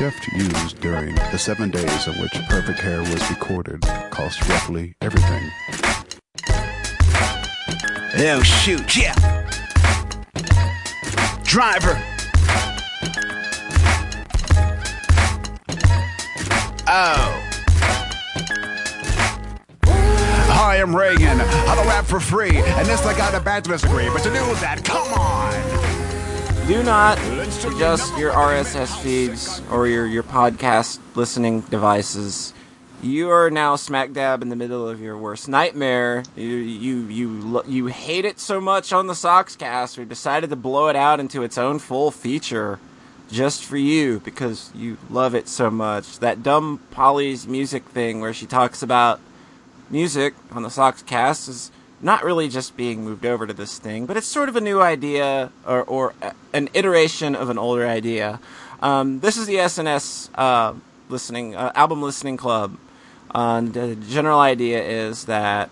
shift 0.00 0.32
used 0.32 0.80
during 0.80 1.14
the 1.14 1.36
seven 1.36 1.68
days 1.68 2.06
in 2.06 2.14
which 2.14 2.32
Perfect 2.48 2.80
Hair 2.80 3.00
was 3.00 3.28
recorded 3.28 3.82
cost 4.08 4.40
roughly 4.48 4.94
everything. 5.02 5.50
Oh, 8.16 8.40
shoot, 8.42 8.96
yeah. 8.96 9.14
Driver. 11.44 12.02
Oh. 16.88 17.46
Hi, 19.84 20.80
I'm 20.80 20.96
Reagan. 20.96 21.42
I 21.42 21.74
don't 21.76 21.86
rap 21.86 22.06
for 22.06 22.20
free, 22.20 22.56
and 22.56 22.88
this 22.88 23.04
I 23.04 23.14
got 23.18 23.34
a 23.34 23.40
bachelor's 23.40 23.82
degree. 23.82 24.08
But 24.08 24.22
to 24.22 24.30
do 24.30 24.38
that, 24.62 24.82
come 24.82 25.12
on. 25.12 25.89
Do 26.70 26.84
not 26.84 27.18
adjust 27.64 28.16
your 28.16 28.30
RSS 28.30 28.96
feeds 29.02 29.60
or 29.72 29.88
your, 29.88 30.06
your 30.06 30.22
podcast 30.22 31.00
listening 31.16 31.62
devices. 31.62 32.54
You 33.02 33.28
are 33.28 33.50
now 33.50 33.74
smack 33.74 34.12
dab 34.12 34.40
in 34.40 34.50
the 34.50 34.54
middle 34.54 34.88
of 34.88 35.00
your 35.00 35.18
worst 35.18 35.48
nightmare. 35.48 36.22
You 36.36 36.46
you 36.46 37.06
you 37.08 37.62
you 37.66 37.86
hate 37.86 38.24
it 38.24 38.38
so 38.38 38.60
much 38.60 38.92
on 38.92 39.08
the 39.08 39.14
Soxcast, 39.14 39.98
we 39.98 40.04
decided 40.04 40.50
to 40.50 40.54
blow 40.54 40.86
it 40.86 40.94
out 40.94 41.18
into 41.18 41.42
its 41.42 41.58
own 41.58 41.80
full 41.80 42.12
feature, 42.12 42.78
just 43.32 43.64
for 43.64 43.76
you 43.76 44.20
because 44.20 44.70
you 44.72 44.96
love 45.10 45.34
it 45.34 45.48
so 45.48 45.72
much. 45.72 46.20
That 46.20 46.44
dumb 46.44 46.78
Polly's 46.92 47.48
music 47.48 47.84
thing 47.86 48.20
where 48.20 48.32
she 48.32 48.46
talks 48.46 48.80
about 48.80 49.18
music 49.90 50.34
on 50.52 50.62
the 50.62 50.68
Soxcast 50.68 51.48
is 51.48 51.72
not 52.02 52.24
really 52.24 52.48
just 52.48 52.76
being 52.76 53.04
moved 53.04 53.26
over 53.26 53.46
to 53.46 53.52
this 53.52 53.78
thing, 53.78 54.06
but 54.06 54.16
it's 54.16 54.26
sort 54.26 54.48
of 54.48 54.56
a 54.56 54.60
new 54.60 54.80
idea 54.80 55.50
or, 55.66 55.82
or 55.82 56.14
an 56.52 56.68
iteration 56.74 57.34
of 57.34 57.50
an 57.50 57.58
older 57.58 57.86
idea. 57.86 58.40
Um, 58.80 59.20
this 59.20 59.36
is 59.36 59.46
the 59.46 59.56
SNS 59.56 60.30
uh, 60.34 60.74
listening 61.08 61.54
uh, 61.54 61.72
album 61.74 62.02
listening 62.02 62.36
club. 62.36 62.76
Uh, 63.34 63.58
and 63.58 63.74
the 63.74 63.94
general 63.96 64.40
idea 64.40 64.82
is 64.82 65.26
that 65.26 65.70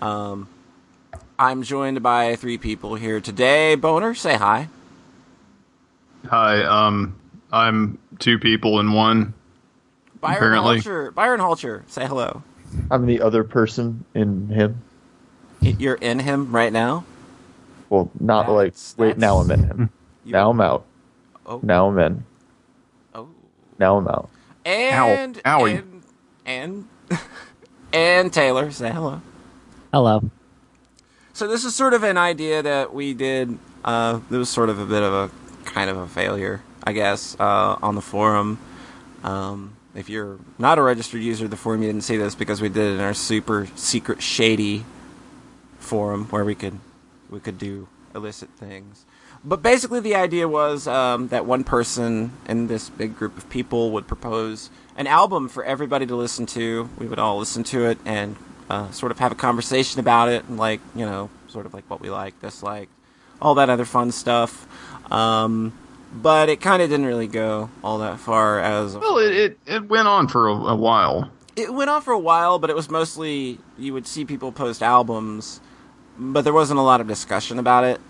um, 0.00 0.48
I'm 1.38 1.62
joined 1.62 2.02
by 2.02 2.36
three 2.36 2.58
people 2.58 2.96
here 2.96 3.20
today. 3.20 3.76
Boner, 3.76 4.14
say 4.14 4.34
hi. 4.34 4.68
Hi, 6.28 6.62
um, 6.62 7.16
I'm 7.50 7.98
two 8.18 8.38
people 8.38 8.80
in 8.80 8.92
one. 8.92 9.34
Byron 10.20 10.36
Apparently. 10.36 10.80
Halcher, 10.80 11.14
Byron 11.14 11.40
Halcher, 11.40 11.82
say 11.88 12.06
hello. 12.06 12.42
I'm 12.90 13.06
the 13.06 13.20
other 13.20 13.44
person 13.44 14.04
in 14.14 14.48
him. 14.48 14.82
You're 15.62 15.94
in 15.94 16.18
him 16.20 16.54
right 16.54 16.72
now. 16.72 17.04
Well, 17.88 18.10
not 18.18 18.48
like 18.50 18.72
That's- 18.72 18.94
wait. 18.98 19.18
Now 19.18 19.38
I'm 19.38 19.50
in 19.50 19.64
him. 19.64 19.90
You- 20.24 20.32
Now 20.32 20.50
I'm 20.50 20.60
out. 20.60 20.84
Oh, 21.44 21.58
Now 21.64 21.88
I'm 21.88 21.98
in. 21.98 22.24
oh. 23.14 23.28
Now 23.78 23.96
I'm 23.98 24.06
out. 24.06 24.28
And 24.64 25.34
Owie. 25.42 25.78
and 25.78 26.02
and 26.46 26.88
and 27.92 28.32
Taylor, 28.32 28.70
say 28.70 28.90
hello. 28.90 29.20
Hello. 29.92 30.30
So 31.32 31.48
this 31.48 31.64
is 31.64 31.74
sort 31.74 31.92
of 31.94 32.04
an 32.04 32.16
idea 32.18 32.62
that 32.62 32.94
we 32.94 33.14
did. 33.14 33.58
Uh, 33.84 34.20
it 34.30 34.36
was 34.36 34.48
sort 34.48 34.68
of 34.68 34.78
a 34.78 34.86
bit 34.86 35.02
of 35.02 35.12
a 35.12 35.30
kind 35.64 35.90
of 35.90 35.96
a 35.96 36.06
failure, 36.06 36.62
I 36.84 36.92
guess, 36.92 37.36
uh, 37.40 37.76
on 37.82 37.96
the 37.96 38.00
forum. 38.02 38.58
Um, 39.24 39.76
if 39.96 40.08
you're 40.08 40.38
not 40.58 40.78
a 40.78 40.82
registered 40.82 41.20
user 41.22 41.46
of 41.46 41.50
the 41.50 41.56
forum, 41.56 41.82
you 41.82 41.88
didn't 41.88 42.04
see 42.04 42.16
this 42.16 42.36
because 42.36 42.60
we 42.62 42.68
did 42.68 42.92
it 42.92 42.94
in 42.94 43.00
our 43.00 43.14
super 43.14 43.66
secret 43.74 44.22
shady 44.22 44.84
forum 45.92 46.24
where 46.30 46.44
we 46.44 46.54
could 46.54 46.78
we 47.28 47.38
could 47.38 47.58
do 47.58 47.86
illicit 48.14 48.48
things. 48.56 49.04
But 49.44 49.60
basically, 49.62 50.00
the 50.00 50.14
idea 50.14 50.46
was 50.48 50.86
um, 50.86 51.28
that 51.28 51.44
one 51.46 51.64
person 51.64 52.32
in 52.48 52.66
this 52.68 52.88
big 52.88 53.16
group 53.18 53.36
of 53.36 53.44
people 53.50 53.90
would 53.92 54.06
propose 54.06 54.70
an 54.96 55.06
album 55.06 55.48
for 55.48 55.62
everybody 55.64 56.06
to 56.06 56.16
listen 56.16 56.46
to. 56.46 56.88
We 56.98 57.06
would 57.06 57.18
all 57.18 57.38
listen 57.38 57.62
to 57.64 57.84
it 57.90 57.98
and 58.06 58.36
uh, 58.70 58.90
sort 58.92 59.12
of 59.12 59.18
have 59.18 59.32
a 59.32 59.34
conversation 59.34 60.00
about 60.00 60.28
it, 60.30 60.44
and 60.48 60.56
like 60.56 60.80
you 60.94 61.04
know, 61.04 61.28
sort 61.48 61.66
of 61.66 61.74
like 61.74 61.84
what 61.90 62.00
we 62.00 62.08
like, 62.08 62.40
dislike, 62.40 62.88
all 63.40 63.54
that 63.56 63.68
other 63.68 63.84
fun 63.84 64.12
stuff. 64.12 64.52
Um, 65.12 65.72
but 66.14 66.48
it 66.48 66.60
kind 66.60 66.80
of 66.82 66.88
didn't 66.88 67.06
really 67.06 67.26
go 67.26 67.68
all 67.82 67.98
that 67.98 68.18
far 68.18 68.60
as 68.60 68.96
Well, 68.96 69.18
it 69.18 69.32
it, 69.44 69.58
it 69.66 69.88
went 69.88 70.08
on 70.08 70.28
for 70.28 70.48
a, 70.48 70.54
a 70.54 70.76
while. 70.76 71.30
it 71.56 71.72
went 71.74 71.90
on 71.90 72.00
for 72.02 72.12
a 72.12 72.18
while, 72.30 72.58
but 72.58 72.70
it 72.70 72.76
was 72.76 72.88
mostly 72.90 73.58
you 73.78 73.92
would 73.94 74.06
see 74.06 74.24
people 74.24 74.52
post 74.52 74.82
albums, 74.82 75.60
but 76.18 76.42
there 76.42 76.52
wasn't 76.52 76.78
a 76.78 76.82
lot 76.82 77.00
of 77.00 77.06
discussion 77.06 77.58
about 77.58 77.84
it, 77.84 78.00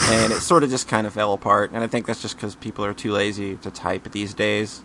and 0.00 0.32
it 0.32 0.40
sort 0.40 0.62
of 0.62 0.70
just 0.70 0.88
kind 0.88 1.06
of 1.06 1.12
fell 1.12 1.32
apart. 1.32 1.72
And 1.72 1.82
I 1.82 1.86
think 1.86 2.06
that's 2.06 2.22
just 2.22 2.36
because 2.36 2.54
people 2.54 2.84
are 2.84 2.94
too 2.94 3.12
lazy 3.12 3.56
to 3.56 3.70
type 3.70 4.10
these 4.12 4.34
days. 4.34 4.82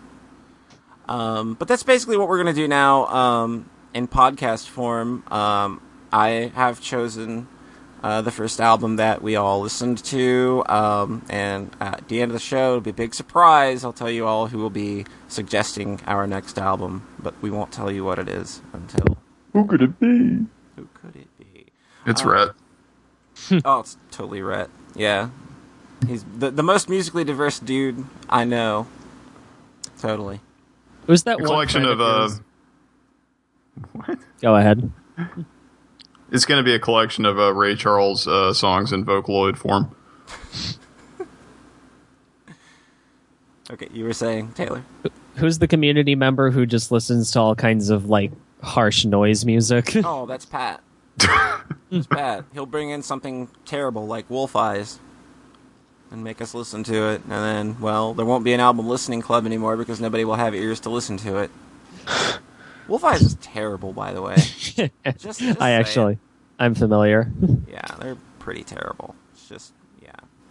Um, 1.08 1.54
but 1.54 1.68
that's 1.68 1.82
basically 1.82 2.16
what 2.16 2.28
we're 2.28 2.38
gonna 2.38 2.52
do 2.52 2.66
now 2.66 3.06
um, 3.06 3.70
in 3.94 4.08
podcast 4.08 4.68
form. 4.68 5.22
Um, 5.32 5.80
I 6.12 6.52
have 6.54 6.80
chosen 6.80 7.46
uh, 8.02 8.22
the 8.22 8.30
first 8.30 8.60
album 8.60 8.96
that 8.96 9.22
we 9.22 9.36
all 9.36 9.60
listened 9.60 10.02
to, 10.04 10.64
um, 10.68 11.24
and 11.28 11.70
at 11.80 12.08
the 12.08 12.20
end 12.20 12.30
of 12.30 12.34
the 12.34 12.40
show, 12.40 12.70
it'll 12.70 12.80
be 12.80 12.90
a 12.90 12.94
big 12.94 13.14
surprise. 13.14 13.84
I'll 13.84 13.92
tell 13.92 14.10
you 14.10 14.26
all 14.26 14.48
who 14.48 14.58
will 14.58 14.70
be 14.70 15.06
suggesting 15.28 16.00
our 16.06 16.26
next 16.26 16.58
album, 16.58 17.06
but 17.18 17.34
we 17.40 17.50
won't 17.50 17.72
tell 17.72 17.90
you 17.90 18.04
what 18.04 18.18
it 18.18 18.28
is 18.28 18.60
until. 18.72 19.16
Who 19.52 19.66
could 19.66 19.82
it 19.82 19.98
be? 19.98 20.46
Who 20.76 20.88
could 20.94 21.16
it 21.16 21.28
be? 21.38 21.66
It's 22.06 22.24
Uh, 22.24 22.28
Rhett. 22.28 22.48
oh, 23.64 23.80
it's 23.80 23.96
totally 24.10 24.40
Rhett. 24.42 24.70
Yeah, 24.94 25.30
he's 26.06 26.24
the 26.38 26.50
the 26.50 26.62
most 26.62 26.88
musically 26.88 27.24
diverse 27.24 27.58
dude 27.58 28.04
I 28.30 28.44
know. 28.44 28.86
Totally. 30.00 30.40
Was 31.06 31.24
that 31.24 31.34
A 31.38 31.42
one 31.42 31.46
collection 31.46 31.82
friend 31.84 32.00
of 32.00 32.00
uh, 32.00 32.30
what? 33.92 34.18
Go 34.40 34.56
ahead. 34.56 34.90
It's 36.32 36.44
going 36.44 36.58
to 36.58 36.64
be 36.64 36.74
a 36.74 36.78
collection 36.80 37.24
of 37.24 37.38
uh, 37.38 37.52
Ray 37.54 37.76
Charles 37.76 38.26
uh, 38.26 38.52
songs 38.52 38.92
in 38.92 39.04
Vocaloid 39.04 39.56
form. 39.56 39.94
Okay, 43.70 43.88
you 43.92 44.04
were 44.04 44.12
saying 44.12 44.52
Taylor. 44.52 44.84
Who's 45.36 45.58
the 45.58 45.66
community 45.66 46.14
member 46.14 46.50
who 46.52 46.66
just 46.66 46.92
listens 46.92 47.32
to 47.32 47.40
all 47.40 47.56
kinds 47.56 47.90
of 47.90 48.08
like 48.08 48.30
harsh 48.62 49.04
noise 49.04 49.44
music? 49.44 49.92
Oh, 50.04 50.24
that's 50.26 50.44
Pat. 50.46 50.80
It's 51.90 52.06
bad. 52.06 52.44
He'll 52.52 52.66
bring 52.66 52.90
in 52.90 53.02
something 53.02 53.48
terrible 53.64 54.06
like 54.06 54.28
Wolf 54.28 54.56
Eyes 54.56 54.98
and 56.10 56.22
make 56.22 56.40
us 56.40 56.54
listen 56.54 56.84
to 56.84 57.10
it, 57.10 57.22
and 57.22 57.30
then, 57.30 57.80
well, 57.80 58.14
there 58.14 58.24
won't 58.26 58.44
be 58.44 58.52
an 58.52 58.60
album 58.60 58.88
listening 58.88 59.22
club 59.22 59.44
anymore 59.46 59.76
because 59.76 60.00
nobody 60.00 60.24
will 60.24 60.36
have 60.36 60.54
ears 60.54 60.80
to 60.80 60.90
listen 60.90 61.16
to 61.18 61.38
it. 61.38 61.50
Wolf 62.88 63.02
Eyes 63.04 63.22
is 63.22 63.34
terrible, 63.36 63.92
by 63.92 64.12
the 64.12 64.22
way. 64.22 64.36
Just, 65.18 65.40
just 65.40 65.60
I 65.60 65.72
actually, 65.72 66.18
I'm 66.58 66.74
familiar. 66.74 67.30
Yeah, 67.68 67.86
they're 68.00 68.16
pretty 68.38 68.62
terrible. 68.62 69.14
It's 69.32 69.48
just, 69.48 69.72
yeah. 70.02 70.10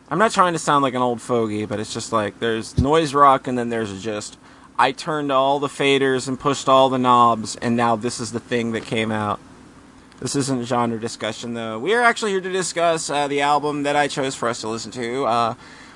I'm 0.10 0.20
not 0.20 0.32
trying 0.32 0.54
to 0.54 0.60
sound 0.60 0.84
like 0.84 0.94
an 0.94 1.02
old 1.02 1.22
fogey, 1.22 1.66
but 1.66 1.80
it's 1.80 1.94
just 1.94 2.12
like 2.14 2.40
there's 2.40 2.78
noise 2.78 3.14
rock 3.14 3.48
and 3.48 3.58
then 3.58 3.70
there's 3.70 4.04
just 4.04 4.38
I 4.78 4.92
turned 4.92 5.32
all 5.32 5.60
the 5.60 5.68
faders 5.68 6.28
and 6.28 6.40
pushed 6.40 6.70
all 6.70 6.90
the 6.90 6.98
knobs 7.00 7.56
and 7.56 7.76
now 7.76 7.96
this 7.96 8.20
is 8.20 8.32
the 8.32 8.40
thing 8.40 8.74
that 8.74 8.86
came 8.86 9.12
out. 9.12 9.40
This 10.20 10.36
isn't 10.36 10.62
a 10.62 10.66
genre 10.66 11.00
discussion 11.00 11.54
though. 11.54 11.78
We 11.78 11.94
are 11.94 12.02
actually 12.02 12.32
here 12.32 12.42
to 12.42 12.52
discuss 12.52 13.10
uh, 13.10 13.28
the 13.28 13.42
album 13.42 13.84
that 13.84 13.96
I 13.96 14.08
chose 14.08 14.34
for 14.34 14.48
us 14.48 14.62
to 14.62 14.70
listen 14.70 14.92
to, 14.92 15.26
uh, 15.26 15.56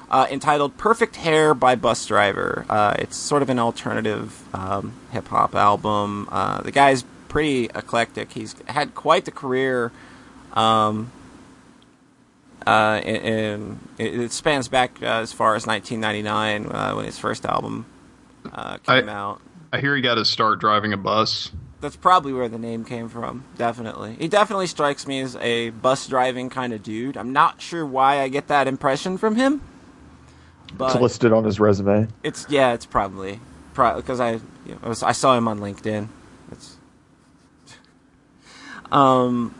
uh, 0.09 0.28
entitled 0.30 0.78
"Perfect 0.78 1.16
Hair" 1.18 1.53
by 1.53 1.75
Busdriver. 1.75 2.66
Uh, 2.69 2.96
it's 3.00 3.16
sort 3.16 3.41
of 3.41 3.50
an 3.50 3.59
alternative 3.59 4.44
um, 4.53 4.94
hip 5.12 5.28
hop 5.28 5.56
album. 5.56 6.28
Uh, 6.31 6.62
the 6.62 6.72
guy's 6.72 7.03
pretty 7.30 7.66
eclectic. 7.75 8.34
He's 8.34 8.56
had 8.68 8.94
quite 8.94 9.25
the 9.25 9.31
career. 9.31 9.91
Um, 10.53 11.12
uh, 12.68 13.01
and, 13.06 13.80
and 13.97 14.24
it, 14.24 14.31
spans 14.31 14.68
back 14.68 15.01
uh, 15.01 15.06
as 15.06 15.31
far 15.31 15.56
as 15.56 15.66
1999 15.66 16.66
uh, 16.66 16.94
when 16.96 17.06
his 17.06 17.18
first 17.18 17.46
album 17.46 17.86
uh, 18.51 18.77
came 18.77 19.07
I- 19.07 19.13
out. 19.13 19.42
I 19.72 19.80
hear 19.80 19.95
he 19.95 20.01
got 20.01 20.15
to 20.15 20.25
start 20.25 20.60
driving 20.60 20.94
a 20.94 20.98
bus. 20.98 21.51
That's 21.81 21.96
probably 21.96 22.34
where 22.34 22.50
the 22.50 22.58
name 22.58 22.84
came 22.84 23.08
from. 23.08 23.46
Definitely, 23.58 24.16
he 24.20 24.28
definitely 24.28 24.68
strikes 24.68 25.08
me 25.08 25.22
as 25.22 25.36
a 25.38 25.70
bus 25.70 26.08
driving 26.08 26.50
kind 26.50 26.74
of 26.74 26.84
dude. 26.84 27.16
I'm 27.16 27.31
not 27.31 27.62
sure 27.62 27.86
why 27.86 28.20
I 28.22 28.28
get 28.28 28.48
that 28.48 28.68
impression 28.68 29.18
from 29.18 29.36
him, 29.36 29.62
But 30.78 30.92
It's 30.92 31.02
listed 31.02 31.31
on 31.31 31.44
his 31.46 31.60
resume. 31.60 32.08
it's 32.24 32.46
yeah, 32.50 32.74
it's 32.74 32.86
probably 32.86 33.40
because 33.74 34.20
I 34.20 34.34
you 34.34 34.42
know, 34.74 34.80
I, 34.84 34.90
was, 34.90 35.04
I 35.04 35.14
saw 35.14 35.38
him 35.38 35.48
on 35.48 35.60
LinkedIn. 35.60 36.10
It's 36.52 36.76
um, 38.92 39.56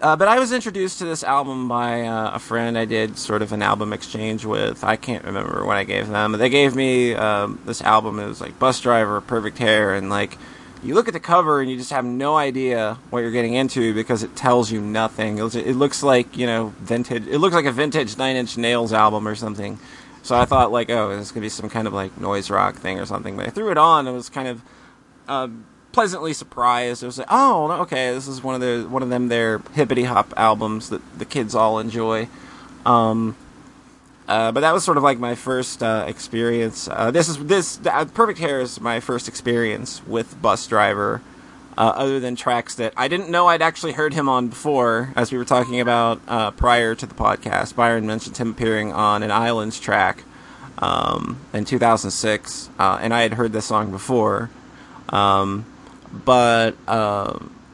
uh, 0.00 0.14
but 0.16 0.28
I 0.28 0.38
was 0.38 0.52
introduced 0.52 0.98
to 0.98 1.04
this 1.04 1.24
album 1.24 1.68
by 1.68 2.02
uh, 2.02 2.34
a 2.34 2.38
friend 2.38 2.76
I 2.76 2.84
did 2.84 3.18
sort 3.18 3.42
of 3.42 3.52
an 3.52 3.62
album 3.62 3.92
exchange 3.92 4.44
with. 4.44 4.84
I 4.84 4.96
can't 4.96 5.24
remember 5.24 5.64
what 5.64 5.76
I 5.76 5.84
gave 5.84 6.08
them. 6.08 6.32
They 6.32 6.48
gave 6.50 6.74
me 6.74 7.14
um, 7.14 7.60
this 7.64 7.80
album. 7.82 8.18
It 8.18 8.26
was 8.26 8.40
like 8.40 8.58
Busdriver, 8.58 9.26
Perfect 9.26 9.58
Hair, 9.58 9.94
and 9.94 10.10
like 10.10 10.36
you 10.82 10.94
look 10.94 11.08
at 11.08 11.14
the 11.14 11.20
cover 11.20 11.60
and 11.60 11.70
you 11.70 11.76
just 11.76 11.90
have 11.90 12.04
no 12.04 12.36
idea 12.36 12.98
what 13.10 13.20
you're 13.20 13.30
getting 13.30 13.54
into 13.54 13.94
because 13.94 14.22
it 14.22 14.36
tells 14.36 14.70
you 14.70 14.80
nothing. 14.80 15.38
It, 15.38 15.76
looks 15.76 16.02
like 16.02 16.36
you 16.36 16.46
know 16.46 16.74
vintage. 16.80 17.26
It 17.26 17.38
looks 17.38 17.54
like 17.54 17.64
a 17.64 17.72
vintage 17.72 18.16
Nine 18.16 18.36
Inch 18.36 18.56
Nails 18.56 18.92
album 18.92 19.26
or 19.26 19.34
something. 19.34 19.78
So 20.22 20.36
I 20.36 20.44
thought 20.44 20.72
like, 20.72 20.90
oh, 20.90 21.16
this 21.16 21.30
could 21.30 21.42
be 21.42 21.48
some 21.48 21.68
kind 21.68 21.86
of 21.86 21.92
like 21.92 22.18
noise 22.20 22.50
rock 22.50 22.76
thing 22.76 22.98
or 22.98 23.06
something. 23.06 23.36
But 23.36 23.46
I 23.46 23.50
threw 23.50 23.70
it 23.70 23.78
on 23.78 24.06
and 24.06 24.16
was 24.16 24.28
kind 24.28 24.48
of 24.48 24.62
uh, 25.28 25.48
pleasantly 25.92 26.32
surprised. 26.32 27.02
It 27.02 27.06
was 27.06 27.18
like, 27.18 27.28
oh, 27.30 27.70
okay, 27.82 28.12
this 28.12 28.26
is 28.26 28.42
one 28.42 28.54
of 28.54 28.60
the 28.60 28.88
one 28.88 29.02
of 29.02 29.08
them 29.08 29.28
their 29.28 29.58
hippity 29.74 30.04
hop 30.04 30.34
albums 30.36 30.90
that 30.90 31.00
the 31.18 31.24
kids 31.24 31.54
all 31.54 31.78
enjoy. 31.78 32.28
Um, 32.84 33.36
uh, 34.28 34.50
but 34.52 34.60
that 34.60 34.72
was 34.72 34.84
sort 34.84 34.96
of 34.96 35.02
like 35.02 35.18
my 35.18 35.34
first 35.34 35.82
uh, 35.82 36.04
experience. 36.08 36.88
Uh, 36.90 37.10
this 37.10 37.28
is 37.28 37.38
this 37.38 37.78
uh, 37.86 38.04
Perfect 38.06 38.38
Hair 38.38 38.60
is 38.60 38.80
my 38.80 39.00
first 39.00 39.28
experience 39.28 40.04
with 40.06 40.40
Busdriver. 40.42 41.20
Uh, 41.78 41.92
other 41.94 42.18
than 42.18 42.34
tracks 42.34 42.74
that 42.76 42.90
I 42.96 43.06
didn't 43.06 43.28
know 43.28 43.48
I'd 43.48 43.60
actually 43.60 43.92
heard 43.92 44.14
him 44.14 44.30
on 44.30 44.48
before, 44.48 45.12
as 45.14 45.30
we 45.30 45.36
were 45.36 45.44
talking 45.44 45.78
about 45.78 46.22
uh, 46.26 46.50
prior 46.52 46.94
to 46.94 47.04
the 47.04 47.14
podcast. 47.14 47.76
Byron 47.76 48.06
mentioned 48.06 48.38
him 48.38 48.52
appearing 48.52 48.94
on 48.94 49.22
an 49.22 49.30
Islands 49.30 49.78
track 49.78 50.24
um, 50.78 51.36
in 51.52 51.66
2006, 51.66 52.70
and 52.78 53.12
I 53.12 53.20
had 53.20 53.34
heard 53.34 53.52
this 53.52 53.66
song 53.66 53.90
before. 53.90 54.48
Um, 55.10 55.66
but 56.24 56.76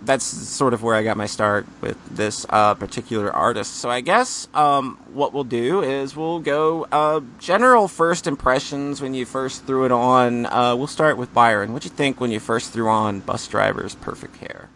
that's 0.05 0.25
sort 0.25 0.75
of 0.75 0.83
where 0.83 0.95
I 0.95 1.03
got 1.03 1.17
my 1.17 1.27
start 1.27 1.67
with 1.81 1.97
this 2.11 2.45
uh, 2.49 2.75
particular 2.75 3.33
artist. 3.33 3.77
So 3.77 3.91
I 3.91 4.01
guess 4.01 4.49
um, 4.55 4.99
what 5.13 5.33
we'll 5.33 5.45
do 5.45 5.83
is 5.83 6.17
we'll 6.17 6.41
go 6.41 6.87
uh, 6.91 7.21
general 7.39 7.89
first 7.89 8.27
impressions 8.27 9.01
when 9.01 9.15
you 9.15 9.25
first 9.25 9.65
threw 9.65 9.85
it 9.85 9.93
on. 9.93 10.47
Uh, 10.47 10.75
we'll 10.77 10.87
start 10.87 11.17
with 11.17 11.33
Byron. 11.33 11.73
What'd 11.73 11.91
you 11.91 11.97
think 11.97 12.21
when 12.21 12.31
you 12.31 12.41
first 12.41 12.73
threw 12.73 12.89
on 12.89 13.23
Busdriver's 13.23 13.95
Perfect 13.95 14.37
Hair? 14.39 14.69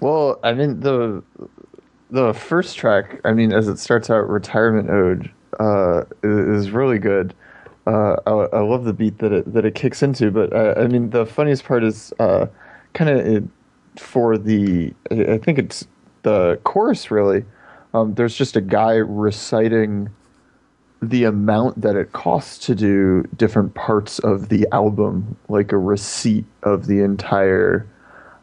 Well, 0.00 0.38
I 0.42 0.52
mean 0.52 0.80
the 0.80 1.22
the 2.10 2.34
first 2.34 2.76
track. 2.76 3.20
I 3.24 3.32
mean, 3.32 3.52
as 3.52 3.68
it 3.68 3.78
starts 3.78 4.10
out, 4.10 4.28
"Retirement 4.28 4.90
Ode" 4.90 5.30
uh, 5.58 6.04
is 6.22 6.70
really 6.70 6.98
good. 6.98 7.34
Uh, 7.86 8.16
I, 8.26 8.30
I, 8.56 8.60
love 8.60 8.84
the 8.84 8.92
beat 8.92 9.18
that 9.18 9.32
it 9.32 9.52
that 9.54 9.64
it 9.64 9.74
kicks 9.74 10.02
into. 10.02 10.30
But 10.30 10.52
uh, 10.52 10.74
I 10.76 10.86
mean, 10.86 11.10
the 11.10 11.24
funniest 11.24 11.64
part 11.64 11.82
is 11.82 12.12
kind 12.18 13.10
of 13.10 13.48
for 14.00 14.38
the. 14.38 14.92
I 15.10 15.38
think 15.38 15.58
it's 15.58 15.86
the 16.22 16.58
chorus. 16.64 17.10
Really, 17.10 17.44
um, 17.94 18.14
there's 18.14 18.34
just 18.36 18.56
a 18.56 18.60
guy 18.60 18.94
reciting 18.94 20.10
the 21.02 21.24
amount 21.24 21.80
that 21.82 21.94
it 21.94 22.12
costs 22.12 22.66
to 22.66 22.74
do 22.74 23.22
different 23.36 23.74
parts 23.74 24.18
of 24.20 24.48
the 24.48 24.66
album, 24.72 25.36
like 25.48 25.72
a 25.72 25.78
receipt 25.78 26.44
of 26.62 26.86
the 26.86 27.00
entire 27.00 27.86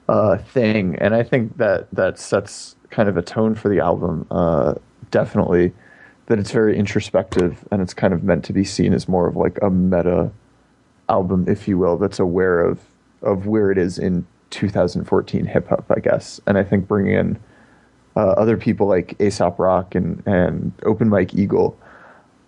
uh, 0.08 0.38
thing. 0.38 0.96
And 0.98 1.16
I 1.16 1.24
think 1.24 1.58
that 1.58 1.88
that 1.94 2.20
sets 2.20 2.76
kind 2.90 3.10
of 3.10 3.18
a 3.18 3.22
tone 3.22 3.56
for 3.56 3.70
the 3.70 3.80
album. 3.80 4.28
Uh, 4.30 4.76
definitely 5.12 5.74
that 6.28 6.40
it's 6.40 6.52
very 6.52 6.78
introspective 6.78 7.68
and 7.72 7.82
it's 7.82 7.94
kind 7.94 8.14
of 8.14 8.24
meant 8.24 8.44
to 8.46 8.54
be 8.54 8.64
seen 8.64 8.94
as 8.94 9.08
more 9.08 9.28
of 9.28 9.36
like 9.36 9.60
a 9.62 9.70
meta 9.70 10.32
album, 11.10 11.46
if 11.48 11.68
you 11.68 11.78
will, 11.78 11.98
that's 11.98 12.20
aware 12.20 12.62
of 12.62 12.80
of 13.22 13.48
where 13.48 13.72
it 13.72 13.78
is 13.78 13.98
in 13.98 14.26
2014 14.54 15.46
hip 15.46 15.68
hop, 15.68 15.86
I 15.90 16.00
guess. 16.00 16.40
And 16.48 16.58
I 16.58 16.64
think 16.64 16.88
bringing 16.88 17.14
in 17.14 17.40
uh, 18.16 18.30
other 18.30 18.56
people 18.56 18.88
like 18.88 19.20
Aesop 19.20 19.60
Rock 19.60 19.96
and 19.96 20.22
and 20.26 20.72
Open 20.84 21.10
Mike 21.10 21.34
Eagle 21.34 21.78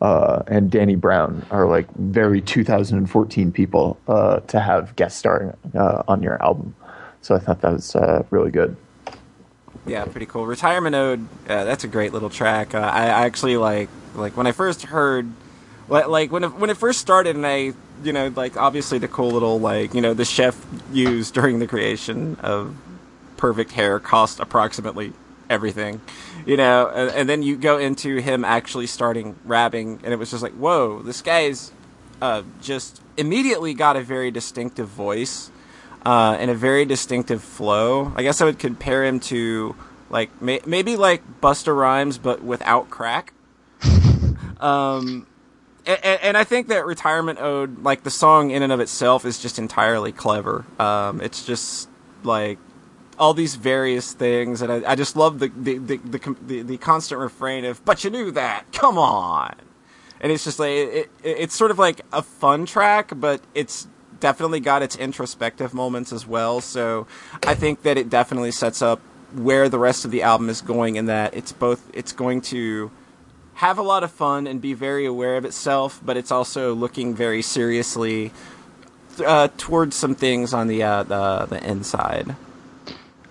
uh, 0.02 0.44
and 0.48 0.70
Danny 0.70 0.96
Brown 0.96 1.46
are 1.50 1.68
like 1.68 1.92
very 1.96 2.42
2014 2.42 3.52
people 3.52 3.98
uh, 4.08 4.40
to 4.42 4.60
have 4.60 4.96
guest 4.96 5.18
starring 5.18 5.56
uh, 5.74 6.04
on 6.08 6.22
your 6.22 6.42
album. 6.44 6.76
So 7.22 7.36
I 7.36 7.40
thought 7.40 7.62
that 7.62 7.74
was 7.74 7.96
uh, 7.96 8.24
really 8.30 8.52
good. 8.52 8.78
Yeah, 9.88 10.06
pretty 10.06 10.28
cool. 10.28 10.46
Retirement 10.46 10.96
Ode. 10.96 11.28
Uh, 11.48 11.64
that's 11.64 11.84
a 11.84 11.88
great 11.88 12.14
little 12.14 12.30
track. 12.30 12.76
I, 12.76 13.08
actually 13.08 13.58
like 13.58 13.90
like 14.16 14.38
when 14.38 14.48
I 14.48 14.52
first 14.52 14.84
heard, 14.84 15.32
like 15.88 16.32
when 16.32 16.44
it, 16.44 16.56
when 16.56 16.70
it 16.70 16.78
first 16.78 17.00
started, 17.00 17.36
and 17.36 17.46
I 17.46 17.74
you 18.04 18.14
know 18.14 18.32
like 18.36 18.58
obviously 18.58 18.98
the 18.98 19.08
cool 19.08 19.32
little 19.32 19.60
like 19.60 19.94
you 19.94 20.02
know 20.02 20.14
the 20.14 20.26
chef 20.26 20.64
used 20.92 21.34
during 21.34 21.60
the 21.60 21.68
creation 21.68 22.38
of 22.42 22.76
Perfect 23.38 23.72
Hair 23.72 24.00
cost 24.00 24.40
approximately 24.40 25.14
everything, 25.50 26.02
you 26.46 26.58
know, 26.58 26.88
and, 26.88 27.12
and 27.12 27.30
then 27.30 27.44
you 27.44 27.56
go 27.56 27.78
into 27.78 28.18
him 28.18 28.44
actually 28.44 28.88
starting 28.88 29.36
rapping, 29.46 30.00
and 30.04 30.14
it 30.14 30.18
was 30.18 30.32
just 30.32 30.42
like, 30.42 30.54
whoa, 30.54 31.02
this 31.02 31.22
guy's 31.22 31.72
uh, 32.22 32.44
just 32.62 33.02
immediately 33.18 33.74
got 33.74 33.96
a 33.96 34.02
very 34.02 34.32
distinctive 34.32 34.88
voice 34.88 35.52
uh, 36.06 36.38
and 36.40 36.52
a 36.52 36.56
very 36.56 36.86
distinctive 36.86 37.44
flow. 37.44 38.12
I 38.16 38.24
guess 38.24 38.42
I 38.42 38.46
would 38.46 38.60
compare 38.60 39.04
him 39.06 39.20
to 39.22 39.76
like 40.10 40.42
may- 40.42 40.62
maybe 40.66 40.96
like 40.96 41.42
Busta 41.42 41.76
Rhymes, 41.76 42.18
but 42.18 42.44
without 42.44 42.90
crack. 42.90 43.34
um, 44.60 45.28
and, 45.86 46.20
and, 46.22 46.38
I 46.38 46.44
think 46.44 46.68
that 46.68 46.86
Retirement 46.86 47.40
Ode, 47.40 47.84
like 47.84 48.04
the 48.04 48.10
song 48.10 48.52
in 48.52 48.64
and 48.64 48.72
of 48.72 48.80
itself, 48.80 49.26
is 49.26 49.40
just 49.40 49.60
entirely 49.60 50.12
clever. 50.12 50.66
Um, 50.80 51.22
it's 51.22 51.46
just 51.46 51.90
like 52.24 52.58
all 53.18 53.34
these 53.34 53.56
various 53.56 54.14
things, 54.14 54.62
and 54.62 54.72
I, 54.72 54.92
I 54.92 54.96
just 54.96 55.16
love 55.16 55.40
the 55.40 55.48
the, 55.50 55.78
the 55.78 55.98
the, 55.98 56.36
the 56.42 56.62
the 56.64 56.78
constant 56.78 57.22
refrain 57.22 57.66
of 57.66 57.84
"But 57.86 58.04
you 58.04 58.10
knew 58.10 58.32
that, 58.32 58.72
come 58.72 58.98
on." 58.98 59.56
And 60.22 60.32
it's 60.32 60.44
just 60.44 60.60
like 60.60 60.72
it, 60.72 60.94
it, 60.96 61.10
it's 61.24 61.56
sort 61.56 61.72
of 61.72 61.80
like 61.80 62.02
a 62.12 62.22
fun 62.22 62.66
track, 62.66 63.12
but 63.16 63.42
it's 63.54 63.88
definitely 64.20 64.60
got 64.60 64.82
its 64.82 64.96
introspective 64.96 65.74
moments 65.74 66.12
as 66.12 66.26
well. 66.26 66.62
So 66.62 67.06
I 67.44 67.54
think 67.54 67.84
that 67.84 67.98
it 67.98 68.10
definitely 68.10 68.52
sets 68.52 68.82
up 68.82 69.02
where 69.34 69.70
the 69.70 69.80
rest 69.80 70.06
of 70.06 70.12
the 70.12 70.22
album 70.24 70.50
is 70.50 70.62
going 70.62 70.96
in 70.96 71.08
that 71.08 71.34
it's 71.34 71.52
both 71.52 71.90
it's 71.94 72.12
going 72.12 72.42
to 72.42 72.90
have 73.56 73.78
a 73.78 73.82
lot 73.82 74.04
of 74.04 74.12
fun 74.12 74.48
and 74.48 74.62
be 74.62 74.74
very 74.74 75.06
aware 75.06 75.38
of 75.38 75.46
itself, 75.46 76.00
but 76.04 76.18
it's 76.18 76.32
also 76.32 76.74
looking 76.74 77.16
very 77.16 77.42
seriously 77.42 78.32
uh, 79.26 79.48
towards 79.58 79.96
some 79.96 80.14
things 80.14 80.54
on 80.54 80.68
the 80.68 80.84
uh, 80.84 81.04
the, 81.04 81.46
the 81.50 81.70
inside. 81.70 82.36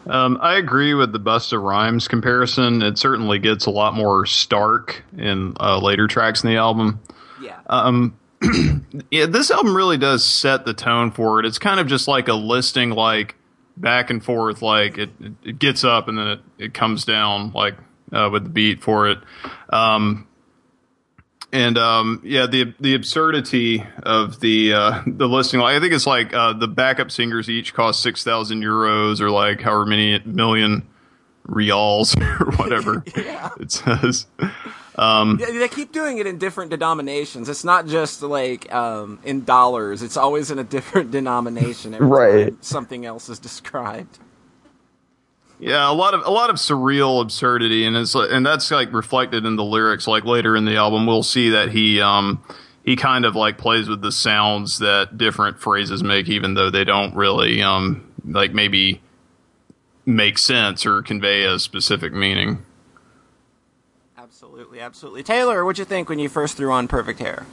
Um, 0.06 0.38
I 0.40 0.56
agree 0.56 0.92
with 0.92 1.12
the 1.12 1.20
Busta 1.20 1.62
Rhymes 1.62 2.08
comparison. 2.08 2.82
It 2.82 2.98
certainly 2.98 3.38
gets 3.38 3.66
a 3.66 3.70
lot 3.70 3.94
more 3.94 4.26
stark 4.26 5.02
in 5.16 5.56
uh, 5.60 5.78
later 5.78 6.06
tracks 6.06 6.42
in 6.44 6.50
the 6.50 6.56
album. 6.56 7.00
Yeah. 7.40 7.58
Um, 7.66 8.18
yeah, 9.10 9.26
this 9.26 9.50
album 9.50 9.74
really 9.74 9.96
does 9.96 10.22
set 10.24 10.66
the 10.66 10.74
tone 10.74 11.10
for 11.10 11.40
it. 11.40 11.46
It's 11.46 11.58
kind 11.58 11.80
of 11.80 11.86
just 11.86 12.06
like 12.06 12.28
a 12.28 12.34
listing, 12.34 12.90
like 12.90 13.34
back 13.76 14.10
and 14.10 14.22
forth, 14.22 14.60
like 14.60 14.98
it, 14.98 15.10
it 15.42 15.58
gets 15.58 15.84
up 15.84 16.08
and 16.08 16.18
then 16.18 16.26
it, 16.26 16.40
it 16.58 16.74
comes 16.74 17.04
down, 17.04 17.52
like 17.52 17.74
uh, 18.12 18.28
with 18.32 18.44
the 18.44 18.50
beat 18.50 18.82
for 18.82 19.08
it. 19.08 19.18
Um, 19.70 20.26
and 21.54 21.78
um, 21.78 22.20
yeah, 22.24 22.46
the 22.46 22.74
the 22.80 22.94
absurdity 22.94 23.84
of 24.02 24.40
the 24.40 24.74
uh, 24.74 25.02
the 25.06 25.28
listing, 25.28 25.60
I 25.60 25.78
think 25.78 25.92
it's 25.92 26.06
like 26.06 26.34
uh, 26.34 26.52
the 26.52 26.68
backup 26.68 27.10
singers 27.10 27.48
each 27.48 27.74
cost 27.74 28.02
six 28.02 28.24
thousand 28.24 28.62
euros 28.62 29.20
or 29.20 29.30
like 29.30 29.60
however 29.60 29.86
many 29.86 30.20
million 30.24 30.86
reals 31.44 32.16
or 32.20 32.50
whatever 32.56 33.04
yeah. 33.16 33.50
it 33.60 33.70
says. 33.70 34.26
Um, 34.96 35.38
yeah, 35.40 35.50
they 35.50 35.68
keep 35.68 35.92
doing 35.92 36.18
it 36.18 36.26
in 36.26 36.38
different 36.38 36.70
denominations. 36.70 37.48
It's 37.48 37.64
not 37.64 37.86
just 37.86 38.22
like 38.22 38.72
um, 38.72 39.18
in 39.24 39.44
dollars. 39.44 40.02
It's 40.02 40.16
always 40.16 40.50
in 40.50 40.58
a 40.58 40.64
different 40.64 41.10
denomination. 41.10 41.94
Every 41.94 42.06
right. 42.06 42.48
Time 42.48 42.58
something 42.60 43.06
else 43.06 43.28
is 43.28 43.38
described. 43.38 44.18
Yeah, 45.60 45.90
a 45.90 45.94
lot 45.94 46.14
of 46.14 46.26
a 46.26 46.30
lot 46.30 46.50
of 46.50 46.56
surreal 46.56 47.22
absurdity, 47.22 47.84
and 47.84 47.96
it's 47.96 48.14
and 48.14 48.44
that's 48.44 48.70
like 48.70 48.92
reflected 48.92 49.46
in 49.46 49.56
the 49.56 49.64
lyrics. 49.64 50.06
Like 50.06 50.24
later 50.24 50.56
in 50.56 50.64
the 50.64 50.76
album, 50.76 51.06
we'll 51.06 51.22
see 51.22 51.50
that 51.50 51.70
he 51.70 52.00
um 52.00 52.42
he 52.84 52.96
kind 52.96 53.24
of 53.24 53.36
like 53.36 53.56
plays 53.56 53.88
with 53.88 54.02
the 54.02 54.12
sounds 54.12 54.78
that 54.80 55.16
different 55.16 55.60
phrases 55.60 56.02
make, 56.02 56.28
even 56.28 56.54
though 56.54 56.70
they 56.70 56.84
don't 56.84 57.14
really 57.14 57.62
um 57.62 58.12
like 58.24 58.52
maybe 58.52 59.00
make 60.06 60.38
sense 60.38 60.84
or 60.84 61.02
convey 61.02 61.44
a 61.44 61.58
specific 61.58 62.12
meaning. 62.12 62.64
Absolutely, 64.18 64.80
absolutely. 64.80 65.22
Taylor, 65.22 65.64
what'd 65.64 65.78
you 65.78 65.84
think 65.84 66.08
when 66.08 66.18
you 66.18 66.28
first 66.28 66.56
threw 66.56 66.72
on 66.72 66.88
Perfect 66.88 67.20
Hair? 67.20 67.46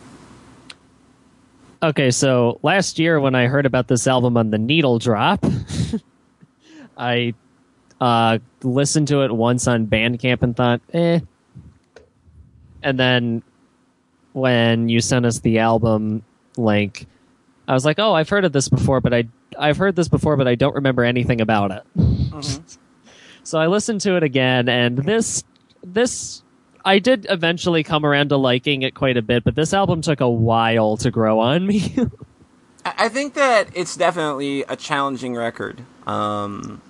Okay, 1.83 2.11
so 2.11 2.59
last 2.61 2.99
year 2.99 3.19
when 3.19 3.35
I 3.35 3.47
heard 3.47 3.65
about 3.65 3.87
this 3.87 4.05
album 4.05 4.37
on 4.37 4.51
the 4.51 4.57
Needle 4.57 4.99
Drop, 4.99 5.43
I 6.97 7.33
uh, 8.01 8.39
listened 8.63 9.07
to 9.09 9.21
it 9.21 9.31
once 9.31 9.67
on 9.67 9.85
Bandcamp 9.85 10.41
and 10.41 10.57
thought, 10.57 10.81
eh. 10.91 11.19
And 12.81 12.99
then 12.99 13.43
when 14.33 14.89
you 14.89 14.99
sent 15.01 15.25
us 15.25 15.39
the 15.39 15.59
album 15.59 16.23
link, 16.57 17.05
I 17.67 17.73
was 17.73 17.85
like, 17.85 17.99
oh, 17.99 18.13
I've 18.13 18.27
heard 18.27 18.43
of 18.43 18.51
this 18.51 18.67
before, 18.67 18.99
but 18.99 19.13
I 19.13 19.27
I've 19.57 19.77
heard 19.77 19.95
this 19.95 20.07
before, 20.07 20.35
but 20.35 20.47
I 20.47 20.55
don't 20.55 20.73
remember 20.73 21.03
anything 21.03 21.41
about 21.41 21.71
it. 21.71 21.83
Mm-hmm. 21.95 22.63
so 23.43 23.59
I 23.59 23.67
listened 23.67 24.01
to 24.01 24.15
it 24.15 24.23
again, 24.23 24.67
and 24.67 24.97
this 24.97 25.43
this 25.83 26.41
I 26.83 26.97
did 26.97 27.27
eventually 27.29 27.83
come 27.83 28.03
around 28.03 28.29
to 28.29 28.37
liking 28.37 28.81
it 28.81 28.95
quite 28.95 29.17
a 29.17 29.21
bit, 29.21 29.43
but 29.43 29.53
this 29.53 29.75
album 29.75 30.01
took 30.01 30.21
a 30.21 30.29
while 30.29 30.97
to 30.97 31.11
grow 31.11 31.39
on 31.39 31.67
me. 31.67 31.95
I 32.85 33.09
think 33.09 33.35
that 33.35 33.69
it's 33.75 33.95
definitely 33.95 34.63
a 34.63 34.75
challenging 34.75 35.35
record. 35.35 35.83
Um, 36.07 36.81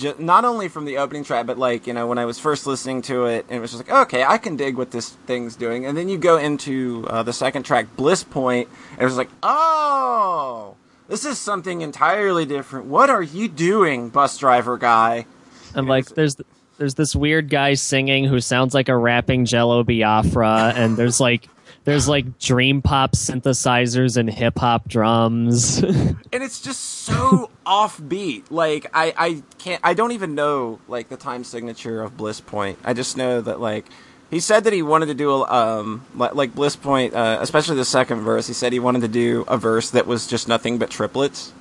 Just, 0.00 0.18
not 0.18 0.46
only 0.46 0.68
from 0.68 0.86
the 0.86 0.96
opening 0.96 1.24
track, 1.24 1.44
but 1.46 1.58
like 1.58 1.86
you 1.86 1.92
know 1.92 2.06
when 2.06 2.16
I 2.16 2.24
was 2.24 2.38
first 2.38 2.66
listening 2.66 3.02
to 3.02 3.26
it, 3.26 3.44
it 3.50 3.60
was 3.60 3.72
just 3.72 3.86
like, 3.86 4.02
okay, 4.06 4.24
I 4.24 4.38
can 4.38 4.56
dig 4.56 4.76
what 4.76 4.90
this 4.90 5.10
thing's 5.26 5.56
doing. 5.56 5.84
And 5.84 5.96
then 5.96 6.08
you 6.08 6.16
go 6.16 6.38
into 6.38 7.04
uh, 7.08 7.22
the 7.22 7.34
second 7.34 7.64
track, 7.64 7.86
Bliss 7.96 8.24
Point, 8.24 8.68
and 8.92 9.02
it 9.02 9.04
was 9.04 9.18
like, 9.18 9.28
oh, 9.42 10.76
this 11.08 11.26
is 11.26 11.38
something 11.38 11.82
entirely 11.82 12.46
different. 12.46 12.86
What 12.86 13.10
are 13.10 13.22
you 13.22 13.46
doing, 13.46 14.10
Busdriver 14.10 14.80
guy? 14.80 15.26
And 15.74 15.86
like, 15.86 16.06
there's 16.06 16.36
there's 16.78 16.94
this 16.94 17.14
weird 17.14 17.50
guy 17.50 17.74
singing 17.74 18.24
who 18.24 18.40
sounds 18.40 18.72
like 18.72 18.88
a 18.88 18.96
rapping 18.96 19.44
Jello 19.44 19.84
Biafra, 19.84 20.72
and 20.74 20.96
there's 20.96 21.20
like 21.20 21.46
there's 21.90 22.08
like 22.08 22.38
dream 22.38 22.82
pop 22.82 23.12
synthesizers 23.12 24.16
and 24.16 24.30
hip 24.30 24.58
hop 24.60 24.88
drums. 24.88 25.82
and 25.82 26.16
it's 26.32 26.60
just 26.60 26.80
so 26.80 27.50
offbeat. 27.66 28.44
Like 28.48 28.86
I, 28.94 29.12
I 29.16 29.42
can't 29.58 29.80
I 29.82 29.94
don't 29.94 30.12
even 30.12 30.36
know 30.36 30.78
like 30.86 31.08
the 31.08 31.16
time 31.16 31.42
signature 31.42 32.00
of 32.00 32.16
Bliss 32.16 32.40
Point. 32.40 32.78
I 32.84 32.92
just 32.92 33.16
know 33.16 33.40
that 33.40 33.60
like 33.60 33.86
he 34.30 34.38
said 34.38 34.62
that 34.64 34.72
he 34.72 34.82
wanted 34.82 35.06
to 35.06 35.14
do 35.14 35.32
a 35.32 35.50
um 35.50 36.06
like, 36.14 36.36
like 36.36 36.54
Bliss 36.54 36.76
Point, 36.76 37.12
uh, 37.12 37.38
especially 37.40 37.74
the 37.74 37.84
second 37.84 38.20
verse. 38.20 38.46
He 38.46 38.54
said 38.54 38.72
he 38.72 38.78
wanted 38.78 39.00
to 39.00 39.08
do 39.08 39.44
a 39.48 39.58
verse 39.58 39.90
that 39.90 40.06
was 40.06 40.28
just 40.28 40.46
nothing 40.46 40.78
but 40.78 40.90
triplets, 40.90 41.52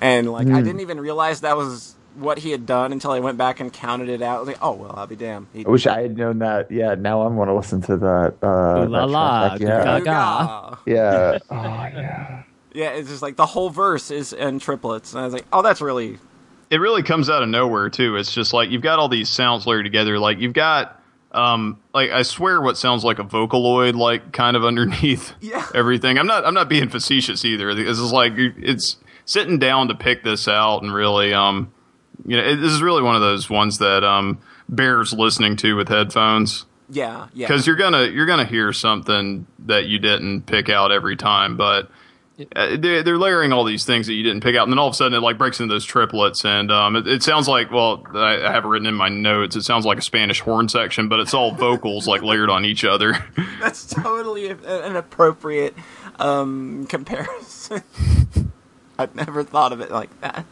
and 0.00 0.30
like 0.30 0.46
I 0.46 0.62
didn't 0.62 0.80
even 0.80 1.00
realize 1.00 1.40
that 1.40 1.56
was 1.56 1.96
what 2.16 2.38
he 2.38 2.50
had 2.50 2.66
done 2.66 2.92
until 2.92 3.10
I 3.12 3.20
went 3.20 3.38
back 3.38 3.60
and 3.60 3.72
counted 3.72 4.08
it 4.08 4.22
out. 4.22 4.36
I 4.36 4.40
was 4.40 4.48
like, 4.48 4.58
oh 4.62 4.72
well, 4.72 4.94
I'll 4.96 5.06
be 5.06 5.16
damned. 5.16 5.46
He, 5.52 5.64
I 5.64 5.68
wish 5.70 5.86
I 5.86 6.02
had 6.02 6.16
known 6.16 6.38
that. 6.40 6.70
Yeah, 6.70 6.94
now 6.94 7.22
I 7.22 7.28
want 7.28 7.48
to 7.48 7.54
listen 7.54 7.80
to 7.82 7.96
that. 7.96 8.34
Uh, 8.42 8.82
Ooh 8.84 8.88
la 8.88 9.00
that 9.00 9.06
la, 9.08 9.48
track. 9.56 9.60
Yeah, 9.60 10.00
gaga. 10.00 10.78
yeah. 10.86 11.38
Oh 11.50 11.54
yeah. 11.54 12.42
yeah, 12.74 12.90
it's 12.90 13.08
just 13.08 13.22
like 13.22 13.36
the 13.36 13.46
whole 13.46 13.70
verse 13.70 14.10
is 14.10 14.32
in 14.32 14.58
triplets, 14.58 15.12
and 15.12 15.20
I 15.20 15.24
was 15.24 15.34
like, 15.34 15.46
oh, 15.52 15.62
that's 15.62 15.80
really 15.80 16.18
it 16.70 16.78
really 16.80 17.02
comes 17.02 17.28
out 17.28 17.42
of 17.42 17.48
nowhere 17.50 17.90
too. 17.90 18.16
It's 18.16 18.32
just 18.32 18.52
like 18.54 18.70
you've 18.70 18.82
got 18.82 18.98
all 18.98 19.08
these 19.08 19.28
sounds 19.28 19.66
layered 19.66 19.84
together. 19.84 20.18
Like 20.18 20.38
you've 20.38 20.54
got 20.54 20.98
um 21.32 21.78
like 21.94 22.10
I 22.10 22.22
swear 22.22 22.60
what 22.62 22.76
sounds 22.78 23.04
like 23.04 23.18
a 23.18 23.24
Vocaloid 23.24 23.94
like 23.94 24.32
kind 24.32 24.56
of 24.56 24.64
underneath 24.64 25.32
Yeah. 25.40 25.66
everything. 25.74 26.18
I'm 26.18 26.26
not 26.26 26.46
I'm 26.46 26.54
not 26.54 26.68
being 26.70 26.88
facetious 26.88 27.44
either. 27.44 27.74
This 27.74 27.98
is 27.98 28.10
like 28.12 28.32
it's 28.36 28.96
sitting 29.26 29.58
down 29.58 29.88
to 29.88 29.94
pick 29.94 30.24
this 30.24 30.48
out 30.48 30.82
and 30.82 30.92
really 30.94 31.32
um 31.34 31.72
you 32.26 32.36
know 32.36 32.42
it, 32.42 32.56
this 32.56 32.72
is 32.72 32.82
really 32.82 33.02
one 33.02 33.14
of 33.14 33.22
those 33.22 33.48
ones 33.50 33.78
that 33.78 34.04
um 34.04 34.40
bears 34.68 35.12
listening 35.12 35.56
to 35.56 35.74
with 35.74 35.88
headphones 35.88 36.66
yeah, 36.92 37.28
yeah. 37.32 37.46
because 37.46 37.66
you're 37.66 37.76
gonna 37.76 38.04
you're 38.04 38.26
gonna 38.26 38.44
hear 38.44 38.72
something 38.72 39.46
that 39.60 39.86
you 39.86 39.98
didn't 39.98 40.42
pick 40.42 40.68
out 40.68 40.92
every 40.92 41.16
time, 41.16 41.56
but 41.56 41.90
uh, 42.54 42.76
they're, 42.78 43.02
they're 43.02 43.18
layering 43.18 43.52
all 43.52 43.64
these 43.64 43.84
things 43.84 44.06
that 44.06 44.14
you 44.14 44.22
didn't 44.22 44.42
pick 44.42 44.56
out, 44.56 44.64
and 44.64 44.72
then 44.72 44.78
all 44.78 44.88
of 44.88 44.92
a 44.92 44.96
sudden 44.96 45.14
it 45.14 45.20
like 45.20 45.38
breaks 45.38 45.58
into 45.58 45.72
those 45.72 45.86
triplets, 45.86 46.44
and 46.44 46.70
um, 46.70 46.96
it, 46.96 47.06
it 47.06 47.22
sounds 47.22 47.48
like 47.48 47.70
well, 47.70 48.04
I, 48.14 48.46
I 48.46 48.52
have 48.52 48.64
it 48.64 48.68
written 48.68 48.86
in 48.86 48.94
my 48.94 49.08
notes. 49.08 49.56
It 49.56 49.62
sounds 49.62 49.86
like 49.86 49.98
a 49.98 50.02
Spanish 50.02 50.40
horn 50.40 50.68
section, 50.68 51.08
but 51.08 51.18
it's 51.20 51.32
all 51.32 51.52
vocals 51.52 52.06
like 52.06 52.22
layered 52.22 52.50
on 52.50 52.66
each 52.66 52.84
other. 52.84 53.24
That's 53.60 53.86
totally 53.86 54.48
an 54.50 54.96
appropriate 54.96 55.74
um, 56.18 56.86
comparison. 56.88 57.82
I've 58.98 59.14
never 59.14 59.42
thought 59.44 59.72
of 59.72 59.80
it 59.80 59.90
like 59.90 60.20
that. 60.20 60.44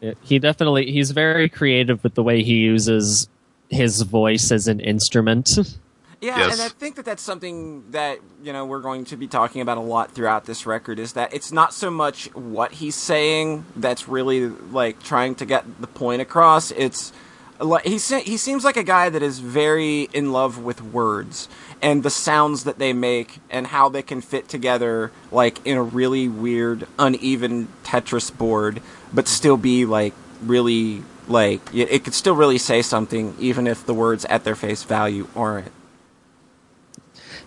Yeah, 0.00 0.12
he 0.22 0.38
definitely 0.38 0.90
he's 0.90 1.10
very 1.10 1.48
creative 1.48 2.02
with 2.02 2.14
the 2.14 2.22
way 2.22 2.42
he 2.42 2.54
uses 2.58 3.28
his 3.68 4.02
voice 4.02 4.50
as 4.50 4.66
an 4.68 4.80
instrument. 4.80 5.58
Yeah, 6.22 6.36
Yes. 6.36 6.52
and 6.52 6.60
I 6.60 6.68
think 6.68 6.96
that 6.96 7.06
that's 7.06 7.22
something 7.22 7.82
that 7.92 8.18
you 8.42 8.52
know 8.52 8.66
we're 8.66 8.82
going 8.82 9.06
to 9.06 9.16
be 9.16 9.26
talking 9.26 9.62
about 9.62 9.78
a 9.78 9.80
lot 9.80 10.10
throughout 10.10 10.44
this 10.44 10.66
record. 10.66 10.98
Is 10.98 11.14
that 11.14 11.32
it's 11.32 11.50
not 11.50 11.72
so 11.72 11.90
much 11.90 12.26
what 12.34 12.72
he's 12.72 12.94
saying 12.94 13.64
that's 13.74 14.06
really 14.06 14.48
like 14.48 15.02
trying 15.02 15.34
to 15.36 15.46
get 15.46 15.64
the 15.80 15.86
point 15.86 16.20
across. 16.20 16.72
It's 16.72 17.10
like 17.58 17.86
he 17.86 17.96
se- 17.96 18.24
he 18.24 18.36
seems 18.36 18.64
like 18.64 18.76
a 18.76 18.82
guy 18.82 19.08
that 19.08 19.22
is 19.22 19.38
very 19.38 20.10
in 20.12 20.30
love 20.30 20.58
with 20.62 20.82
words 20.82 21.48
and 21.80 22.02
the 22.02 22.10
sounds 22.10 22.64
that 22.64 22.78
they 22.78 22.92
make 22.92 23.38
and 23.48 23.68
how 23.68 23.88
they 23.88 24.02
can 24.02 24.20
fit 24.20 24.46
together 24.46 25.12
like 25.32 25.64
in 25.66 25.78
a 25.78 25.82
really 25.82 26.28
weird 26.28 26.86
uneven 26.98 27.68
Tetris 27.82 28.30
board, 28.36 28.82
but 29.12 29.28
still 29.28 29.56
be 29.56 29.84
like 29.84 30.14
really 30.42 31.02
like 31.28 31.74
it, 31.74 31.90
it 31.90 32.04
could 32.04 32.14
still 32.14 32.34
really 32.34 32.58
say 32.58 32.82
something 32.82 33.34
even 33.38 33.66
if 33.66 33.86
the 33.86 33.94
words 33.94 34.24
at 34.26 34.44
their 34.44 34.56
face 34.56 34.82
value 34.82 35.28
aren't. 35.34 35.72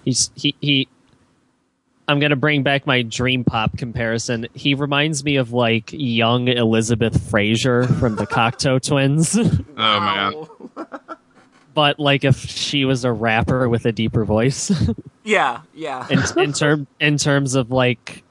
He's 0.03 0.31
he 0.35 0.55
he. 0.59 0.87
I'm 2.07 2.19
gonna 2.19 2.35
bring 2.35 2.63
back 2.63 2.85
my 2.85 3.01
dream 3.01 3.43
pop 3.43 3.77
comparison. 3.77 4.47
He 4.53 4.73
reminds 4.73 5.23
me 5.23 5.37
of 5.37 5.53
like 5.53 5.89
young 5.93 6.49
Elizabeth 6.49 7.29
Fraser 7.29 7.87
from 7.87 8.15
the 8.17 8.27
Cocteau 8.27 8.81
Twins, 8.85 9.37
oh 9.37 9.55
man, 9.77 10.87
but 11.73 11.99
like 11.99 12.25
if 12.25 12.37
she 12.39 12.83
was 12.83 13.05
a 13.05 13.11
rapper 13.11 13.69
with 13.69 13.85
a 13.85 13.91
deeper 13.91 14.25
voice. 14.25 14.71
Yeah, 15.23 15.61
yeah. 15.73 16.05
in 16.09 16.21
in 16.37 16.51
term 16.51 16.87
in 16.99 17.17
terms 17.17 17.55
of 17.55 17.71
like 17.71 18.22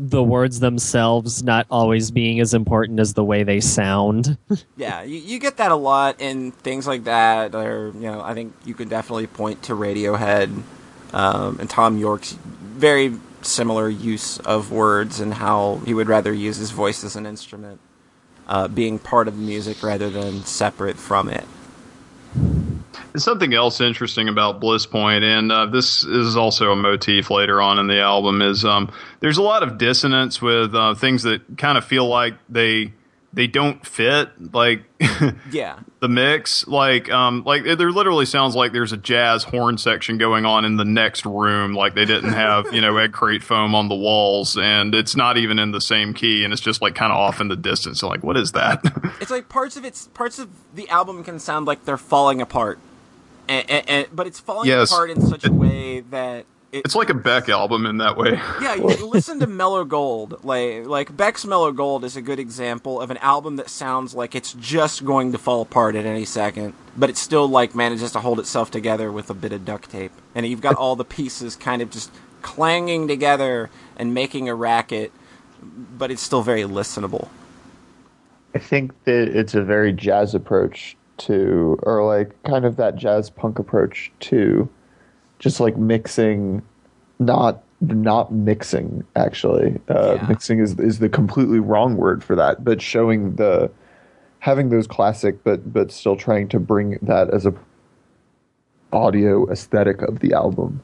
the 0.00 0.22
words 0.22 0.60
themselves 0.60 1.42
not 1.42 1.66
always 1.72 2.12
being 2.12 2.38
as 2.38 2.54
important 2.54 3.00
as 3.00 3.14
the 3.14 3.24
way 3.24 3.42
they 3.42 3.60
sound. 3.60 4.38
Yeah, 4.76 5.02
you, 5.02 5.18
you 5.18 5.38
get 5.40 5.56
that 5.56 5.72
a 5.72 5.76
lot 5.76 6.20
in 6.20 6.52
things 6.52 6.86
like 6.86 7.04
that. 7.04 7.54
Or 7.54 7.88
you 7.94 8.02
know, 8.02 8.20
I 8.22 8.34
think 8.34 8.54
you 8.64 8.74
could 8.74 8.88
definitely 8.88 9.26
point 9.26 9.64
to 9.64 9.72
Radiohead 9.72 10.62
um, 11.12 11.58
and 11.58 11.68
Thom 11.68 11.98
Yorke's 11.98 12.32
very 12.32 13.14
similar 13.42 13.88
use 13.88 14.38
of 14.38 14.70
words 14.70 15.18
and 15.18 15.34
how 15.34 15.80
he 15.84 15.94
would 15.94 16.08
rather 16.08 16.32
use 16.32 16.58
his 16.58 16.70
voice 16.70 17.02
as 17.02 17.16
an 17.16 17.26
instrument, 17.26 17.80
uh, 18.46 18.68
being 18.68 19.00
part 19.00 19.26
of 19.26 19.36
the 19.36 19.42
music 19.42 19.82
rather 19.82 20.08
than 20.10 20.44
separate 20.44 20.96
from 20.96 21.28
it. 21.28 21.44
Something 23.18 23.54
else 23.54 23.80
interesting 23.80 24.28
about 24.28 24.60
Bliss 24.60 24.86
Point, 24.86 25.24
and 25.24 25.50
uh, 25.52 25.66
this 25.66 26.04
is 26.04 26.36
also 26.36 26.72
a 26.72 26.76
motif 26.76 27.30
later 27.30 27.60
on 27.60 27.78
in 27.78 27.86
the 27.86 28.00
album. 28.00 28.40
Is 28.42 28.64
um, 28.64 28.90
there's 29.20 29.38
a 29.38 29.42
lot 29.42 29.62
of 29.62 29.78
dissonance 29.78 30.40
with 30.42 30.74
uh, 30.74 30.94
things 30.94 31.22
that 31.24 31.58
kind 31.58 31.76
of 31.78 31.84
feel 31.84 32.06
like 32.06 32.34
they 32.48 32.92
they 33.32 33.46
don't 33.46 33.84
fit, 33.86 34.30
like 34.54 34.84
Yeah, 35.52 35.78
the 36.00 36.08
mix. 36.08 36.66
Like 36.66 37.10
um, 37.10 37.42
like 37.44 37.66
it- 37.66 37.76
there 37.78 37.92
literally 37.92 38.24
sounds 38.24 38.56
like 38.56 38.72
there's 38.72 38.92
a 38.92 38.96
jazz 38.96 39.44
horn 39.44 39.76
section 39.76 40.16
going 40.16 40.46
on 40.46 40.64
in 40.64 40.76
the 40.76 40.84
next 40.86 41.26
room. 41.26 41.74
Like 41.74 41.94
they 41.94 42.06
didn't 42.06 42.32
have 42.32 42.72
you 42.72 42.80
know 42.80 42.96
egg 42.96 43.12
crate 43.12 43.42
foam 43.42 43.74
on 43.74 43.88
the 43.88 43.94
walls, 43.94 44.56
and 44.56 44.94
it's 44.94 45.14
not 45.14 45.36
even 45.36 45.58
in 45.58 45.72
the 45.72 45.80
same 45.80 46.14
key, 46.14 46.42
and 46.42 46.52
it's 46.54 46.62
just 46.62 46.80
like 46.80 46.94
kind 46.94 47.12
of 47.12 47.18
off 47.18 47.40
in 47.40 47.48
the 47.48 47.56
distance. 47.56 48.00
So 48.00 48.08
like, 48.08 48.24
what 48.24 48.36
is 48.38 48.52
that? 48.52 48.80
it's 49.20 49.30
like 49.30 49.48
parts 49.50 49.76
of 49.76 49.84
it's 49.84 50.06
parts 50.08 50.38
of 50.38 50.48
the 50.74 50.88
album 50.88 51.22
can 51.22 51.38
sound 51.38 51.66
like 51.66 51.84
they're 51.84 51.98
falling 51.98 52.40
apart, 52.40 52.78
and, 53.48 53.70
and, 53.70 53.88
and 53.88 54.06
but 54.12 54.26
it's 54.26 54.40
falling 54.40 54.68
Yes. 54.68 54.90
apart 54.90 55.10
in 55.10 55.20
such 55.22 55.44
a 55.46 55.52
way 55.52 56.00
that 56.00 56.44
it, 56.70 56.82
it's 56.84 56.94
like 56.94 57.08
a 57.08 57.14
Beck 57.14 57.48
album 57.48 57.86
in 57.86 57.96
that 57.96 58.18
way. 58.18 58.38
Yeah, 58.60 58.74
you 58.74 59.06
listen 59.08 59.40
to 59.40 59.46
Mellow 59.46 59.84
Gold. 59.86 60.44
Like 60.44 60.84
like 60.86 61.16
Beck's 61.16 61.46
Mellow 61.46 61.72
Gold 61.72 62.04
is 62.04 62.14
a 62.16 62.20
good 62.20 62.38
example 62.38 63.00
of 63.00 63.10
an 63.10 63.16
album 63.18 63.56
that 63.56 63.70
sounds 63.70 64.14
like 64.14 64.34
it's 64.34 64.52
just 64.52 65.04
going 65.04 65.32
to 65.32 65.38
fall 65.38 65.62
apart 65.62 65.94
at 65.96 66.04
any 66.04 66.26
second, 66.26 66.74
but 66.96 67.08
it 67.08 67.16
still 67.16 67.48
like 67.48 67.74
manages 67.74 68.12
to 68.12 68.20
hold 68.20 68.38
itself 68.38 68.70
together 68.70 69.10
with 69.10 69.30
a 69.30 69.34
bit 69.34 69.52
of 69.52 69.64
duct 69.64 69.90
tape. 69.90 70.12
And 70.34 70.46
you've 70.46 70.60
got 70.60 70.74
all 70.76 70.94
the 70.94 71.06
pieces 71.06 71.56
kind 71.56 71.80
of 71.80 71.90
just 71.90 72.10
clanging 72.42 73.08
together 73.08 73.70
and 73.96 74.12
making 74.12 74.50
a 74.50 74.54
racket, 74.54 75.10
but 75.62 76.10
it's 76.10 76.20
still 76.22 76.42
very 76.42 76.62
listenable. 76.64 77.28
I 78.54 78.58
think 78.58 78.92
that 79.04 79.28
it's 79.28 79.54
a 79.54 79.62
very 79.62 79.92
jazz 79.94 80.34
approach 80.34 80.97
to, 81.18 81.78
or 81.82 82.04
like 82.04 82.40
kind 82.44 82.64
of 82.64 82.76
that 82.76 82.96
jazz 82.96 83.30
punk 83.30 83.58
approach 83.58 84.12
to, 84.20 84.68
just 85.38 85.60
like 85.60 85.76
mixing, 85.76 86.62
not 87.18 87.62
not 87.80 88.32
mixing 88.32 89.04
actually. 89.16 89.80
Uh, 89.88 90.18
Yeah. 90.20 90.26
Mixing 90.28 90.58
is 90.60 90.78
is 90.80 90.98
the 90.98 91.08
completely 91.08 91.60
wrong 91.60 91.96
word 91.96 92.24
for 92.24 92.34
that, 92.36 92.64
but 92.64 92.82
showing 92.82 93.36
the 93.36 93.70
having 94.40 94.68
those 94.70 94.86
classic, 94.86 95.42
but 95.44 95.72
but 95.72 95.90
still 95.92 96.16
trying 96.16 96.48
to 96.48 96.58
bring 96.60 96.98
that 97.02 97.30
as 97.30 97.46
a 97.46 97.54
audio 98.92 99.48
aesthetic 99.50 100.02
of 100.02 100.20
the 100.20 100.32
album. 100.32 100.80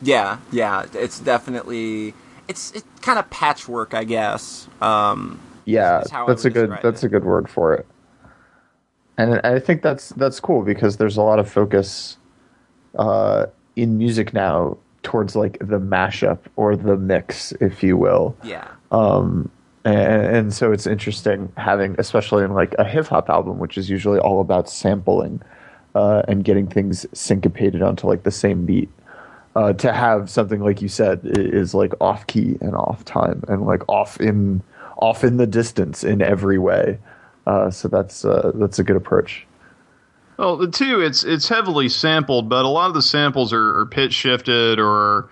Yeah, 0.00 0.38
yeah, 0.52 0.86
it's 0.94 1.18
definitely 1.18 2.14
it's 2.46 2.72
it's 2.72 2.86
kind 3.02 3.18
of 3.18 3.28
patchwork, 3.30 3.94
I 3.94 4.04
guess. 4.04 4.68
Um, 4.80 5.40
Yeah, 5.64 6.02
is 6.02 6.10
how 6.10 6.24
I 6.24 6.28
that's 6.28 6.44
a 6.44 6.50
good 6.50 6.78
that's 6.82 7.02
it. 7.02 7.06
a 7.06 7.08
good 7.08 7.24
word 7.24 7.48
for 7.50 7.74
it. 7.74 7.86
And 9.18 9.40
I 9.44 9.58
think 9.58 9.82
that's 9.82 10.10
that's 10.10 10.40
cool 10.40 10.62
because 10.62 10.96
there's 10.96 11.16
a 11.16 11.22
lot 11.22 11.38
of 11.40 11.50
focus 11.50 12.16
uh, 12.96 13.46
in 13.76 13.98
music 13.98 14.32
now 14.32 14.78
towards 15.02 15.36
like 15.36 15.58
the 15.58 15.80
mashup 15.80 16.38
or 16.56 16.76
the 16.76 16.96
mix, 16.96 17.52
if 17.60 17.82
you 17.82 17.96
will. 17.96 18.36
yeah. 18.42 18.68
Um, 18.90 19.50
and, 19.84 20.36
and 20.36 20.54
so 20.54 20.72
it's 20.72 20.86
interesting 20.86 21.52
having, 21.56 21.94
especially 21.98 22.44
in 22.44 22.52
like 22.52 22.74
a 22.78 22.84
hip 22.84 23.06
hop 23.06 23.28
album, 23.28 23.58
which 23.58 23.78
is 23.78 23.88
usually 23.90 24.18
all 24.18 24.40
about 24.40 24.68
sampling 24.68 25.40
uh, 25.94 26.22
and 26.28 26.44
getting 26.44 26.66
things 26.66 27.06
syncopated 27.12 27.82
onto 27.82 28.06
like 28.06 28.22
the 28.22 28.30
same 28.30 28.66
beat. 28.66 28.90
Uh, 29.56 29.72
to 29.72 29.92
have 29.92 30.30
something 30.30 30.60
like 30.60 30.80
you 30.80 30.88
said 30.88 31.20
is 31.24 31.74
like 31.74 31.92
off 32.00 32.24
key 32.28 32.56
and 32.60 32.76
off 32.76 33.04
time 33.04 33.42
and 33.48 33.66
like 33.66 33.82
off 33.88 34.20
in 34.20 34.62
off 34.98 35.24
in 35.24 35.36
the 35.36 35.46
distance 35.46 36.04
in 36.04 36.22
every 36.22 36.58
way. 36.58 36.98
Uh, 37.48 37.70
so 37.70 37.88
that's 37.88 38.26
uh, 38.26 38.52
that's 38.56 38.78
a 38.78 38.84
good 38.84 38.96
approach. 38.96 39.46
Well, 40.36 40.58
the 40.58 40.68
two, 40.68 41.00
it's 41.00 41.24
it's 41.24 41.48
heavily 41.48 41.88
sampled, 41.88 42.50
but 42.50 42.66
a 42.66 42.68
lot 42.68 42.88
of 42.88 42.94
the 42.94 43.00
samples 43.00 43.54
are, 43.54 43.80
are 43.80 43.86
pitch 43.86 44.12
shifted 44.12 44.78
or 44.78 45.30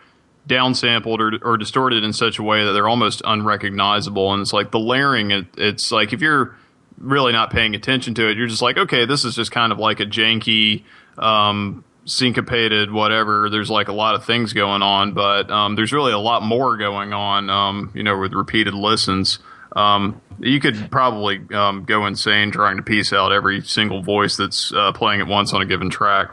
downsampled 0.49 1.19
or, 1.19 1.47
or 1.47 1.59
distorted 1.59 2.05
in 2.05 2.15
such 2.15 2.39
a 2.39 2.43
way 2.43 2.65
that 2.65 2.73
they're 2.73 2.89
almost 2.89 3.21
unrecognizable. 3.25 4.33
And 4.33 4.41
it's 4.41 4.55
like 4.55 4.71
the 4.71 4.79
layering. 4.79 5.31
It, 5.31 5.47
it's 5.59 5.93
like 5.93 6.15
if 6.15 6.23
you're 6.23 6.57
really 6.97 7.33
not 7.33 7.51
paying 7.51 7.75
attention 7.75 8.15
to 8.15 8.31
it, 8.31 8.39
you're 8.39 8.47
just 8.47 8.63
like, 8.63 8.79
okay, 8.79 9.05
this 9.05 9.27
is 9.27 9.35
just 9.35 9.51
kind 9.51 9.71
of 9.71 9.79
like 9.79 10.01
a 10.01 10.07
janky, 10.07 10.85
um, 11.19 11.85
syncopated 12.07 12.91
whatever. 12.91 13.51
There's 13.51 13.69
like 13.69 13.89
a 13.89 13.93
lot 13.93 14.15
of 14.15 14.25
things 14.25 14.55
going 14.55 14.81
on, 14.81 15.13
but 15.13 15.51
um, 15.51 15.75
there's 15.75 15.93
really 15.93 16.13
a 16.13 16.19
lot 16.19 16.43
more 16.43 16.79
going 16.79 17.13
on. 17.13 17.51
Um, 17.51 17.91
you 17.95 18.05
know, 18.05 18.19
with 18.19 18.33
repeated 18.33 18.73
listens. 18.73 19.39
Um, 19.75 20.23
you 20.39 20.61
could 20.61 20.91
probably 20.91 21.41
um, 21.55 21.85
go 21.85 22.07
insane 22.07 22.51
trying 22.51 22.77
to 22.77 22.83
piece 22.83 23.13
out 23.13 23.33
every 23.33 23.63
single 23.63 24.03
voice 24.03 24.37
that's 24.37 24.73
uh, 24.73 24.93
playing 24.93 25.21
at 25.21 25.27
once 25.27 25.53
on 25.53 25.63
a 25.63 25.67
given 25.67 25.91
track. 25.91 26.31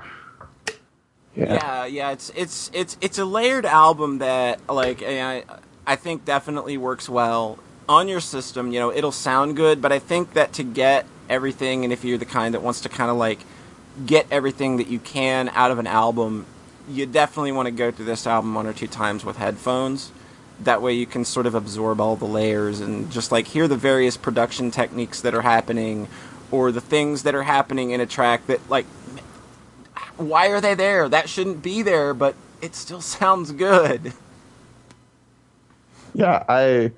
Yeah. 1.35 1.53
Yeah, 1.53 1.85
yeah, 1.85 2.11
it's 2.11 2.31
it's 2.35 2.69
it's 2.73 2.97
it's 3.01 3.17
a 3.17 3.25
layered 3.25 3.65
album 3.65 4.19
that 4.19 4.59
like 4.69 5.01
I 5.03 5.43
I 5.85 5.95
think 5.95 6.25
definitely 6.25 6.77
works 6.77 7.09
well 7.09 7.57
on 7.89 8.07
your 8.07 8.19
system. 8.19 8.71
You 8.71 8.79
know, 8.79 8.91
it'll 8.91 9.11
sound 9.11 9.55
good, 9.55 9.81
but 9.81 9.91
I 9.91 9.99
think 9.99 10.33
that 10.33 10.53
to 10.53 10.63
get 10.63 11.05
everything, 11.29 11.83
and 11.83 11.91
if 11.91 12.03
you're 12.03 12.19
the 12.19 12.25
kind 12.25 12.53
that 12.53 12.61
wants 12.61 12.81
to 12.81 12.89
kind 12.89 13.09
of 13.09 13.17
like 13.17 13.39
get 14.05 14.27
everything 14.29 14.77
that 14.77 14.87
you 14.87 14.99
can 14.99 15.49
out 15.49 15.71
of 15.71 15.79
an 15.79 15.87
album, 15.87 16.45
you 16.87 17.05
definitely 17.05 17.51
want 17.51 17.65
to 17.65 17.71
go 17.71 17.91
through 17.91 18.05
this 18.05 18.27
album 18.27 18.53
one 18.53 18.67
or 18.67 18.73
two 18.73 18.87
times 18.87 19.25
with 19.25 19.37
headphones. 19.37 20.11
That 20.63 20.81
way 20.81 20.93
you 20.93 21.05
can 21.05 21.25
sort 21.25 21.45
of 21.45 21.55
absorb 21.55 21.99
all 21.99 22.15
the 22.15 22.25
layers 22.25 22.79
and 22.79 23.11
just 23.11 23.31
like 23.31 23.47
hear 23.47 23.67
the 23.67 23.77
various 23.77 24.17
production 24.17 24.71
techniques 24.71 25.21
that 25.21 25.33
are 25.33 25.41
happening 25.41 26.07
or 26.51 26.71
the 26.71 26.81
things 26.81 27.23
that 27.23 27.35
are 27.35 27.43
happening 27.43 27.91
in 27.91 27.99
a 27.99 28.05
track 28.05 28.45
that 28.47 28.67
like 28.69 28.85
why 30.17 30.47
are 30.47 30.61
they 30.61 30.75
there? 30.75 31.09
That 31.09 31.29
shouldn't 31.29 31.61
be 31.61 31.81
there, 31.81 32.13
but 32.13 32.35
it 32.61 32.75
still 32.75 33.01
sounds 33.19 33.51
good. 33.51 34.13
Yeah, 36.13 36.43
I 36.47 36.91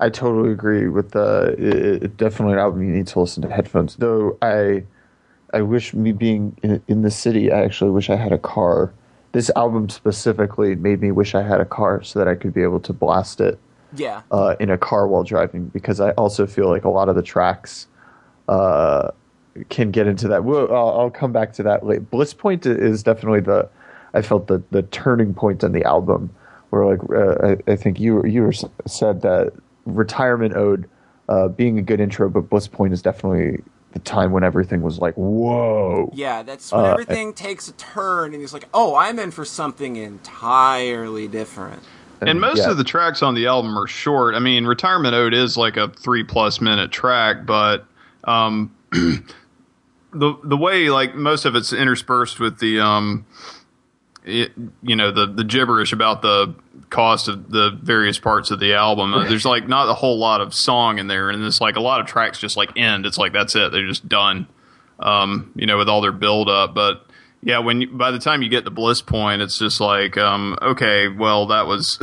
I 0.00 0.08
totally 0.08 0.50
agree 0.52 0.88
with 0.88 1.12
the 1.12 1.54
it, 1.58 2.02
it 2.02 2.16
definitely 2.16 2.54
an 2.54 2.60
album 2.60 2.82
you 2.82 2.94
need 2.94 3.06
to 3.08 3.20
listen 3.20 3.42
to 3.42 3.50
headphones. 3.50 3.96
Though 3.96 4.38
I 4.42 4.84
I 5.52 5.62
wish 5.62 5.92
me 5.92 6.12
being 6.12 6.56
in, 6.62 6.82
in 6.88 7.02
the 7.02 7.10
city, 7.10 7.52
I 7.52 7.62
actually 7.62 7.90
wish 7.90 8.08
I 8.08 8.16
had 8.16 8.32
a 8.32 8.38
car. 8.38 8.92
This 9.32 9.50
album 9.56 9.88
specifically 9.88 10.74
made 10.74 11.00
me 11.00 11.10
wish 11.10 11.34
I 11.34 11.42
had 11.42 11.60
a 11.60 11.64
car 11.64 12.02
so 12.02 12.18
that 12.18 12.28
I 12.28 12.34
could 12.34 12.52
be 12.52 12.62
able 12.62 12.80
to 12.80 12.92
blast 12.92 13.40
it 13.40 13.58
Yeah. 13.94 14.22
uh, 14.30 14.56
in 14.60 14.70
a 14.70 14.78
car 14.78 15.06
while 15.08 15.24
driving 15.24 15.66
because 15.68 16.00
I 16.00 16.10
also 16.12 16.46
feel 16.46 16.68
like 16.68 16.84
a 16.84 16.90
lot 16.90 17.08
of 17.08 17.16
the 17.16 17.22
tracks 17.22 17.86
uh, 18.48 19.08
can 19.70 19.90
get 19.90 20.06
into 20.06 20.28
that. 20.28 20.44
Well, 20.44 20.72
I'll, 20.72 21.00
I'll 21.00 21.10
come 21.10 21.32
back 21.32 21.52
to 21.54 21.62
that 21.64 21.84
later. 21.86 22.00
Bliss 22.02 22.34
Point 22.34 22.66
is 22.66 23.02
definitely 23.02 23.40
the 23.40 23.68
I 24.14 24.20
felt 24.20 24.46
the 24.46 24.62
the 24.70 24.82
turning 24.82 25.32
point 25.32 25.62
in 25.64 25.72
the 25.72 25.84
album 25.84 26.30
where 26.70 26.84
like 26.84 27.00
uh, 27.10 27.56
I, 27.68 27.72
I 27.72 27.76
think 27.76 27.98
you 27.98 28.24
you 28.26 28.42
were, 28.42 28.52
said 28.86 29.22
that 29.22 29.52
Retirement 29.86 30.54
Ode 30.54 30.88
uh, 31.28 31.48
being 31.48 31.78
a 31.78 31.82
good 31.82 32.00
intro, 32.00 32.28
but 32.28 32.50
Bliss 32.50 32.68
Point 32.68 32.92
is 32.92 33.00
definitely 33.00 33.62
the 33.92 33.98
time 34.00 34.32
when 34.32 34.42
everything 34.44 34.82
was 34.82 34.98
like 34.98 35.14
whoa. 35.14 36.10
Yeah, 36.14 36.42
that's 36.42 36.72
when 36.72 36.84
Uh, 36.84 36.88
everything 36.92 37.32
takes 37.34 37.68
a 37.68 37.72
turn 37.72 38.32
and 38.32 38.40
he's 38.40 38.52
like, 38.52 38.68
"Oh, 38.74 38.96
I'm 38.96 39.18
in 39.18 39.30
for 39.30 39.44
something 39.44 39.96
entirely 39.96 41.28
different." 41.28 41.82
And 42.20 42.40
most 42.40 42.58
yeah. 42.58 42.70
of 42.70 42.76
the 42.76 42.84
tracks 42.84 43.22
on 43.22 43.34
the 43.34 43.46
album 43.46 43.76
are 43.76 43.88
short. 43.88 44.34
I 44.34 44.38
mean, 44.38 44.64
Retirement 44.64 45.14
Ode 45.14 45.34
is 45.34 45.56
like 45.56 45.76
a 45.76 45.88
three 45.88 46.22
plus 46.22 46.60
minute 46.60 46.92
track, 46.92 47.44
but 47.46 47.84
um, 48.24 48.72
the 48.92 50.34
the 50.44 50.56
way 50.56 50.88
like 50.90 51.14
most 51.14 51.44
of 51.44 51.56
it's 51.56 51.72
interspersed 51.72 52.38
with 52.38 52.58
the 52.58 52.80
um, 52.80 53.26
it, 54.24 54.52
you 54.82 54.96
know 54.96 55.10
the 55.10 55.26
the 55.26 55.44
gibberish 55.44 55.92
about 55.92 56.22
the 56.22 56.54
cost 56.90 57.28
of 57.28 57.50
the 57.50 57.78
various 57.82 58.18
parts 58.18 58.50
of 58.50 58.60
the 58.60 58.74
album. 58.74 59.14
Uh, 59.14 59.28
There's 59.28 59.44
like 59.44 59.68
not 59.68 59.88
a 59.88 59.94
whole 59.94 60.18
lot 60.18 60.40
of 60.40 60.54
song 60.54 60.98
in 60.98 61.06
there, 61.06 61.30
and 61.30 61.42
it's 61.44 61.60
like 61.60 61.76
a 61.76 61.80
lot 61.80 62.00
of 62.00 62.06
tracks 62.06 62.38
just 62.38 62.56
like 62.56 62.76
end. 62.76 63.06
It's 63.06 63.18
like 63.18 63.32
that's 63.32 63.56
it. 63.56 63.72
They're 63.72 63.86
just 63.86 64.08
done. 64.08 64.46
Um, 65.00 65.50
you 65.56 65.66
know, 65.66 65.78
with 65.78 65.88
all 65.88 66.00
their 66.00 66.12
build 66.12 66.48
up, 66.48 66.74
but 66.74 67.06
yeah, 67.42 67.58
when 67.58 67.80
you, 67.80 67.88
by 67.88 68.12
the 68.12 68.20
time 68.20 68.42
you 68.42 68.48
get 68.48 68.64
to 68.64 68.70
Bliss 68.70 69.02
Point, 69.02 69.42
it's 69.42 69.58
just 69.58 69.80
like, 69.80 70.16
um, 70.16 70.56
okay, 70.62 71.08
well, 71.08 71.46
that 71.48 71.66
was, 71.66 71.98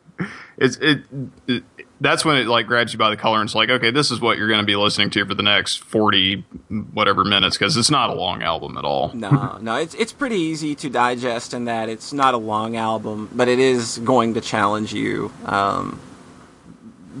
it's 0.58 0.76
it, 0.78 1.04
it, 1.46 1.62
that's 2.02 2.24
when 2.24 2.36
it 2.36 2.46
like 2.46 2.66
grabs 2.66 2.92
you 2.92 2.98
by 2.98 3.10
the 3.10 3.16
collar 3.16 3.40
and 3.40 3.46
it's 3.46 3.54
like, 3.54 3.70
okay, 3.70 3.90
this 3.90 4.10
is 4.10 4.20
what 4.20 4.36
you're 4.36 4.48
going 4.48 4.60
to 4.60 4.66
be 4.66 4.74
listening 4.76 5.08
to 5.10 5.24
for 5.24 5.34
the 5.34 5.42
next 5.42 5.76
forty 5.84 6.44
whatever 6.92 7.24
minutes 7.24 7.56
because 7.56 7.76
it's 7.76 7.90
not 7.90 8.10
a 8.10 8.14
long 8.14 8.42
album 8.42 8.76
at 8.76 8.84
all. 8.84 9.12
No, 9.14 9.58
no, 9.60 9.76
it's 9.76 9.94
it's 9.94 10.12
pretty 10.12 10.36
easy 10.36 10.74
to 10.74 10.90
digest 10.90 11.54
in 11.54 11.66
that 11.66 11.88
it's 11.88 12.12
not 12.12 12.34
a 12.34 12.38
long 12.38 12.76
album, 12.76 13.30
but 13.32 13.48
it 13.48 13.58
is 13.58 13.98
going 13.98 14.34
to 14.34 14.40
challenge 14.40 14.92
you 14.92 15.32
um, 15.46 16.00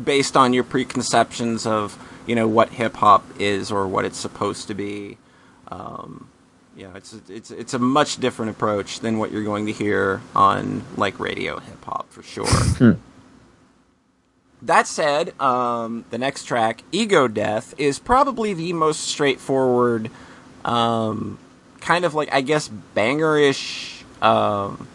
based 0.04 0.36
on 0.36 0.52
your 0.52 0.64
preconceptions 0.64 1.64
of 1.64 1.96
you 2.26 2.34
know 2.34 2.48
what 2.48 2.70
hip 2.70 2.96
hop 2.96 3.24
is 3.38 3.70
or 3.70 3.86
what 3.86 4.04
it's 4.04 4.18
supposed 4.18 4.66
to 4.68 4.74
be. 4.74 5.16
Um, 5.68 6.28
you 6.76 6.84
know, 6.88 6.94
it's 6.96 7.14
it's 7.28 7.50
it's 7.50 7.74
a 7.74 7.78
much 7.78 8.16
different 8.18 8.50
approach 8.50 9.00
than 9.00 9.18
what 9.18 9.30
you're 9.30 9.44
going 9.44 9.66
to 9.66 9.72
hear 9.72 10.22
on 10.34 10.82
like 10.96 11.20
radio 11.20 11.60
hip 11.60 11.84
hop 11.84 12.10
for 12.10 12.22
sure. 12.22 12.98
That 14.62 14.86
said, 14.86 15.38
um, 15.40 16.04
the 16.10 16.18
next 16.18 16.44
track, 16.44 16.84
Ego 16.92 17.26
Death, 17.26 17.74
is 17.78 17.98
probably 17.98 18.54
the 18.54 18.72
most 18.72 19.00
straightforward, 19.00 20.08
um, 20.64 21.38
kind 21.80 22.04
of 22.04 22.14
like, 22.14 22.32
I 22.32 22.42
guess, 22.42 22.70
bangerish 22.94 24.04
um, 24.22 24.86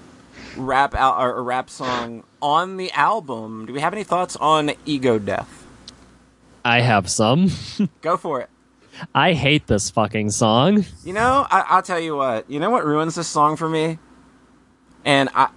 rap 0.56 0.96
al- 0.96 1.22
or, 1.22 1.44
rap 1.44 1.70
song 1.70 2.24
on 2.42 2.78
the 2.78 2.92
album. 2.92 3.66
Do 3.66 3.74
we 3.74 3.82
have 3.82 3.94
any 3.94 4.06
thoughts 4.06 4.38
on 4.38 4.72
Ego 4.86 5.20
Death? 5.20 5.66
I 6.64 6.80
have 6.80 7.10
some. 7.10 7.52
Go 8.02 8.16
for 8.16 8.40
it. 8.42 8.50
I 9.14 9.34
hate 9.34 9.68
this 9.68 9.90
fucking 9.90 10.32
song. 10.32 10.86
You 11.04 11.14
know, 11.14 11.46
I, 11.52 11.66
I'll 11.68 11.82
tell 11.84 12.00
you 12.00 12.16
what. 12.16 12.50
You 12.50 12.60
know 12.60 12.70
what 12.70 12.86
ruins 12.86 13.16
this 13.16 13.28
song 13.28 13.58
for 13.58 13.70
me? 13.70 14.00
And 15.06 15.30
I, 15.36 15.50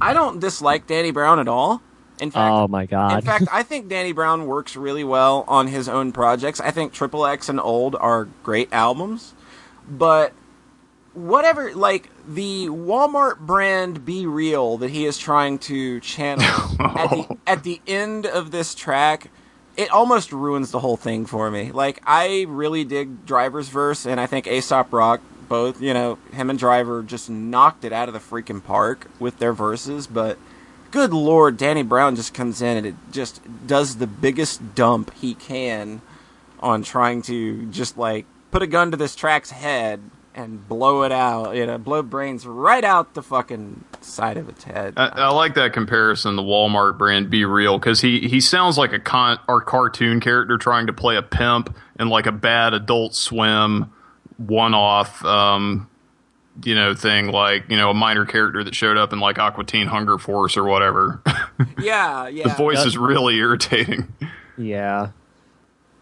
I 0.00 0.14
don't 0.14 0.40
dislike 0.40 0.86
Danny 0.86 1.10
Brown 1.10 1.38
at 1.38 1.48
all. 1.48 1.82
In 2.20 2.30
fact, 2.30 2.52
Oh 2.52 2.68
my 2.68 2.86
god. 2.86 3.18
In 3.18 3.24
fact, 3.24 3.46
I 3.52 3.62
think 3.62 3.88
Danny 3.88 4.12
Brown 4.12 4.46
works 4.46 4.76
really 4.76 5.04
well 5.04 5.44
on 5.48 5.68
his 5.68 5.88
own 5.88 6.12
projects. 6.12 6.60
I 6.60 6.70
think 6.70 6.92
Triple 6.92 7.24
X 7.26 7.48
and 7.48 7.60
Old 7.60 7.94
are 7.96 8.28
great 8.42 8.72
albums, 8.72 9.34
but 9.88 10.32
whatever, 11.14 11.74
like 11.74 12.10
the 12.26 12.66
Walmart 12.66 13.38
brand 13.38 14.04
"B-Real" 14.04 14.78
that 14.78 14.90
he 14.90 15.04
is 15.06 15.18
trying 15.18 15.58
to 15.60 16.00
channel 16.00 16.44
at 16.80 17.10
the 17.10 17.36
at 17.46 17.62
the 17.64 17.80
end 17.86 18.26
of 18.26 18.50
this 18.50 18.74
track, 18.74 19.30
it 19.76 19.90
almost 19.90 20.32
ruins 20.32 20.70
the 20.70 20.80
whole 20.80 20.96
thing 20.96 21.26
for 21.26 21.50
me. 21.50 21.72
Like 21.72 22.00
I 22.06 22.46
really 22.48 22.84
dig 22.84 23.26
Driver's 23.26 23.68
verse, 23.68 24.06
and 24.06 24.20
I 24.20 24.26
think 24.26 24.46
Aesop 24.46 24.92
Rock. 24.92 25.20
Both, 25.48 25.80
you 25.80 25.94
know, 25.94 26.18
him 26.34 26.50
and 26.50 26.58
Driver 26.58 27.02
just 27.02 27.30
knocked 27.30 27.82
it 27.82 27.90
out 27.90 28.06
of 28.06 28.12
the 28.12 28.20
freaking 28.20 28.62
park 28.62 29.06
with 29.18 29.38
their 29.38 29.54
verses, 29.54 30.06
but 30.06 30.36
good 30.90 31.12
lord, 31.12 31.56
Danny 31.56 31.82
Brown 31.82 32.16
just 32.16 32.34
comes 32.34 32.62
in 32.62 32.76
and 32.76 32.86
it 32.86 32.94
just 33.10 33.40
does 33.66 33.96
the 33.96 34.06
biggest 34.06 34.74
dump 34.74 35.12
he 35.14 35.34
can 35.34 36.00
on 36.60 36.82
trying 36.82 37.22
to 37.22 37.66
just 37.66 37.96
like 37.96 38.26
put 38.50 38.62
a 38.62 38.66
gun 38.66 38.90
to 38.90 38.96
this 38.96 39.14
track's 39.14 39.50
head 39.50 40.00
and 40.34 40.68
blow 40.68 41.02
it 41.02 41.10
out, 41.10 41.56
you 41.56 41.66
know, 41.66 41.78
blow 41.78 42.02
brains 42.02 42.46
right 42.46 42.84
out 42.84 43.14
the 43.14 43.22
fucking 43.22 43.84
side 44.00 44.36
of 44.36 44.48
its 44.48 44.62
head. 44.64 44.94
I, 44.96 45.06
I 45.06 45.28
like 45.30 45.54
that 45.54 45.72
comparison, 45.72 46.36
the 46.36 46.42
Walmart 46.42 46.96
brand 46.96 47.28
"B-Real," 47.28 47.78
because 47.78 48.00
he 48.00 48.20
he 48.20 48.40
sounds 48.40 48.78
like 48.78 48.92
a 48.92 49.00
con 49.00 49.38
or 49.48 49.60
cartoon 49.60 50.20
character 50.20 50.56
trying 50.56 50.86
to 50.86 50.92
play 50.92 51.16
a 51.16 51.22
pimp 51.22 51.76
in 51.98 52.08
like 52.08 52.26
a 52.26 52.32
bad 52.32 52.72
Adult 52.72 53.14
Swim 53.14 53.92
one-off, 54.36 55.24
um, 55.24 55.88
you 56.64 56.74
know, 56.74 56.94
thing 56.94 57.28
like 57.28 57.64
you 57.68 57.76
know 57.76 57.90
a 57.90 57.94
minor 57.94 58.24
character 58.24 58.64
that 58.64 58.74
showed 58.74 58.96
up 58.96 59.12
in 59.12 59.20
like 59.20 59.38
Aqua 59.38 59.64
Teen 59.64 59.86
Hunger 59.86 60.18
Force 60.18 60.56
or 60.56 60.64
whatever. 60.64 61.22
yeah, 61.80 62.28
yeah. 62.28 62.48
the 62.48 62.54
voice 62.54 62.84
is 62.84 62.96
really 62.96 63.36
irritating. 63.36 64.12
Yeah. 64.56 65.10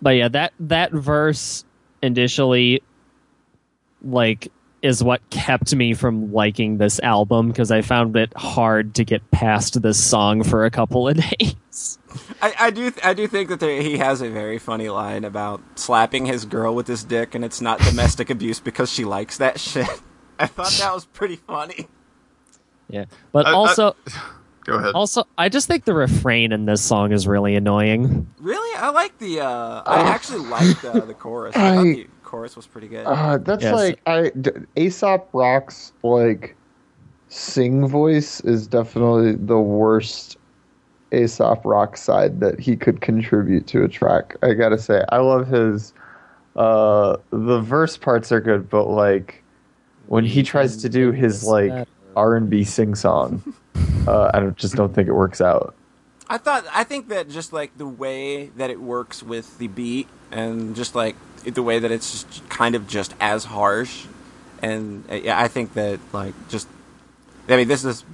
But 0.02 0.10
yeah, 0.10 0.28
that 0.28 0.52
that 0.60 0.92
verse 0.92 1.64
initially 2.02 2.82
like 4.02 4.52
is 4.82 5.02
what 5.02 5.28
kept 5.30 5.74
me 5.74 5.94
from 5.94 6.32
liking 6.32 6.78
this 6.78 7.00
album 7.00 7.48
because 7.48 7.70
I 7.70 7.82
found 7.82 8.16
it 8.16 8.32
hard 8.36 8.94
to 8.96 9.04
get 9.04 9.30
past 9.30 9.80
this 9.82 10.02
song 10.02 10.42
for 10.42 10.64
a 10.64 10.70
couple 10.70 11.08
of 11.08 11.16
days. 11.38 11.98
I, 12.40 12.54
I 12.58 12.70
do 12.70 12.92
I 13.02 13.14
do 13.14 13.26
think 13.26 13.48
that 13.48 13.60
there, 13.60 13.82
he 13.82 13.98
has 13.98 14.22
a 14.22 14.30
very 14.30 14.58
funny 14.58 14.88
line 14.88 15.24
about 15.24 15.60
slapping 15.74 16.26
his 16.26 16.44
girl 16.44 16.74
with 16.74 16.86
his 16.86 17.04
dick 17.04 17.34
and 17.34 17.44
it's 17.44 17.60
not 17.60 17.80
domestic 17.80 18.30
abuse 18.30 18.60
because 18.60 18.92
she 18.92 19.04
likes 19.04 19.38
that 19.38 19.58
shit. 19.58 19.88
I 20.38 20.46
thought 20.46 20.72
that 20.80 20.92
was 20.94 21.06
pretty 21.06 21.36
funny. 21.36 21.86
Yeah. 22.88 23.06
But 23.32 23.46
I- 23.46 23.50
I- 23.50 23.54
also 23.54 23.96
Go 24.64 24.74
ahead. 24.78 24.94
Also, 24.96 25.22
I 25.38 25.48
just 25.48 25.68
think 25.68 25.84
the 25.84 25.94
refrain 25.94 26.50
in 26.50 26.66
this 26.66 26.82
song 26.82 27.12
is 27.12 27.28
really 27.28 27.54
annoying. 27.54 28.26
Really, 28.40 28.76
I 28.76 28.90
like 28.90 29.16
the. 29.18 29.38
Uh, 29.38 29.82
I 29.86 30.00
actually 30.00 30.40
liked 30.40 30.84
uh, 30.84 31.04
the 31.04 31.14
chorus. 31.14 31.54
I, 31.56 31.76
thought 31.76 31.82
the 31.84 32.06
chorus 32.24 32.56
was 32.56 32.66
pretty 32.66 32.88
good. 32.88 33.04
Uh, 33.06 33.38
that's 33.38 33.62
Yes. 33.62 33.72
like 33.72 34.00
I 34.06 34.32
Aesop 34.74 35.28
Rock's 35.32 35.92
like 36.02 36.56
sing 37.28 37.86
voice 37.86 38.40
is 38.40 38.66
definitely 38.66 39.36
the 39.36 39.56
worst 39.60 40.36
Aesop 41.12 41.64
Rock 41.64 41.96
side 41.96 42.40
that 42.40 42.58
he 42.58 42.74
could 42.74 43.00
contribute 43.00 43.68
to 43.68 43.84
a 43.84 43.88
track. 43.88 44.34
I 44.42 44.52
gotta 44.54 44.78
say, 44.78 45.04
I 45.10 45.18
love 45.18 45.46
his. 45.46 45.92
Uh, 46.56 47.18
the 47.30 47.60
verse 47.60 47.96
parts 47.96 48.32
are 48.32 48.40
good, 48.40 48.68
but 48.68 48.86
like 48.86 49.44
when 50.06 50.24
he 50.24 50.42
tries 50.42 50.76
to 50.78 50.88
do 50.88 51.12
his 51.12 51.44
like 51.44 51.86
R 52.14 52.36
and 52.36 52.48
B 52.50 52.64
sing 52.64 52.94
song, 52.94 53.42
uh, 54.06 54.30
I 54.32 54.40
don't, 54.40 54.56
just 54.56 54.74
don't 54.74 54.94
think 54.94 55.08
it 55.08 55.12
works 55.14 55.40
out. 55.40 55.74
I 56.28 56.38
thought 56.38 56.64
I 56.72 56.82
think 56.84 57.08
that 57.08 57.28
just 57.28 57.52
like 57.52 57.76
the 57.78 57.86
way 57.86 58.46
that 58.56 58.70
it 58.70 58.80
works 58.80 59.22
with 59.22 59.58
the 59.58 59.68
beat 59.68 60.08
and 60.32 60.74
just 60.74 60.94
like 60.96 61.14
the 61.44 61.62
way 61.62 61.78
that 61.78 61.92
it's 61.92 62.10
just 62.24 62.48
kind 62.48 62.74
of 62.74 62.88
just 62.88 63.14
as 63.20 63.44
harsh 63.44 64.06
and 64.60 65.04
uh, 65.08 65.14
yeah 65.14 65.38
I 65.40 65.46
think 65.46 65.74
that 65.74 66.00
like 66.12 66.34
just 66.48 66.66
I 67.48 67.56
mean 67.56 67.68
this 67.68 67.84
is 67.84 68.04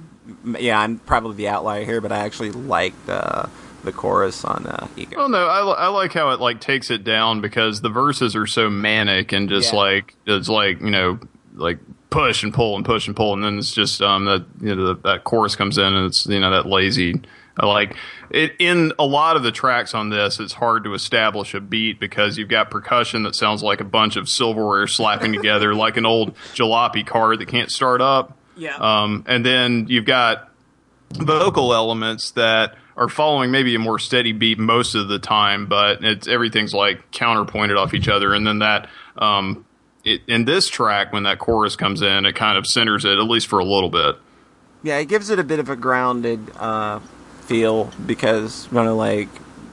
yeah 0.59 0.79
I'm 0.79 0.99
probably 0.99 1.37
the 1.37 1.47
outlier 1.47 1.85
here 1.85 2.01
but 2.01 2.11
I 2.11 2.19
actually 2.19 2.51
liked 2.51 3.09
uh, 3.09 3.47
the 3.83 3.91
chorus 3.91 4.45
on 4.45 4.67
uh, 4.67 4.87
Ego. 4.95 5.17
Well, 5.17 5.29
no, 5.29 5.47
I, 5.47 5.85
I 5.85 5.87
like 5.87 6.13
how 6.13 6.29
it 6.29 6.39
like 6.39 6.61
takes 6.61 6.91
it 6.91 7.03
down 7.03 7.41
because 7.41 7.81
the 7.81 7.89
verses 7.89 8.35
are 8.35 8.45
so 8.45 8.69
manic 8.69 9.31
and 9.31 9.49
just 9.49 9.73
Yeah. 9.73 9.79
like 9.79 10.15
it's 10.27 10.49
like 10.49 10.79
you 10.81 10.91
know 10.91 11.19
like 11.53 11.79
push 12.09 12.43
and 12.43 12.53
pull 12.53 12.75
and 12.75 12.85
push 12.85 13.07
and 13.07 13.15
pull 13.15 13.33
and 13.33 13.43
then 13.43 13.57
it's 13.57 13.73
just 13.73 14.01
um 14.01 14.25
that 14.25 14.45
you 14.61 14.75
know 14.75 14.93
that 14.93 15.23
chorus 15.23 15.55
comes 15.55 15.77
in 15.77 15.85
and 15.85 16.05
it's 16.05 16.25
you 16.25 16.39
know 16.39 16.51
that 16.51 16.65
lazy. 16.65 17.21
Like 17.61 17.95
it 18.31 18.53
in 18.57 18.93
a 18.97 19.05
lot 19.05 19.35
of 19.35 19.43
the 19.43 19.51
tracks 19.51 19.93
on 19.93 20.09
this. 20.09 20.39
It's 20.39 20.53
hard 20.53 20.83
to 20.85 20.95
establish 20.95 21.53
a 21.53 21.61
beat 21.61 21.99
because 21.99 22.37
you've 22.37 22.49
got 22.49 22.71
percussion 22.71 23.23
that 23.23 23.35
sounds 23.35 23.61
like 23.61 23.79
a 23.79 23.85
bunch 23.85 24.15
of 24.15 24.27
silverware 24.27 24.87
slapping 24.87 25.33
together, 25.33 25.75
like 25.75 25.97
an 25.97 26.05
old 26.05 26.35
jalopy 26.55 27.05
car 27.05 27.37
that 27.37 27.47
can't 27.47 27.71
start 27.71 28.01
up. 28.01 28.37
Yeah. 28.57 28.75
Um, 28.77 29.23
and 29.27 29.45
then 29.45 29.85
you've 29.87 30.05
got 30.05 30.49
vocal 31.11 31.73
elements 31.73 32.31
that 32.31 32.75
are 32.95 33.09
following 33.09 33.51
maybe 33.51 33.75
a 33.75 33.79
more 33.79 33.99
steady 33.99 34.31
beat 34.31 34.59
most 34.59 34.95
of 34.95 35.07
the 35.07 35.19
time, 35.19 35.67
but 35.67 36.03
it's 36.03 36.27
everything's 36.27 36.73
like 36.73 37.11
counterpointed 37.11 37.77
off 37.77 37.93
each 37.93 38.07
other. 38.07 38.33
And 38.33 38.45
then 38.45 38.59
that, 38.59 38.89
um, 39.17 39.65
it, 40.03 40.21
in 40.27 40.45
this 40.45 40.67
track, 40.67 41.13
when 41.13 41.23
that 41.23 41.39
chorus 41.39 41.75
comes 41.75 42.01
in, 42.01 42.25
it 42.25 42.35
kind 42.35 42.57
of 42.57 42.67
centers 42.67 43.05
it 43.05 43.17
at 43.17 43.23
least 43.23 43.47
for 43.47 43.59
a 43.59 43.65
little 43.65 43.89
bit. 43.89 44.17
Yeah, 44.83 44.97
it 44.97 45.05
gives 45.05 45.29
it 45.29 45.39
a 45.39 45.43
bit 45.43 45.59
of 45.59 45.69
a 45.69 45.75
grounded 45.75 46.51
uh, 46.57 46.99
feel 47.41 47.85
because 48.05 48.67
you 48.71 48.83
know, 48.83 48.95
like 48.95 49.29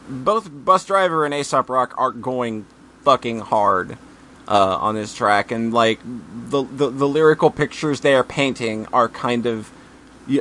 both 0.09 0.51
Busdriver 0.51 1.25
and 1.25 1.35
Aesop 1.35 1.69
Rock 1.69 1.95
are 1.99 2.13
going 2.13 2.67
fucking 3.03 3.41
hard 3.41 3.99
uh, 4.47 4.77
on 4.77 4.95
this 4.95 5.15
track, 5.15 5.51
and 5.51 5.73
like 5.73 6.01
the, 6.05 6.63
the 6.63 6.91
the 6.91 7.09
lyrical 7.09 7.51
pictures 7.51 8.01
they 8.01 8.15
are 8.15 8.25
painting 8.25 8.87
are 8.93 9.09
kind 9.09 9.47
of 9.47 9.73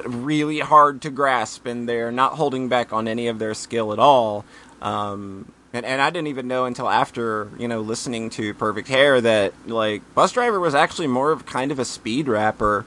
really 0.06 0.60
hard 0.60 1.02
to 1.02 1.10
grasp, 1.10 1.65
and 1.65 1.89
they're 1.89 2.12
not 2.12 2.34
holding 2.34 2.69
back 2.69 2.93
on 2.93 3.08
any 3.08 3.28
of 3.28 3.39
their 3.39 3.56
skill 3.56 3.91
at 3.91 3.99
all. 3.99 4.45
Um, 4.82 5.52
and, 5.73 5.86
and 5.86 6.01
I 6.01 6.10
didn't 6.10 6.27
even 6.27 6.47
know 6.47 6.65
until 6.65 6.89
after 6.89 7.49
you 7.58 7.67
know 7.67 7.82
listening 7.82 8.29
to 8.32 8.53
Perfect 8.53 8.88
Hair 8.88 9.21
that 9.21 9.53
like 9.67 10.01
Busdriver 10.15 10.60
was 10.60 10.75
actually 10.75 11.08
more 11.08 11.32
of 11.32 11.45
kind 11.45 11.71
of 11.71 11.79
a 11.79 11.86
speed 11.86 12.27
rapper 12.27 12.86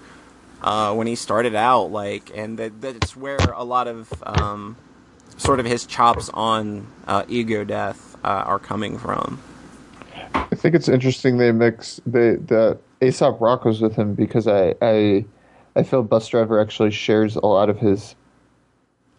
uh, 0.63 0.95
when 0.95 1.07
he 1.07 1.15
started 1.15 1.55
out, 1.55 1.91
like, 1.91 2.31
and 2.35 2.59
that 2.59 2.81
that's 2.81 3.17
where 3.17 3.39
a 3.39 3.65
lot 3.65 3.89
of 3.89 4.13
um, 4.25 4.77
sort 5.37 5.61
of 5.61 5.67
his 5.67 5.87
chops 5.87 6.31
on 6.33 6.87
uh, 7.07 7.25
ego 7.29 7.65
death 7.65 8.17
uh, 8.25 8.29
are 8.29 8.59
coming 8.59 8.99
from. 8.99 9.41
I 10.35 10.55
think 10.55 10.75
it's 10.75 10.89
interesting 10.89 11.39
they 11.39 11.53
mix 11.53 12.01
they 12.07 12.37
that 12.37 12.79
Aesop 13.01 13.41
Rock 13.41 13.65
was 13.65 13.81
with 13.81 13.97
him 13.97 14.15
because 14.15 14.47
I 14.47 14.75
I 14.81 15.25
I 15.75 15.83
feel 15.83 16.05
Busdriver 16.05 16.61
actually 16.61 16.91
shares 16.91 17.37
a 17.37 17.47
lot 17.47 17.69
of 17.69 17.79
his 17.79 18.15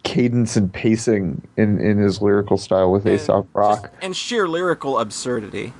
cadence 0.04 0.56
and 0.56 0.72
pacing 0.72 1.42
in 1.56 1.80
in 1.80 1.98
his 1.98 2.22
lyrical 2.22 2.56
style 2.56 2.92
with 2.92 3.06
Aesop 3.06 3.48
Rock. 3.54 3.92
And 4.00 4.16
sheer 4.16 4.46
lyrical 4.46 4.98
absurdity. 4.98 5.72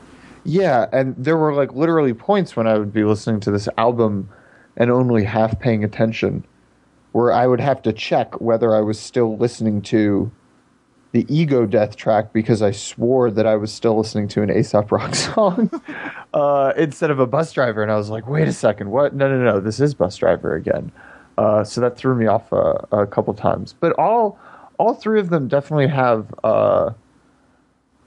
Yeah, 0.45 0.87
and 0.93 1.15
there 1.17 1.37
were 1.37 1.55
like 1.55 1.73
literally 1.73 2.13
points 2.13 2.57
when 2.57 2.67
I 2.67 2.77
would 2.79 2.93
be 2.93 3.05
listening 3.05 3.41
to 3.41 3.51
this 3.51 3.69
album 3.79 4.29
and 4.77 4.91
only 4.91 5.25
half 5.25 5.59
paying 5.61 5.85
attention 5.85 6.45
where 7.13 7.33
I 7.33 7.47
would 7.47 7.61
have 7.61 7.81
to 7.83 7.93
check 7.93 8.41
whether 8.41 8.75
I 8.75 8.81
was 8.81 8.99
still 8.99 9.37
listening 9.37 9.83
to 9.83 10.33
the 11.13 11.25
ego 11.29 11.65
death 11.65 11.95
track 11.95 12.33
because 12.33 12.61
I 12.61 12.73
swore 12.73 13.31
that 13.31 13.47
I 13.47 13.55
was 13.55 13.73
still 13.73 13.97
listening 13.97 14.27
to 14.29 14.43
an 14.43 14.51
Aesop 14.51 14.91
Rock 14.91 15.15
song 15.15 15.71
uh, 16.35 16.73
instead 16.77 17.13
of 17.13 17.21
a 17.21 17.27
Busdriver. 17.27 17.83
And 17.83 17.93
I 17.93 17.97
was 17.97 18.11
like, 18.11 18.27
wait 18.27 18.49
a 18.49 18.53
second, 18.53 18.91
what? 18.91 19.15
No, 19.15 19.29
no, 19.29 19.39
no, 19.39 19.61
this 19.61 19.79
is 19.79 19.95
Busdriver 19.95 20.57
again. 20.57 20.91
Uh, 21.37 21.65
so 21.65 21.81
that 21.81 21.97
threw 21.97 22.15
me 22.15 22.27
off 22.27 22.53
a, 22.53 22.87
a 22.93 23.07
couple 23.07 23.35
times. 23.35 23.75
But 23.79 23.93
all 23.99 24.39
all 24.79 24.95
three 24.95 25.21
of 25.21 25.31
them 25.31 25.49
definitely 25.49 25.89
have. 25.89 26.33
Uh, 26.45 26.93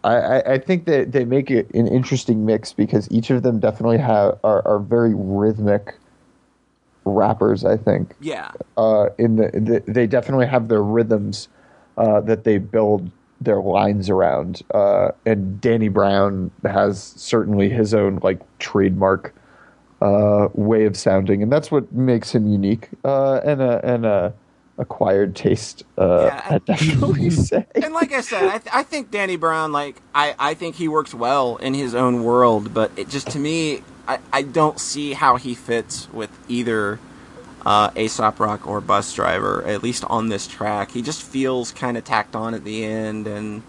I, 0.03 0.41
I- 0.41 0.57
think 0.59 0.85
that 0.85 1.11
they 1.11 1.25
make 1.25 1.51
it 1.51 1.69
an 1.73 1.87
interesting 1.87 2.45
mix 2.45 2.71
because 2.71 3.09
each 3.11 3.29
of 3.29 3.43
them 3.43 3.59
definitely 3.59 3.97
have 3.97 4.39
are, 4.43 4.65
are 4.65 4.79
very 4.79 5.13
rhythmic 5.13 5.95
rappers. 7.03 7.65
I 7.65 7.77
think 7.77 8.13
Yeah, 8.21 8.51
uh, 8.77 9.07
in 9.17 9.35
the, 9.37 9.49
the 9.51 9.91
they 9.91 10.07
definitely 10.07 10.45
have 10.47 10.67
their 10.69 10.83
rhythms 10.83 11.49
uh, 11.97 12.21
that 12.21 12.43
they 12.43 12.57
build 12.57 13.11
their 13.41 13.61
lines 13.61 14.09
around. 14.09 14.61
Uh, 14.73 15.09
and 15.25 15.59
Danny 15.59 15.89
Brown 15.89 16.51
has 16.63 17.01
certainly 17.17 17.69
his 17.69 17.93
own 17.93 18.19
like 18.23 18.39
trademark 18.59 19.33
uh, 20.01 20.49
way 20.53 20.85
of 20.85 20.97
sounding, 20.97 21.43
and 21.43 21.51
that's 21.51 21.71
what 21.71 21.91
makes 21.91 22.33
him 22.33 22.47
unique 22.47 22.89
uh, 23.03 23.41
and 23.43 23.61
a 23.61 23.85
and 23.85 24.05
a 24.05 24.33
acquired 24.77 25.35
taste. 25.35 25.83
Uh, 25.97 26.25
Yeah, 26.25 26.41
I'd 26.49 26.65
definitely 26.65 27.29
say. 27.31 27.65
and 27.75 27.93
like 27.93 28.11
I 28.11 28.21
said, 28.21 28.43
I, 28.43 28.57
th- 28.59 28.75
I 28.75 28.83
think 28.83 29.11
Danny 29.11 29.35
Brown, 29.35 29.71
like 29.71 30.01
I, 30.13 30.35
I 30.37 30.53
think 30.53 30.75
he 30.75 30.87
works 30.87 31.13
well 31.13 31.57
in 31.57 31.73
his 31.73 31.95
own 31.95 32.23
world, 32.23 32.73
but 32.73 32.91
it 32.97 33.09
just 33.09 33.29
to 33.31 33.39
me, 33.39 33.81
I, 34.07 34.19
I 34.31 34.41
don't 34.43 34.79
see 34.79 35.13
how 35.13 35.37
he 35.37 35.55
fits 35.55 36.11
with 36.13 36.29
either 36.47 36.99
uh, 37.65 37.91
Aesop 37.97 38.39
Rock 38.39 38.67
or 38.67 38.81
Busdriver. 38.81 39.65
At 39.67 39.83
least 39.83 40.03
on 40.05 40.29
this 40.29 40.47
track, 40.47 40.91
he 40.91 41.01
just 41.01 41.23
feels 41.23 41.71
kind 41.71 41.97
of 41.97 42.03
tacked 42.03 42.35
on 42.35 42.53
at 42.53 42.63
the 42.63 42.85
end, 42.85 43.27
and 43.27 43.63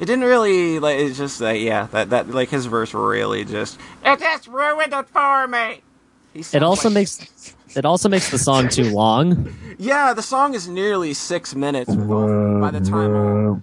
it 0.00 0.06
didn't 0.06 0.24
really 0.24 0.78
like. 0.80 0.98
It's 0.98 1.18
just 1.18 1.38
that 1.40 1.60
yeah, 1.60 1.86
that 1.92 2.10
that 2.10 2.28
like 2.30 2.48
his 2.48 2.66
verse 2.66 2.92
really 2.94 3.44
just 3.44 3.78
it 4.04 4.18
just 4.18 4.48
ruined 4.48 4.92
it 4.92 5.06
for 5.08 5.46
me. 5.46 5.82
He 6.32 6.40
It 6.52 6.62
also 6.62 6.88
like- 6.88 6.94
makes 6.94 7.54
it 7.76 7.84
also 7.84 8.08
makes 8.08 8.30
the 8.30 8.38
song 8.38 8.68
too 8.68 8.90
long. 8.90 9.54
yeah. 9.78 10.12
The 10.12 10.22
song 10.22 10.54
is 10.54 10.66
nearly 10.66 11.14
six 11.14 11.54
minutes 11.54 11.88
with 11.94 12.08
by 12.60 12.70
the 12.72 12.80
time. 12.80 13.62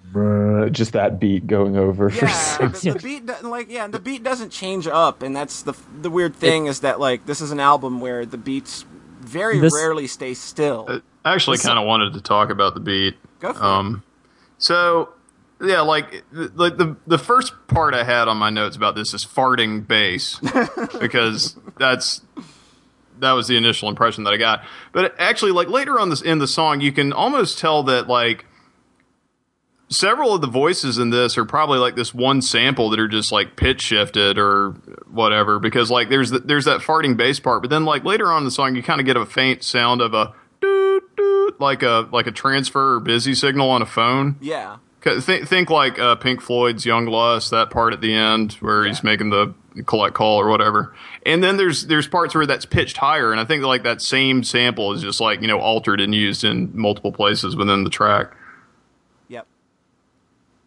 just 0.71 0.93
that 0.93 1.19
beat 1.19 1.47
going 1.47 1.75
over 1.77 2.09
for 2.09 2.25
yeah, 2.25 2.31
six 2.31 2.81
the, 2.81 2.91
the 2.91 2.99
beat 2.99 3.25
doesn't 3.25 3.49
like 3.49 3.69
yeah, 3.69 3.87
the 3.87 3.99
beat 3.99 4.23
doesn't 4.23 4.49
change 4.51 4.87
up, 4.87 5.21
and 5.23 5.35
that's 5.35 5.61
the 5.63 5.73
the 6.01 6.09
weird 6.09 6.35
thing 6.35 6.67
is 6.67 6.81
that 6.81 6.99
like 6.99 7.25
this 7.25 7.41
is 7.41 7.51
an 7.51 7.59
album 7.59 7.99
where 8.01 8.25
the 8.25 8.37
beats 8.37 8.85
very 9.21 9.59
This- 9.59 9.73
rarely 9.73 10.07
stay 10.07 10.33
still. 10.33 11.01
I 11.25 11.33
actually 11.33 11.57
kind 11.57 11.77
of 11.77 11.85
wanted 11.85 12.13
to 12.13 12.21
talk 12.21 12.49
about 12.49 12.73
the 12.73 12.79
beat. 12.79 13.15
Go 13.39 13.51
for 13.53 13.63
Um, 13.63 14.03
so 14.57 15.09
yeah, 15.61 15.81
like 15.81 16.23
like 16.31 16.77
the 16.77 16.95
the 17.07 17.17
first 17.17 17.53
part 17.67 17.93
I 17.93 18.03
had 18.03 18.27
on 18.27 18.37
my 18.37 18.49
notes 18.49 18.75
about 18.75 18.95
this 18.95 19.13
is 19.13 19.25
farting 19.25 19.87
bass 19.87 20.39
because 20.99 21.55
that's 21.77 22.21
that 23.19 23.31
was 23.31 23.47
the 23.47 23.57
initial 23.57 23.89
impression 23.89 24.23
that 24.25 24.33
I 24.33 24.37
got. 24.37 24.63
But 24.91 25.15
actually, 25.17 25.51
like 25.51 25.67
later 25.67 25.99
on 25.99 26.09
this 26.09 26.21
in 26.21 26.39
the 26.39 26.47
song, 26.47 26.81
you 26.81 26.91
can 26.91 27.11
almost 27.11 27.57
tell 27.57 27.83
that 27.83 28.07
like 28.07 28.45
several 29.89 30.33
of 30.33 30.41
the 30.41 30.47
voices 30.47 30.97
in 30.97 31.09
this 31.09 31.37
are 31.37 31.45
probably 31.45 31.79
like 31.79 31.95
this 31.95 32.13
one 32.13 32.41
sample 32.41 32.89
that 32.89 32.99
are 32.99 33.07
just 33.07 33.31
like 33.31 33.55
pitch 33.55 33.81
shifted 33.81 34.37
or 34.37 34.71
whatever 35.09 35.59
because 35.59 35.89
like 35.89 36.09
there's 36.09 36.29
th- 36.29 36.43
there's 36.43 36.65
that 36.65 36.81
farting 36.81 37.15
bass 37.15 37.39
part 37.39 37.61
but 37.61 37.69
then 37.69 37.85
like 37.85 38.03
later 38.03 38.29
on 38.29 38.39
in 38.39 38.43
the 38.43 38.51
song 38.51 38.75
you 38.75 38.83
kind 38.83 38.99
of 38.99 39.05
get 39.05 39.15
a 39.15 39.25
faint 39.25 39.63
sound 39.63 40.01
of 40.01 40.13
a 40.13 40.33
doot 40.59 41.15
doot 41.15 41.59
like 41.61 41.83
a 41.83 42.07
like 42.11 42.27
a 42.27 42.31
transfer 42.31 42.95
or 42.95 42.99
busy 42.99 43.33
signal 43.33 43.69
on 43.69 43.81
a 43.81 43.85
phone. 43.85 44.35
Yeah, 44.41 44.77
think 45.01 45.47
think 45.47 45.69
like 45.69 45.99
uh, 45.99 46.15
Pink 46.15 46.41
Floyd's 46.41 46.85
Young 46.85 47.05
Lust 47.05 47.51
that 47.51 47.69
part 47.69 47.93
at 47.93 48.01
the 48.01 48.13
end 48.13 48.53
where 48.53 48.85
he's 48.85 49.03
making 49.03 49.29
the 49.29 49.53
collect 49.85 50.15
call 50.15 50.39
or 50.39 50.49
whatever 50.49 50.95
and 51.25 51.43
then 51.43 51.57
there's 51.57 51.85
there's 51.85 52.07
parts 52.07 52.33
where 52.33 52.45
that's 52.45 52.65
pitched 52.65 52.97
higher 52.97 53.31
and 53.31 53.39
I 53.39 53.45
think 53.45 53.63
like 53.63 53.83
that 53.83 54.01
same 54.01 54.43
sample 54.43 54.91
is 54.93 55.01
just 55.01 55.21
like 55.21 55.41
you 55.41 55.47
know 55.47 55.59
altered 55.59 56.01
and 56.01 56.15
used 56.15 56.43
in 56.43 56.71
multiple 56.77 57.11
places 57.11 57.55
within 57.55 57.83
the 57.83 57.89
track 57.89 58.35
yep. 59.27 59.45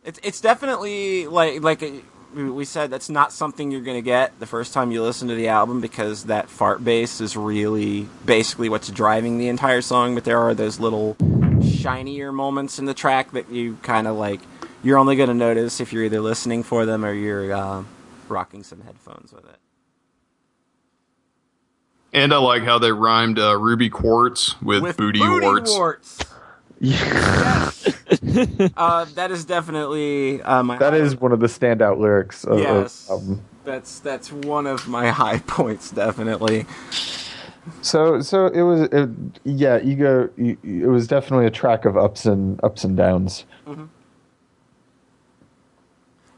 It's 0.05 0.21
it's 0.23 0.41
definitely 0.41 1.27
like 1.27 1.63
like 1.63 1.83
we 2.35 2.65
said 2.65 2.91
that's 2.91 3.11
not 3.11 3.33
something 3.33 3.71
you're 3.71 3.81
gonna 3.81 4.01
get 4.01 4.39
the 4.39 4.47
first 4.47 4.73
time 4.73 4.93
you 4.93 5.03
listen 5.03 5.29
to 5.29 5.35
the 5.35 5.49
album 5.49 5.81
because 5.81 6.25
that 6.25 6.49
fart 6.49 6.85
bass 6.85 7.21
is 7.21 7.37
really 7.37 8.09
basically 8.25 8.69
what's 8.69 8.89
driving 8.89 9.39
the 9.39 9.49
entire 9.49 9.83
song. 9.83 10.15
But 10.15 10.25
there 10.25 10.39
are 10.39 10.55
those 10.55 10.79
little 10.79 11.17
shinier 11.63 12.33
moments 12.33 12.79
in 12.79 12.85
the 12.87 12.95
track 12.95 13.33
that 13.33 13.51
you 13.51 13.77
kind 13.83 14.07
of 14.07 14.17
like. 14.17 14.41
You're 14.83 14.99
only 14.99 15.17
going 15.17 15.29
to 15.29 15.35
notice 15.35 15.81
if 15.81 15.93
you're 15.93 16.05
either 16.05 16.21
listening 16.21 16.63
for 16.63 16.87
them 16.87 17.05
or 17.05 17.13
you're 17.13 17.53
uh, 17.53 17.85
rocking 18.29 18.63
some 18.63 18.81
headphones 18.81 19.33
with 19.33 19.45
it. 19.45 19.57
And 22.13 22.33
I 22.35 22.39
like 22.39 22.63
how 22.65 22.79
they 22.79 22.91
rhymed 22.91 23.39
uh, 23.39 23.57
ruby 23.59 23.89
quartz 23.89 24.61
with, 24.63 24.83
With 24.83 24.97
booty, 24.97 25.21
booty 25.21 25.47
warts. 25.47 25.71
warts. 25.71 26.19
Yeah, 26.83 27.71
Uh, 28.77 29.05
that 29.15 29.31
is 29.31 29.45
definitely 29.45 30.41
uh, 30.43 30.63
my. 30.63 30.79
that 30.79 30.95
high- 30.95 30.99
is 30.99 31.15
one 31.15 31.31
of 31.33 31.41
the 31.41 31.47
standout 31.47 31.99
lyrics 31.99 32.43
of, 32.45 32.53
of 32.55 32.59
Yes. 32.61 33.07
the 33.07 33.13
album. 33.13 33.43
That's 33.65 33.99
that's 34.01 34.33
one 34.33 34.67
of 34.67 34.89
my 34.89 35.09
high 35.11 35.41
points, 35.41 35.91
definitely. 35.91 36.65
So 37.83 38.21
so 38.21 38.47
it 38.47 38.63
was 38.63 38.83
it, 38.93 39.09
yeah 39.45 39.79
ego 39.83 40.29
it 40.37 40.59
it 40.63 40.87
was 40.89 41.07
definitely 41.07 41.47
a 41.47 41.51
track 41.51 41.85
of 41.85 41.97
ups 41.97 42.27
and 42.27 42.63
ups 42.63 42.85
and 42.85 42.97
downs. 42.97 43.45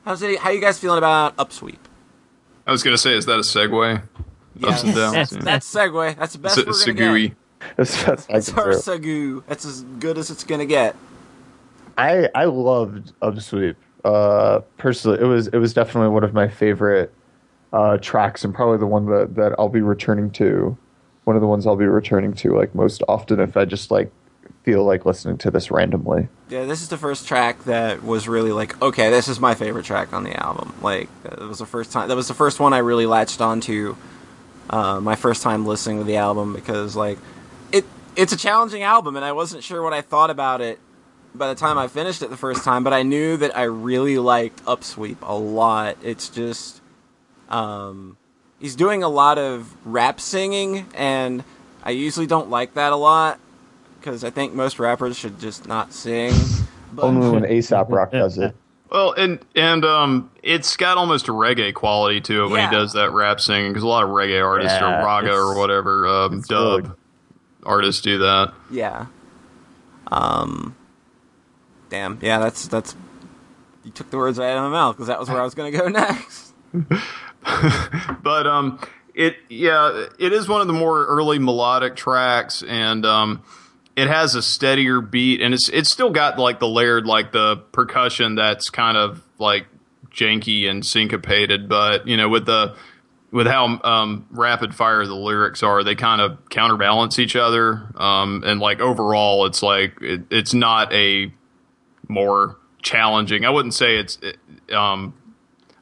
How's 0.05 0.23
it? 0.23 0.39
How 0.41 0.51
you 0.51 0.61
guys 0.61 0.79
feeling 0.79 0.99
about 0.99 1.37
Upsweep? 1.37 1.79
I 2.67 2.73
was 2.73 2.83
gonna 2.83 2.99
say, 2.99 3.15
is 3.17 3.27
that 3.27 3.37
a 3.37 3.43
segue? 3.43 4.03
Ups 4.65 4.83
and 4.83 4.95
downs. 4.95 5.31
That's, 5.31 5.45
that's 5.45 5.75
segue. 5.75 6.17
That's 6.17 6.33
the 6.35 6.39
best 6.39 6.59
S- 6.59 6.87
we're 6.87 6.93
gonna 6.93 7.11
Segui. 7.11 7.29
get. 7.29 7.37
That's, 7.77 8.05
that's 8.05 8.29
I 8.29 8.37
It's 8.39 8.49
can 8.53 8.57
her 8.93 8.99
do. 8.99 9.45
That's 9.47 9.65
as 9.65 9.83
good 10.01 10.19
as 10.19 10.31
it's 10.31 10.45
gonna 10.45 10.67
get. 10.67 10.97
I 11.97 12.29
I 12.35 12.45
loved 12.47 13.13
Upsweep. 13.21 13.77
Uh, 14.05 14.61
personally, 14.79 15.21
it 15.21 15.25
was 15.25 15.47
it 15.49 15.59
was 15.59 15.73
definitely 15.73 16.09
one 16.09 16.25
of 16.25 16.35
my 16.35 16.49
favorite 16.49 17.15
uh, 17.73 17.99
tracks, 17.99 18.45
and 18.45 18.53
probably 18.53 18.79
the 18.79 18.87
one 18.87 19.07
that 19.07 19.37
that 19.37 19.55
I'll 19.59 19.69
be 19.69 19.81
returning 19.83 20.31
to. 20.33 20.77
One 21.25 21.37
of 21.37 21.43
the 21.43 21.49
ones 21.49 21.67
I'll 21.67 21.77
be 21.77 21.87
returning 21.87 22.35
to 22.35 22.57
like 22.57 22.75
most 22.75 23.03
often 23.09 23.41
if 23.41 23.57
I 23.57 23.65
just 23.65 23.91
like 23.91 24.11
feel 24.65 24.85
like 24.85 25.05
listening 25.05 25.39
to 25.39 25.51
this 25.51 25.71
randomly. 25.71 26.29
Yeah, 26.49 26.65
this 26.65 26.83
is 26.83 26.89
the 26.89 26.97
first 26.97 27.27
track 27.27 27.65
that 27.65 28.03
was 28.03 28.29
really 28.29 28.53
like, 28.53 28.81
okay, 28.81 29.11
this 29.11 29.29
is 29.29 29.41
my 29.41 29.55
favorite 29.55 29.85
track 29.85 30.13
on 30.13 30.25
the 30.25 30.35
album. 30.41 30.75
Like, 30.83 31.09
it 31.25 31.41
was 31.41 31.59
the 31.59 31.67
first 31.67 31.93
time. 31.93 32.09
That 32.09 32.17
was 32.17 32.29
the 32.29 32.35
first 32.35 32.61
one 32.61 32.73
I 32.73 32.79
really 32.79 33.07
latched 33.07 33.41
onto. 33.41 33.97
Uh, 34.71 35.01
my 35.01 35.17
first 35.17 35.43
time 35.43 35.67
listening 35.67 35.99
to 35.99 36.05
the 36.05 36.17
album 36.17 36.55
because 36.55 36.95
like, 36.95 37.19
it 37.73 37.85
it's 38.17 38.33
a 38.33 38.37
challenging 38.37 38.83
album, 38.83 39.17
and 39.17 39.25
I 39.25 39.33
wasn't 39.33 39.65
sure 39.65 39.83
what 39.83 39.93
I 39.93 40.01
thought 40.01 40.31
about 40.31 40.61
it 40.61 40.79
by 41.35 41.49
the 41.49 41.55
time 41.55 41.79
I 41.79 41.89
finished 41.89 42.23
it 42.23 42.31
the 42.31 42.37
first 42.37 42.65
time. 42.65 42.85
But 42.85 42.93
I 42.93 43.03
knew 43.03 43.37
that 43.39 43.57
I 43.57 43.65
really 43.65 44.19
liked 44.19 44.65
Upsweep 44.65 45.17
a 45.23 45.35
lot. 45.35 45.97
It's 46.03 46.29
just, 46.29 46.81
um, 47.49 48.17
he's 48.63 48.75
doing 48.77 49.03
a 49.03 49.09
lot 49.11 49.37
of 49.37 49.75
rap 49.85 50.19
singing, 50.21 50.87
and 50.95 51.45
I 51.83 51.91
usually 51.91 52.27
don't 52.27 52.49
like 52.49 52.73
that 52.75 52.93
a 52.93 52.97
lot 52.97 53.39
because 53.99 54.25
I 54.25 54.31
think 54.31 54.55
most 54.55 54.79
rappers 54.79 55.19
should 55.19 55.39
just 55.39 55.69
not 55.69 55.93
sing. 55.93 56.33
But, 56.95 57.03
Only 57.05 57.29
when 57.31 57.45
Aesop 57.53 57.91
Rock 57.91 58.13
does 58.13 58.39
it. 58.39 58.57
Well, 58.91 59.13
and 59.13 59.39
and 59.57 59.85
um, 59.85 60.31
it's 60.43 60.77
got 60.77 60.97
almost 60.99 61.29
a 61.29 61.33
reggae 61.33 61.73
quality 61.75 62.21
to 62.23 62.45
it 62.45 62.49
when 62.49 62.69
he 62.69 62.75
does 62.75 62.93
that 62.93 63.11
rap 63.11 63.41
singing 63.41 63.73
because 63.73 63.83
a 63.83 63.87
lot 63.89 64.05
of 64.05 64.11
reggae 64.11 64.43
artists 64.45 64.79
Yeah, 64.79 65.01
or 65.01 65.05
raga 65.05 65.33
or 65.33 65.59
whatever 65.59 66.07
um, 66.07 66.43
dub 66.43 66.85
really- 66.85 66.95
artists 67.65 68.01
do 68.03 68.19
that. 68.19 68.53
yeah. 68.71 69.07
Um. 70.09 70.77
Damn. 71.89 72.19
Yeah. 72.23 72.39
That's 72.39 72.69
that's. 72.69 72.95
You 73.85 73.91
took 73.91 74.11
the 74.11 74.17
words 74.19 74.39
right 74.39 74.51
out 74.51 74.59
of 74.59 74.65
my 74.65 74.69
mouth 74.71 74.95
because 74.97 75.09
that 75.09 75.19
was 75.19 75.29
where 75.29 75.41
I 75.41 75.45
was 75.45 75.55
going 75.55 75.73
to 75.73 75.79
go 75.79 75.89
next. 75.89 76.53
but 78.23 78.47
um 78.47 78.79
it 79.15 79.37
yeah 79.49 80.07
it 80.19 80.33
is 80.33 80.49
one 80.49 80.61
of 80.61 80.67
the 80.67 80.73
more 80.73 81.05
early 81.07 81.39
melodic 81.39 81.97
tracks 81.97 82.63
and 82.67 83.05
um 83.05 83.43
it 83.97 84.09
has 84.09 84.35
a 84.35 84.43
steadier 84.43 85.01
beat 85.01 85.41
and 85.43 85.53
it's 85.53 85.69
it's 85.69 85.91
still 85.91 86.11
got 86.11 86.39
like 86.39 86.61
the 86.61 86.69
layered 86.69 87.07
like 87.07 87.33
the 87.33 87.57
percussion 87.73 88.35
that's 88.35 88.71
kind 88.71 88.97
of 88.97 89.23
like 89.39 89.67
janky 90.11 90.69
and 90.69 90.85
syncopated 90.87 91.69
but 91.69 92.07
you 92.07 92.17
know 92.17 92.29
with 92.29 92.47
the 92.47 92.75
with 93.33 93.47
how 93.47 93.81
um, 93.83 94.27
rapid 94.31 94.75
fire 94.75 95.05
the 95.07 95.15
lyrics 95.15 95.63
are, 95.63 95.83
they 95.83 95.95
kind 95.95 96.21
of 96.21 96.39
counterbalance 96.51 97.19
each 97.19 97.35
other. 97.35 97.89
Um, 97.97 98.45
and 98.45 98.61
like 98.61 98.81
overall, 98.81 99.47
it's 99.47 99.63
like 99.63 100.01
it, 100.03 100.23
it's 100.31 100.53
not 100.53 100.93
a 100.93 101.33
more 102.09 102.59
challenging. 102.83 103.47
I 103.47 103.51
wouldn't 103.51 103.75
say 103.75 103.97
it's 103.97 104.19
it, 104.21 104.37
um, 104.73 105.15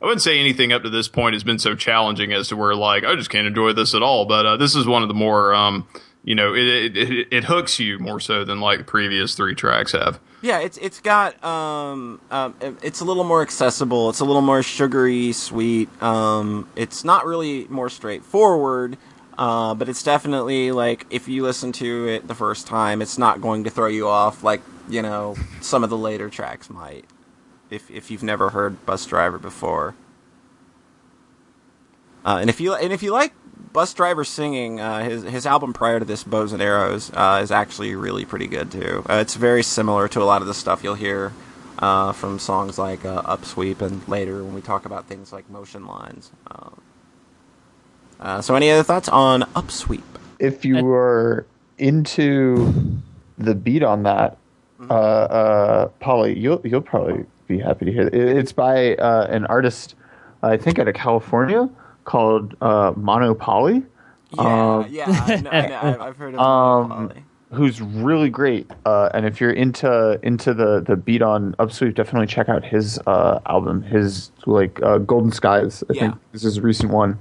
I 0.00 0.06
wouldn't 0.06 0.22
say 0.22 0.38
anything 0.38 0.72
up 0.72 0.82
to 0.82 0.90
this 0.90 1.08
point 1.08 1.34
has 1.34 1.44
been 1.44 1.58
so 1.58 1.74
challenging 1.74 2.32
as 2.32 2.48
to 2.48 2.56
where 2.56 2.74
like 2.74 3.04
I 3.04 3.14
just 3.16 3.30
can't 3.30 3.46
enjoy 3.46 3.72
this 3.72 3.94
at 3.94 4.02
all. 4.02 4.24
But 4.24 4.46
uh, 4.46 4.56
this 4.56 4.74
is 4.74 4.86
one 4.86 5.02
of 5.02 5.08
the 5.08 5.14
more 5.14 5.54
um, 5.54 5.86
you 6.24 6.34
know 6.34 6.54
it, 6.54 6.66
it 6.66 6.96
it 6.96 7.28
it 7.30 7.44
hooks 7.44 7.78
you 7.78 7.98
more 7.98 8.20
so 8.20 8.44
than 8.44 8.60
like 8.60 8.78
the 8.78 8.84
previous 8.84 9.34
three 9.34 9.54
tracks 9.54 9.92
have. 9.92 10.18
Yeah, 10.42 10.60
it's 10.60 10.78
it's 10.78 11.00
got 11.00 11.42
um, 11.44 12.20
um 12.30 12.54
it's 12.82 13.00
a 13.00 13.04
little 13.04 13.24
more 13.24 13.42
accessible. 13.42 14.08
It's 14.08 14.20
a 14.20 14.24
little 14.24 14.42
more 14.42 14.62
sugary, 14.62 15.32
sweet. 15.32 15.90
Um, 16.02 16.68
it's 16.76 17.04
not 17.04 17.26
really 17.26 17.66
more 17.68 17.90
straightforward, 17.90 18.96
uh, 19.36 19.74
but 19.74 19.90
it's 19.90 20.02
definitely 20.02 20.72
like 20.72 21.06
if 21.10 21.28
you 21.28 21.42
listen 21.42 21.72
to 21.72 22.08
it 22.08 22.26
the 22.26 22.34
first 22.34 22.66
time, 22.66 23.02
it's 23.02 23.18
not 23.18 23.42
going 23.42 23.64
to 23.64 23.70
throw 23.70 23.88
you 23.88 24.08
off 24.08 24.42
like 24.42 24.62
you 24.88 25.02
know 25.02 25.36
some 25.60 25.84
of 25.84 25.90
the 25.90 25.98
later 25.98 26.30
tracks 26.30 26.70
might. 26.70 27.04
If 27.70 27.90
if 27.90 28.10
you've 28.10 28.22
never 28.22 28.50
heard 28.50 28.84
Busdriver 28.86 29.40
before, 29.40 29.94
uh, 32.24 32.38
and 32.40 32.50
if 32.50 32.60
you 32.60 32.74
and 32.74 32.92
if 32.92 33.02
you 33.02 33.12
like 33.12 33.32
Busdriver 33.72 34.26
singing, 34.26 34.80
uh, 34.80 35.04
his 35.04 35.22
his 35.22 35.46
album 35.46 35.72
prior 35.72 35.98
to 35.98 36.04
this, 36.04 36.24
Bows 36.24 36.52
and 36.52 36.60
Arrows, 36.60 37.10
uh, 37.14 37.40
is 37.42 37.50
actually 37.50 37.94
really 37.94 38.24
pretty 38.24 38.46
good 38.46 38.72
too. 38.72 39.04
Uh, 39.08 39.14
it's 39.14 39.34
very 39.36 39.62
similar 39.62 40.08
to 40.08 40.20
a 40.20 40.24
lot 40.24 40.42
of 40.42 40.48
the 40.48 40.54
stuff 40.54 40.82
you'll 40.82 40.94
hear 40.94 41.32
uh, 41.78 42.12
from 42.12 42.38
songs 42.38 42.78
like 42.78 43.04
uh, 43.04 43.22
Upsweep 43.22 43.80
and 43.80 44.06
later 44.08 44.42
when 44.42 44.54
we 44.54 44.60
talk 44.60 44.84
about 44.84 45.06
things 45.06 45.32
like 45.32 45.48
Motion 45.48 45.86
Lines. 45.86 46.30
Um, 46.48 46.80
uh, 48.18 48.40
so, 48.42 48.54
any 48.54 48.70
other 48.70 48.82
thoughts 48.82 49.08
on 49.08 49.42
Upsweep? 49.54 50.02
if 50.40 50.64
you 50.64 50.82
were 50.82 51.46
into 51.78 53.00
the 53.38 53.54
beat 53.54 53.82
on 53.82 54.02
that, 54.02 54.38
uh, 54.88 54.92
uh, 54.92 55.88
Polly, 56.00 56.36
you'll 56.36 56.60
you'll 56.64 56.80
probably 56.80 57.26
be 57.50 57.58
happy 57.58 57.84
to 57.84 57.92
hear 57.92 58.06
it. 58.06 58.14
It's 58.14 58.52
by 58.52 58.94
uh, 58.96 59.26
an 59.28 59.44
artist, 59.46 59.94
I 60.42 60.56
think, 60.56 60.78
out 60.78 60.88
of 60.88 60.94
California 60.94 61.68
called 62.04 62.56
uh, 62.62 62.92
Mono/Poly, 62.96 63.82
Yeah, 64.32 64.42
Um, 64.78 64.86
yeah, 64.88 65.04
I 65.26 65.36
know, 65.40 65.50
I 65.50 66.06
I've 66.08 66.16
heard 66.16 66.34
of 66.34 66.40
um, 66.90 67.12
who's 67.52 67.80
really 67.82 68.30
great. 68.30 68.70
Uh, 68.86 69.10
and 69.12 69.26
if 69.26 69.40
you're 69.40 69.50
into 69.50 70.18
into 70.22 70.54
the 70.54 70.80
the 70.80 70.96
beat 70.96 71.22
on 71.22 71.54
Upsweep, 71.58 71.94
definitely 71.96 72.28
check 72.28 72.48
out 72.48 72.64
his 72.64 72.98
uh, 73.06 73.40
album. 73.46 73.82
His 73.82 74.30
like 74.46 74.80
uh, 74.82 74.98
Golden 74.98 75.32
Skies, 75.32 75.82
I 75.90 75.94
Yeah. 75.94 76.00
think 76.02 76.14
this 76.32 76.44
is 76.44 76.56
a 76.58 76.62
recent 76.62 76.92
one. 76.92 77.18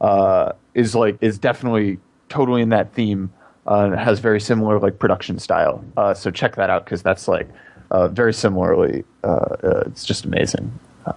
Uh, 0.00 0.52
is 0.74 0.94
like 0.94 1.16
is 1.20 1.38
definitely 1.38 1.98
totally 2.28 2.60
in 2.62 2.68
that 2.68 2.92
theme. 2.92 3.32
Uh, 3.66 3.90
has 3.96 4.18
very 4.18 4.40
similar 4.40 4.78
like 4.80 4.98
production 4.98 5.38
style. 5.38 5.84
Uh, 5.96 6.12
so 6.12 6.30
check 6.32 6.56
that 6.56 6.68
out 6.68 6.84
because 6.84 7.00
that's 7.02 7.28
like 7.28 7.48
uh, 7.92 8.08
very 8.08 8.32
similarly. 8.32 9.04
Uh, 9.22 9.26
uh, 9.62 9.82
it's 9.86 10.04
just 10.04 10.24
amazing. 10.24 10.72
Uh, 11.06 11.12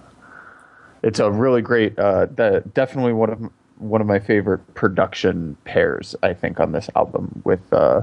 it's 1.02 1.18
a 1.18 1.30
really 1.30 1.62
great. 1.62 1.98
Uh, 1.98 2.26
de- 2.26 2.60
definitely 2.60 3.14
one 3.14 3.30
of 3.30 3.50
one 3.78 4.00
of 4.00 4.06
my 4.06 4.18
favorite 4.18 4.74
production 4.74 5.56
pairs. 5.64 6.14
I 6.22 6.32
think 6.34 6.60
on 6.60 6.72
this 6.72 6.88
album 6.94 7.42
with 7.44 7.72
uh, 7.72 8.02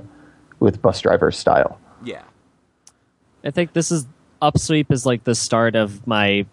with 0.60 0.82
Busdriver 0.82 1.34
style. 1.34 1.80
Yeah, 2.04 2.24
I 3.44 3.52
think 3.52 3.74
this 3.74 3.92
is 3.92 4.08
Upsweep 4.42 4.92
is 4.92 5.06
like 5.06 5.24
the 5.24 5.36
start 5.36 5.76
of 5.76 6.06
my 6.06 6.46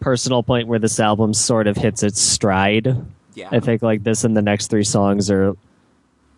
personal 0.00 0.42
point 0.42 0.68
where 0.68 0.78
this 0.78 1.00
album 1.00 1.32
sort 1.32 1.66
of 1.66 1.76
hits 1.76 2.02
its 2.02 2.20
stride. 2.20 2.94
yeah. 3.34 3.48
I 3.50 3.60
think 3.60 3.80
like 3.80 4.04
this 4.04 4.22
and 4.24 4.36
the 4.36 4.42
next 4.42 4.68
three 4.68 4.84
songs 4.84 5.30
are 5.30 5.56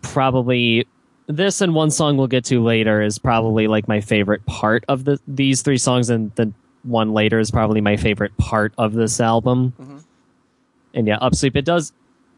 probably 0.01 0.87
this 1.27 1.61
and 1.61 1.75
one 1.75 1.91
song 1.91 2.17
we'll 2.17 2.27
get 2.27 2.45
to 2.45 2.63
later 2.63 3.01
is 3.01 3.19
probably 3.19 3.67
like 3.67 3.87
my 3.87 4.01
favorite 4.01 4.45
part 4.45 4.83
of 4.87 5.03
the 5.05 5.19
these 5.27 5.61
three 5.61 5.77
songs 5.77 6.09
and 6.09 6.31
the 6.35 6.51
one 6.83 7.13
later 7.13 7.39
is 7.39 7.51
probably 7.51 7.81
my 7.81 7.97
favorite 7.97 8.35
part 8.37 8.73
of 8.77 8.93
this 8.93 9.19
album. 9.19 9.73
Mhm. 9.79 10.03
And 10.93 11.07
yeah, 11.07 11.19
Upsweep 11.19 11.55
it 11.55 11.65
does 11.65 11.91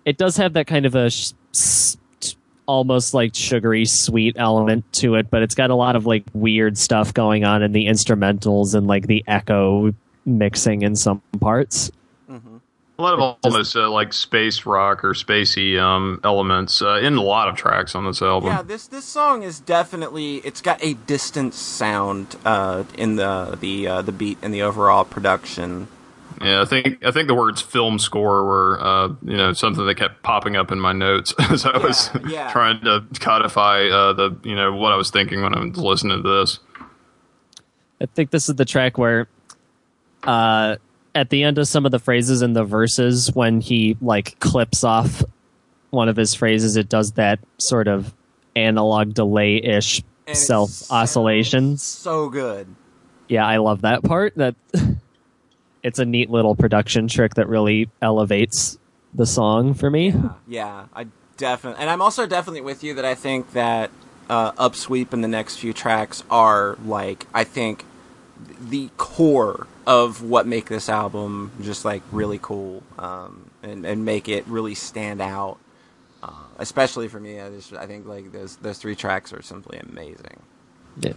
it 0.05 0.17
does 0.17 0.37
have 0.37 0.53
that 0.53 0.65
kind 0.67 0.85
of 0.85 0.95
a 0.95 1.09
sh- 1.09 1.33
s- 1.53 1.97
t- 2.19 2.35
almost 2.65 3.13
like 3.13 3.35
sugary 3.35 3.85
sweet 3.85 4.35
element 4.39 4.91
to 4.93 5.15
it, 5.15 5.29
but 5.29 5.43
it's 5.43 5.53
got 5.55 5.69
a 5.69 5.75
lot 5.75 5.95
of 5.95 6.05
like 6.07 6.23
weird 6.33 6.77
stuff 6.77 7.13
going 7.13 7.43
on 7.43 7.61
in 7.61 7.71
the 7.73 7.85
instrumentals 7.87 8.73
and 8.73 8.87
like 8.87 9.05
the 9.07 9.23
echo 9.27 9.93
mixing 10.25 10.81
in 10.81 10.95
some 10.95 11.21
parts. 11.39 11.91
A 12.99 13.01
lot 13.01 13.13
of 13.13 13.19
just- 13.19 13.45
almost 13.45 13.75
uh, 13.77 13.89
like 13.89 14.11
space 14.11 14.65
rock 14.65 15.05
or 15.05 15.13
spacey 15.13 15.79
um, 15.81 16.19
elements 16.23 16.81
uh, 16.81 16.95
in 17.01 17.15
a 17.15 17.21
lot 17.21 17.47
of 17.47 17.55
tracks 17.55 17.95
on 17.95 18.05
this 18.05 18.21
album. 18.21 18.49
Yeah, 18.49 18.61
this 18.61 18.87
this 18.87 19.05
song 19.05 19.41
is 19.43 19.61
definitely 19.61 20.37
it's 20.39 20.61
got 20.61 20.83
a 20.83 20.95
distant 20.95 21.53
sound 21.53 22.35
uh, 22.43 22.83
in 22.97 23.15
the 23.15 23.57
the 23.59 23.87
uh, 23.87 24.01
the 24.01 24.11
beat 24.11 24.37
and 24.41 24.53
the 24.53 24.61
overall 24.61 25.05
production. 25.05 25.87
Yeah, 26.41 26.61
I 26.61 26.65
think 26.65 27.03
I 27.05 27.11
think 27.11 27.29
the 27.29 27.35
words 27.35 27.61
"film 27.61 27.99
score" 27.99 28.43
were 28.43 28.79
uh, 28.81 29.07
you 29.23 29.37
know 29.37 29.53
something 29.53 29.85
that 29.85 29.95
kept 29.95 30.21
popping 30.21 30.57
up 30.57 30.69
in 30.69 30.79
my 30.79 30.91
notes 30.91 31.33
as 31.49 31.65
I 31.65 31.77
was 31.77 32.09
Yeah, 32.15 32.29
yeah. 32.29 32.51
trying 32.51 32.81
to 32.81 33.05
codify 33.21 33.87
uh, 33.87 34.11
the 34.11 34.37
you 34.43 34.55
know 34.57 34.73
what 34.75 34.91
I 34.91 34.97
was 34.97 35.09
thinking 35.09 35.41
when 35.41 35.55
I 35.55 35.63
was 35.63 35.77
listening 35.77 36.21
to 36.21 36.29
this. 36.39 36.59
I 38.01 38.07
think 38.07 38.31
this 38.31 38.49
is 38.49 38.55
the 38.55 38.65
track 38.65 38.97
where, 38.97 39.27
uh, 40.23 40.75
at 41.15 41.29
the 41.29 41.43
end 41.43 41.57
of 41.57 41.67
some 41.67 41.85
of 41.85 41.91
the 41.91 41.99
phrases 41.99 42.41
in 42.41 42.53
the 42.53 42.63
verses, 42.63 43.33
when 43.33 43.61
he 43.61 43.97
like 44.01 44.39
clips 44.39 44.83
off 44.83 45.23
one 45.89 46.09
of 46.09 46.15
his 46.15 46.33
phrases, 46.33 46.75
it 46.75 46.89
does 46.89 47.13
that 47.13 47.39
sort 47.57 47.87
of 47.87 48.13
analog 48.55 49.13
delay 49.13 49.57
ish 49.57 50.03
And 50.27 50.37
self 50.37 50.91
oscillations. 50.91 51.81
So 51.81 52.29
good. 52.29 52.67
Yeah, 53.27 53.45
I 53.45 53.57
love 53.57 53.81
that 53.81 54.03
part. 54.03 54.35
That 54.35 54.55
it's 55.83 55.99
a 55.99 56.05
neat 56.05 56.29
little 56.29 56.55
production 56.55 57.07
trick 57.07 57.35
that 57.35 57.47
really 57.47 57.89
elevates 58.01 58.77
the 59.13 59.25
song 59.25 59.73
for 59.73 59.89
me. 59.89 60.13
Yeah, 60.47 60.85
I 60.93 61.07
definitely, 61.37 61.81
and 61.81 61.89
I'm 61.89 62.01
also 62.01 62.27
definitely 62.27 62.61
with 62.61 62.83
you 62.83 62.93
that 62.95 63.05
I 63.05 63.15
think 63.15 63.53
that 63.53 63.91
uh, 64.29 64.51
Upsweep 64.53 65.13
and 65.13 65.23
the 65.23 65.27
next 65.27 65.57
few 65.57 65.73
tracks 65.73 66.23
are 66.29 66.77
like 66.85 67.25
I 67.33 67.43
think 67.43 67.85
the 68.59 68.89
core 68.97 69.67
of 69.89 70.21
what 70.21 70.45
make 70.45 70.67
this 70.67 70.87
album 70.87 71.51
just 71.63 71.83
like 71.83 72.03
really 72.11 72.37
cool 72.39 72.83
um, 72.99 73.49
and 73.63 73.87
and 73.87 74.05
make 74.05 74.29
it 74.29 74.45
really 74.45 74.75
stand 74.75 75.19
out. 75.19 75.57
Uh, 76.21 76.31
especially 76.59 77.07
for 77.07 77.19
me, 77.19 77.41
I 77.41 77.49
just 77.49 77.73
I 77.73 77.87
think 77.87 78.05
like 78.05 78.31
those 78.31 78.57
those 78.57 78.77
three 78.77 78.95
tracks 78.95 79.33
are 79.33 79.41
simply 79.41 79.79
amazing. 79.79 80.43
Yeah. 80.99 81.13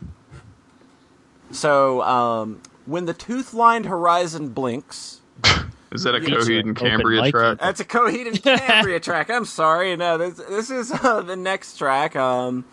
So 1.50 2.00
um, 2.00 2.62
when 2.86 3.04
the 3.04 3.12
tooth-lined 3.12 3.84
horizon 3.84 4.48
blinks, 4.48 5.20
Is 5.92 6.04
that 6.04 6.14
a 6.14 6.20
Coheed 6.20 6.60
and 6.60 6.74
Cambria 6.74 7.22
mic. 7.24 7.32
track? 7.34 7.58
That's 7.58 7.80
a 7.80 7.84
Coheed 7.84 8.26
and 8.26 8.42
Cambria 8.42 9.00
track. 9.08 9.28
I'm 9.28 9.44
sorry. 9.44 9.94
No, 9.96 10.16
this 10.16 10.36
this 10.48 10.70
is 10.70 10.90
uh, 10.90 11.20
the 11.20 11.36
next 11.36 11.76
track. 11.76 12.16
Um, 12.16 12.64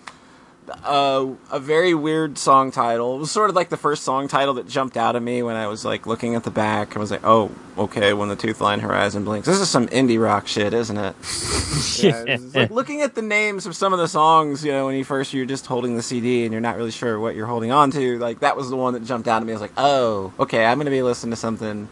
uh, 0.71 1.27
a 1.51 1.59
very 1.59 1.93
weird 1.93 2.37
song 2.37 2.71
title. 2.71 3.15
It 3.15 3.19
was 3.19 3.31
sort 3.31 3.49
of 3.49 3.55
like 3.55 3.69
the 3.69 3.77
first 3.77 4.03
song 4.03 4.27
title 4.27 4.53
that 4.55 4.67
jumped 4.67 4.97
out 4.97 5.15
at 5.15 5.21
me 5.21 5.43
when 5.43 5.55
I 5.55 5.67
was 5.67 5.85
like 5.85 6.07
looking 6.07 6.35
at 6.35 6.43
the 6.43 6.51
back. 6.51 6.95
I 6.95 6.99
was 6.99 7.11
like, 7.11 7.21
oh, 7.23 7.51
okay. 7.77 8.13
When 8.13 8.29
the 8.29 8.35
tooth 8.35 8.61
line 8.61 8.79
horizon 8.79 9.23
blinks. 9.23 9.47
This 9.47 9.59
is 9.59 9.69
some 9.69 9.87
indie 9.87 10.21
rock 10.21 10.47
shit, 10.47 10.73
isn't 10.73 10.97
it? 10.97 11.15
yeah, 12.03 12.23
it's 12.27 12.55
like 12.55 12.71
looking 12.71 13.01
at 13.01 13.15
the 13.15 13.21
names 13.21 13.65
of 13.65 13.75
some 13.75 13.93
of 13.93 13.99
the 13.99 14.07
songs. 14.07 14.63
You 14.63 14.71
know, 14.71 14.85
when 14.85 14.95
you 14.95 15.03
first 15.03 15.33
you're 15.33 15.45
just 15.45 15.65
holding 15.65 15.95
the 15.95 16.03
CD 16.03 16.43
and 16.43 16.51
you're 16.51 16.61
not 16.61 16.77
really 16.77 16.91
sure 16.91 17.19
what 17.19 17.35
you're 17.35 17.47
holding 17.47 17.71
on 17.71 17.91
to. 17.91 18.19
Like 18.19 18.39
that 18.39 18.55
was 18.55 18.69
the 18.69 18.77
one 18.77 18.93
that 18.93 19.03
jumped 19.03 19.27
out 19.27 19.41
at 19.41 19.45
me. 19.45 19.53
I 19.53 19.55
was 19.55 19.61
like, 19.61 19.73
oh, 19.77 20.33
okay. 20.39 20.65
I'm 20.65 20.77
gonna 20.77 20.89
be 20.89 21.01
listening 21.01 21.31
to 21.31 21.37
something 21.37 21.89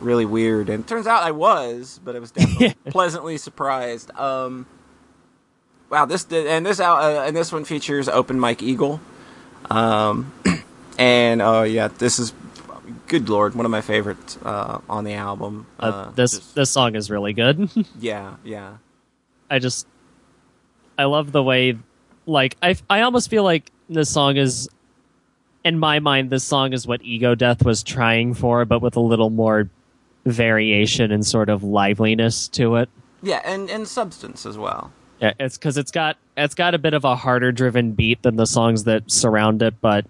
really 0.00 0.24
weird. 0.24 0.68
And 0.68 0.84
it 0.84 0.86
turns 0.86 1.06
out 1.06 1.22
I 1.22 1.30
was, 1.30 2.00
but 2.04 2.16
I 2.16 2.18
was 2.18 2.30
definitely 2.32 2.74
pleasantly 2.90 3.36
surprised. 3.36 4.10
Um, 4.18 4.66
wow, 5.90 6.06
this 6.06 6.24
did, 6.24 6.46
and 6.46 6.64
this 6.64 6.80
out 6.80 7.02
uh, 7.02 7.22
and 7.26 7.36
this 7.36 7.52
one 7.52 7.64
features 7.64 8.08
Open 8.08 8.38
Mike 8.40 8.62
Eagle. 8.62 9.00
Um, 9.70 10.32
and 10.98 11.42
uh, 11.42 11.62
yeah, 11.62 11.88
this 11.88 12.18
is 12.18 12.32
good 13.06 13.28
lord, 13.28 13.54
one 13.54 13.66
of 13.66 13.70
my 13.72 13.80
favorites 13.80 14.38
uh, 14.44 14.78
on 14.88 15.04
the 15.04 15.14
album. 15.14 15.66
Uh, 15.78 15.82
Uh, 15.86 16.10
this 16.12 16.30
just- 16.32 16.54
this 16.54 16.70
song 16.70 16.94
is 16.94 17.10
really 17.10 17.32
good. 17.32 17.68
yeah, 18.00 18.36
yeah, 18.44 18.74
I 19.50 19.58
just 19.58 19.86
I 20.98 21.04
love 21.04 21.32
the 21.32 21.42
way 21.42 21.76
like 22.26 22.56
I 22.62 22.76
I 22.88 23.00
almost 23.02 23.28
feel 23.30 23.42
like 23.44 23.70
this 23.88 24.10
song 24.10 24.36
is 24.36 24.68
in 25.64 25.78
my 25.78 25.98
mind 25.98 26.30
this 26.30 26.44
song 26.44 26.72
is 26.72 26.86
what 26.86 27.02
Ego 27.02 27.34
Death 27.34 27.64
was 27.64 27.82
trying 27.82 28.32
for 28.34 28.64
but 28.64 28.80
with 28.80 28.96
a 28.96 29.00
little 29.00 29.30
more 29.30 29.68
variation 30.24 31.10
and 31.10 31.26
sort 31.26 31.48
of 31.48 31.62
liveliness 31.64 32.48
to 32.48 32.76
it. 32.76 32.88
yeah, 33.22 33.40
and 33.44 33.68
and 33.70 33.88
substance 33.88 34.46
as 34.46 34.56
well. 34.58 34.92
Yeah, 35.20 35.34
it's 35.38 35.58
cuz 35.58 35.76
it's 35.76 35.90
got 35.90 36.16
it's 36.36 36.54
got 36.54 36.74
a 36.74 36.78
bit 36.78 36.94
of 36.94 37.04
a 37.04 37.14
harder 37.14 37.52
driven 37.52 37.92
beat 37.92 38.22
than 38.22 38.36
the 38.36 38.46
songs 38.46 38.84
that 38.84 39.10
surround 39.10 39.62
it 39.62 39.74
but 39.80 40.06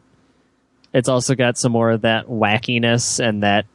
it's 0.92 1.08
also 1.08 1.34
got 1.34 1.58
some 1.58 1.72
more 1.72 1.90
of 1.90 2.02
that 2.02 2.26
wackiness 2.26 3.18
and 3.20 3.42
that 3.42 3.66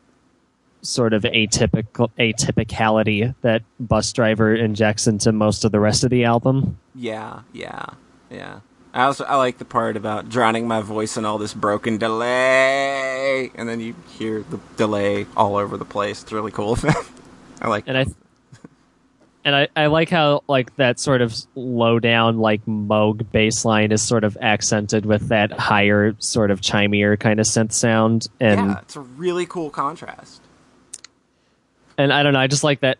sort 0.81 1.13
of 1.13 1.23
atypical 1.23 2.09
atypicality 2.19 3.33
that 3.41 3.63
Busdriver 3.81 4.57
injects 4.57 5.07
into 5.07 5.31
most 5.31 5.65
of 5.65 5.71
the 5.71 5.79
rest 5.79 6.03
of 6.03 6.09
the 6.09 6.23
album. 6.23 6.77
Yeah, 6.93 7.41
yeah, 7.53 7.85
yeah. 8.29 8.59
I 8.93 9.03
also 9.03 9.25
I 9.25 9.35
like 9.35 9.57
the 9.57 9.65
part 9.65 9.97
about 9.97 10.29
drowning 10.29 10.67
my 10.67 10.81
voice 10.81 11.17
in 11.17 11.25
all 11.25 11.37
this 11.37 11.53
broken 11.53 11.97
delay, 11.97 13.51
and 13.55 13.67
then 13.67 13.81
you 13.81 13.95
hear 14.17 14.43
the 14.43 14.59
delay 14.77 15.25
all 15.35 15.57
over 15.57 15.75
the 15.75 15.85
place. 15.85 16.23
It's 16.23 16.31
really 16.31 16.51
cool. 16.51 16.77
I 17.61 17.67
like. 17.67 17.85
and 17.87 17.97
I 17.97 18.05
and 19.45 19.55
I, 19.55 19.67
I 19.75 19.85
like 19.85 20.09
how 20.09 20.43
like 20.47 20.75
that 20.77 20.99
sort 20.99 21.21
of 21.21 21.33
low 21.53 21.99
down 21.99 22.39
like 22.39 22.65
Moog 22.65 23.31
bass 23.31 23.63
line 23.63 23.91
is 23.91 24.05
sort 24.05 24.23
of 24.23 24.35
accented 24.41 25.05
with 25.05 25.29
that 25.29 25.51
higher 25.51 26.15
sort 26.19 26.49
of 26.49 26.61
chimier 26.61 27.17
kind 27.17 27.39
of 27.39 27.45
synth 27.45 27.71
sound 27.71 28.27
and 28.39 28.71
yeah, 28.71 28.79
it's 28.81 28.95
a 28.95 29.01
really 29.01 29.45
cool 29.45 29.69
contrast. 29.69 30.41
and 31.97 32.11
I 32.11 32.23
don't 32.23 32.33
know 32.33 32.39
I 32.39 32.47
just 32.47 32.63
like 32.63 32.81
that 32.81 32.97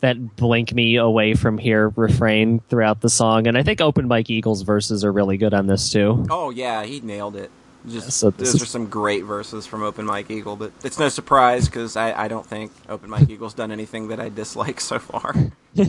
that 0.00 0.36
blink 0.36 0.74
me 0.74 0.96
away 0.96 1.34
from 1.34 1.56
here 1.56 1.88
refrain 1.90 2.60
throughout 2.68 3.00
the 3.00 3.08
song 3.08 3.46
and 3.46 3.56
I 3.56 3.62
think 3.62 3.80
Open 3.80 4.08
Mike 4.08 4.28
Eagles 4.28 4.62
verses 4.62 5.04
are 5.04 5.12
really 5.12 5.38
good 5.38 5.54
on 5.54 5.66
this 5.66 5.90
too. 5.90 6.26
Oh 6.28 6.50
yeah, 6.50 6.84
he 6.84 7.00
nailed 7.00 7.36
it. 7.36 7.50
Just 7.86 8.12
so 8.12 8.30
this 8.30 8.52
those 8.52 8.54
is- 8.56 8.62
are 8.62 8.66
some 8.66 8.86
great 8.86 9.24
verses 9.24 9.66
from 9.66 9.82
Open 9.82 10.06
Mike 10.06 10.30
Eagle, 10.30 10.56
but 10.56 10.72
it's 10.82 10.98
no 10.98 11.08
surprise 11.08 11.66
because 11.66 11.96
I, 11.96 12.24
I 12.24 12.28
don't 12.28 12.46
think 12.46 12.72
Open 12.88 13.10
Mike 13.10 13.28
Eagle's 13.28 13.52
done 13.54 13.70
anything 13.70 14.08
that 14.08 14.18
I 14.20 14.28
dislike 14.30 14.80
so 14.80 14.98
far. 14.98 15.34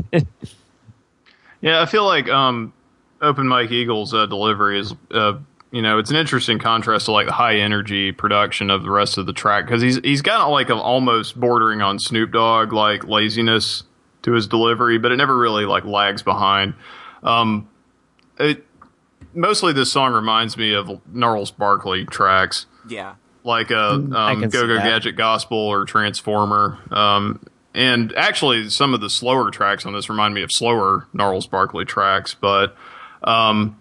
Yeah, 1.61 1.81
I 1.81 1.85
feel 1.85 2.05
like 2.05 2.29
um, 2.29 2.73
Open 3.21 3.47
Mike 3.47 3.71
Eagle's 3.71 4.13
uh, 4.13 4.25
delivery 4.27 4.79
is, 4.79 4.93
uh, 5.11 5.33
you 5.71 5.81
know, 5.81 5.97
it's 5.97 6.11
an 6.11 6.15
interesting 6.15 6.59
contrast 6.59 7.05
to 7.05 7.11
like 7.11 7.25
the 7.27 7.33
high 7.33 7.55
energy 7.55 8.11
production 8.11 8.69
of 8.69 8.83
the 8.83 8.91
rest 8.91 9.17
of 9.17 9.25
the 9.25 9.33
track 9.33 9.65
because 9.65 9.81
he's 9.81 9.97
he's 9.99 10.21
got 10.21 10.47
like 10.47 10.69
a 10.69 10.75
almost 10.75 11.39
bordering 11.39 11.81
on 11.81 11.97
Snoop 11.97 12.31
Dogg 12.31 12.71
like 12.71 13.05
laziness 13.07 13.83
to 14.23 14.33
his 14.33 14.47
delivery, 14.47 14.97
but 14.97 15.11
it 15.11 15.17
never 15.17 15.37
really 15.37 15.65
like 15.65 15.85
lags 15.85 16.21
behind. 16.21 16.73
Um, 17.23 17.67
it 18.39 18.64
mostly 19.35 19.73
this 19.73 19.91
song 19.91 20.13
reminds 20.13 20.57
me 20.57 20.73
of 20.73 21.01
Gnarls 21.13 21.51
Barkley 21.51 22.05
tracks 22.05 22.65
yeah, 22.89 23.15
like 23.43 23.71
a 23.71 23.73
Mm, 23.73 24.15
um, 24.15 24.41
Go 24.49 24.67
Go. 24.67 24.77
Gadget 24.77 25.15
Gospel 25.15 25.57
or 25.57 25.85
Transformer. 25.85 26.79
Um, 26.91 27.45
and 27.73 28.13
actually, 28.15 28.69
some 28.69 28.93
of 28.93 29.01
the 29.01 29.09
slower 29.09 29.51
tracks 29.51 29.85
on 29.85 29.93
this 29.93 30.09
remind 30.09 30.33
me 30.33 30.43
of 30.43 30.51
slower 30.51 31.07
Gnarls 31.13 31.45
Barkley 31.47 31.85
tracks. 31.85 32.33
But 32.33 32.75
um, 33.23 33.77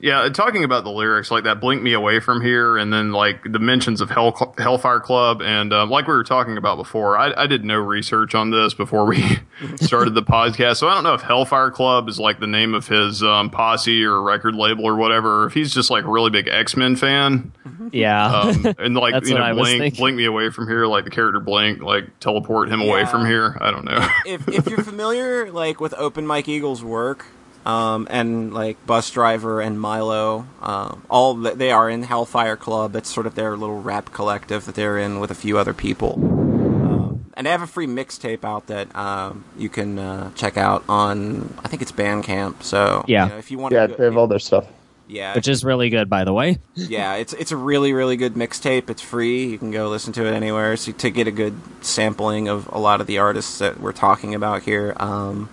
yeah, 0.00 0.28
talking 0.30 0.64
about 0.64 0.84
the 0.84 0.90
lyrics, 0.90 1.30
like 1.30 1.44
that 1.44 1.60
"Blink 1.60 1.82
Me 1.82 1.92
Away 1.92 2.20
from 2.20 2.40
Here," 2.40 2.76
and 2.76 2.92
then 2.92 3.12
like 3.12 3.42
the 3.44 3.58
mentions 3.58 4.00
of 4.00 4.10
Hell 4.10 4.54
Hellfire 4.58 5.00
Club, 5.00 5.42
and 5.42 5.72
um, 5.72 5.90
like 5.90 6.06
we 6.06 6.14
were 6.14 6.24
talking 6.24 6.56
about 6.56 6.76
before, 6.76 7.18
I, 7.18 7.32
I 7.36 7.46
did 7.46 7.64
no 7.64 7.76
research 7.76 8.34
on 8.34 8.50
this 8.50 8.74
before 8.74 9.06
we 9.06 9.22
started 9.76 10.14
the 10.14 10.22
podcast, 10.22 10.76
so 10.76 10.88
I 10.88 10.94
don't 10.94 11.04
know 11.04 11.14
if 11.14 11.22
Hellfire 11.22 11.70
Club 11.70 12.08
is 12.08 12.18
like 12.18 12.40
the 12.40 12.46
name 12.46 12.74
of 12.74 12.86
his 12.88 13.22
um, 13.22 13.50
posse 13.50 14.04
or 14.04 14.22
record 14.22 14.54
label 14.54 14.84
or 14.84 14.96
whatever. 14.96 15.42
Or 15.42 15.46
if 15.46 15.52
he's 15.54 15.72
just 15.74 15.90
like 15.90 16.04
a 16.04 16.08
really 16.08 16.30
big 16.30 16.48
X 16.48 16.76
Men 16.76 16.96
fan 16.96 17.52
Yeah. 17.92 18.26
um, 18.26 18.66
and 18.78 18.94
like 18.94 19.26
you 19.26 19.34
know 19.34 19.54
blink 19.54 19.96
blink 19.96 20.16
me 20.16 20.24
away 20.24 20.50
from 20.50 20.68
here 20.68 20.86
like 20.86 21.04
the 21.04 21.10
character 21.10 21.40
blink 21.40 21.82
like 21.82 22.18
teleport 22.20 22.68
him 22.70 22.80
away 22.80 23.04
from 23.06 23.26
here 23.26 23.56
i 23.60 23.70
don't 23.70 23.84
know 23.84 24.06
if 24.26 24.46
if 24.48 24.66
you're 24.68 24.82
familiar 24.82 25.50
like 25.50 25.80
with 25.80 25.94
Open 25.94 26.26
Mike 26.26 26.48
Eagle's 26.48 26.82
work, 26.84 27.26
um, 27.66 28.06
and 28.10 28.52
like 28.54 28.84
Busdriver 28.86 29.64
and 29.64 29.80
Milo, 29.80 30.46
um, 30.62 31.02
all 31.10 31.40
th- 31.42 31.56
they 31.56 31.70
are 31.70 31.88
in 31.90 32.02
Hellfire 32.04 32.56
Club. 32.56 32.96
It's 32.96 33.12
sort 33.12 33.26
of 33.26 33.34
their 33.34 33.56
little 33.56 33.80
rap 33.82 34.12
collective 34.12 34.64
that 34.66 34.74
they're 34.74 34.98
in 34.98 35.20
with 35.20 35.30
a 35.30 35.34
few 35.34 35.58
other 35.58 35.74
people. 35.74 36.14
Um, 36.14 37.26
and 37.34 37.46
they 37.46 37.50
have 37.50 37.62
a 37.62 37.66
free 37.66 37.86
mixtape 37.86 38.44
out 38.44 38.66
that 38.68 38.94
um, 38.96 39.44
you 39.56 39.68
can 39.68 39.98
uh, 39.98 40.30
check 40.34 40.56
out 40.56 40.82
on 40.88 41.54
I 41.64 41.68
think 41.68 41.82
it's 41.82 41.92
Bandcamp. 41.92 42.62
So 42.62 43.04
Yeah. 43.06 43.24
you 43.24 43.30
know, 43.30 43.38
if 43.38 43.50
you 43.50 43.58
want 43.58 43.74
Yeah, 43.74 43.86
to, 43.86 43.94
they 43.96 44.04
have 44.04 44.16
all 44.16 44.26
their 44.26 44.38
stuff. 44.38 44.66
yeah, 45.06 45.34
Which 45.34 45.48
is 45.48 45.62
really 45.64 45.90
good 45.90 46.08
by 46.08 46.24
the 46.24 46.32
way. 46.32 46.58
yeah, 46.74 47.14
it's 47.14 47.32
it's 47.34 47.52
a 47.52 47.56
really 47.56 47.92
really 47.92 48.16
good 48.16 48.34
mixtape. 48.34 48.88
It's 48.90 49.02
free. 49.02 49.46
You 49.46 49.58
can 49.58 49.70
go 49.70 49.88
listen 49.88 50.12
to 50.14 50.26
it 50.26 50.32
anywhere. 50.32 50.76
So 50.76 50.92
to 50.92 51.10
get 51.10 51.26
a 51.26 51.30
good 51.32 51.54
sampling 51.82 52.48
of 52.48 52.66
a 52.72 52.78
lot 52.78 53.00
of 53.00 53.06
the 53.06 53.18
artists 53.18 53.58
that 53.58 53.78
we're 53.80 53.92
talking 53.92 54.34
about 54.34 54.62
here. 54.62 54.94
Um, 54.98 55.48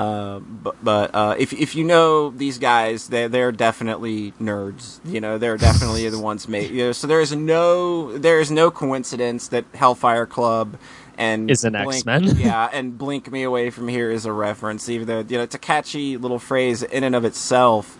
uh, 0.00 0.38
but 0.38 0.82
but 0.82 1.14
uh, 1.14 1.34
if 1.38 1.52
if 1.52 1.74
you 1.74 1.84
know 1.84 2.30
these 2.30 2.56
guys, 2.56 3.08
they 3.08 3.26
they're 3.26 3.52
definitely 3.52 4.32
nerds. 4.40 4.98
You 5.04 5.20
know, 5.20 5.36
they're 5.36 5.58
definitely 5.58 6.08
the 6.08 6.18
ones 6.18 6.48
made. 6.48 6.70
You 6.70 6.86
know, 6.86 6.92
so 6.92 7.06
there 7.06 7.20
is 7.20 7.36
no 7.36 8.16
there 8.16 8.40
is 8.40 8.50
no 8.50 8.70
coincidence 8.70 9.48
that 9.48 9.66
Hellfire 9.74 10.24
Club. 10.24 10.78
And 11.18 11.50
Is 11.50 11.64
an 11.64 11.74
X-Men. 11.74 12.24
yeah, 12.38 12.70
and 12.72 12.96
"Blink 12.96 13.30
Me 13.30 13.42
Away 13.42 13.68
from 13.68 13.88
Here 13.88 14.10
is 14.10 14.24
a 14.24 14.32
reference. 14.32 14.88
Even 14.88 15.06
though 15.06 15.18
you 15.18 15.36
know 15.36 15.42
it's 15.42 15.54
a 15.54 15.58
catchy 15.58 16.16
little 16.16 16.38
phrase 16.38 16.82
in 16.82 17.04
and 17.04 17.14
of 17.14 17.26
itself, 17.26 17.98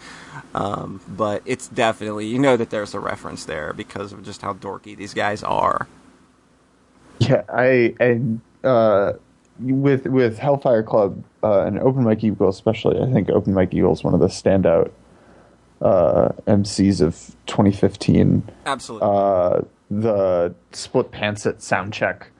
um, 0.54 1.02
but 1.06 1.42
it's 1.44 1.68
definitely 1.68 2.28
you 2.28 2.38
know 2.38 2.56
that 2.56 2.70
there's 2.70 2.94
a 2.94 3.00
reference 3.00 3.44
there 3.44 3.74
because 3.74 4.14
of 4.14 4.24
just 4.24 4.40
how 4.40 4.54
dorky 4.54 4.96
these 4.96 5.12
guys 5.12 5.42
are. 5.42 5.86
Yeah, 7.18 7.42
I 7.50 7.94
and 8.00 8.40
uh, 8.64 9.12
with 9.58 10.06
with 10.06 10.38
Hellfire 10.38 10.82
Club 10.82 11.22
uh, 11.42 11.62
and 11.62 11.78
Open 11.80 12.04
Mike 12.04 12.22
Eagle 12.24 12.48
especially, 12.48 13.00
I 13.00 13.10
think 13.12 13.30
Open 13.30 13.54
Mike 13.54 13.72
Eagle 13.74 13.92
is 13.92 14.04
one 14.04 14.14
of 14.14 14.20
the 14.20 14.26
standout 14.28 14.90
uh, 15.80 16.28
MCs 16.46 17.00
of 17.00 17.14
2015. 17.46 18.42
Absolutely. 18.66 19.08
Uh, 19.08 19.60
the 19.90 20.54
Split 20.72 21.10
Pantsit 21.10 21.60
sound 21.60 21.92
check 21.92 22.30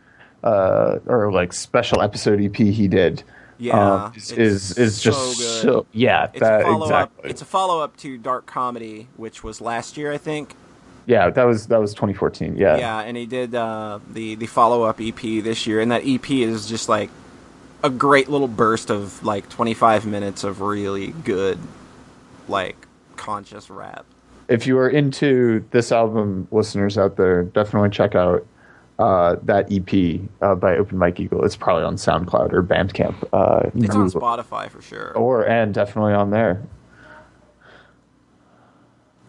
uh, 0.44 0.98
or 1.06 1.32
like 1.32 1.52
special 1.52 2.00
episode 2.02 2.40
EP 2.40 2.56
he 2.56 2.88
did. 2.88 3.22
Yeah, 3.58 4.04
um, 4.06 4.12
is, 4.16 4.32
is 4.32 4.78
is 4.78 5.02
just 5.02 5.36
so 5.36 5.42
good. 5.42 5.62
so 5.62 5.86
yeah 5.92 6.30
it's 6.32 6.40
that 6.40 6.62
a 6.62 6.64
follow 6.64 6.86
exactly 6.86 7.24
up. 7.24 7.30
It's 7.30 7.42
a 7.42 7.44
follow 7.44 7.80
up 7.80 7.94
to 7.98 8.16
Dark 8.16 8.46
Comedy, 8.46 9.08
which 9.18 9.44
was 9.44 9.60
last 9.60 9.98
year, 9.98 10.10
I 10.12 10.16
think. 10.16 10.54
yeah 11.04 11.28
that 11.28 11.44
was 11.44 11.66
that 11.66 11.78
was 11.78 11.92
2014 11.92 12.56
yeah 12.56 12.78
Yeah, 12.78 13.00
and 13.00 13.18
he 13.18 13.26
did 13.26 13.54
uh, 13.54 13.98
the 14.10 14.34
the 14.36 14.46
follow 14.46 14.84
up 14.84 14.98
EP 14.98 15.20
this 15.20 15.66
year, 15.66 15.80
and 15.80 15.90
that 15.90 16.02
EP 16.06 16.30
is 16.30 16.70
just 16.70 16.88
like 16.88 17.10
a 17.82 17.90
great 17.90 18.28
little 18.28 18.48
burst 18.48 18.90
of 18.90 19.22
like 19.24 19.48
25 19.48 20.06
minutes 20.06 20.44
of 20.44 20.60
really 20.60 21.08
good, 21.08 21.58
like 22.48 22.86
conscious 23.16 23.70
rap. 23.70 24.04
if 24.48 24.66
you 24.66 24.76
are 24.78 24.88
into 24.88 25.64
this 25.70 25.92
album, 25.92 26.48
listeners 26.50 26.98
out 26.98 27.16
there, 27.16 27.44
definitely 27.44 27.90
check 27.90 28.14
out 28.14 28.46
uh, 28.98 29.36
that 29.44 29.66
EP 29.72 30.20
uh, 30.42 30.54
by 30.54 30.76
Open 30.76 30.98
Mike 30.98 31.18
Eagle. 31.20 31.42
It's 31.44 31.56
probably 31.56 31.84
on 31.84 31.96
SoundCloud 31.96 32.52
or 32.52 32.62
Bandcamp. 32.62 33.14
Uh, 33.32 33.70
It's 33.74 33.94
on 33.94 34.10
Spotify 34.10 34.68
for 34.70 34.82
sure. 34.82 35.12
Or 35.16 35.46
and 35.46 35.72
definitely 35.72 36.12
on 36.12 36.30
there. 36.30 36.62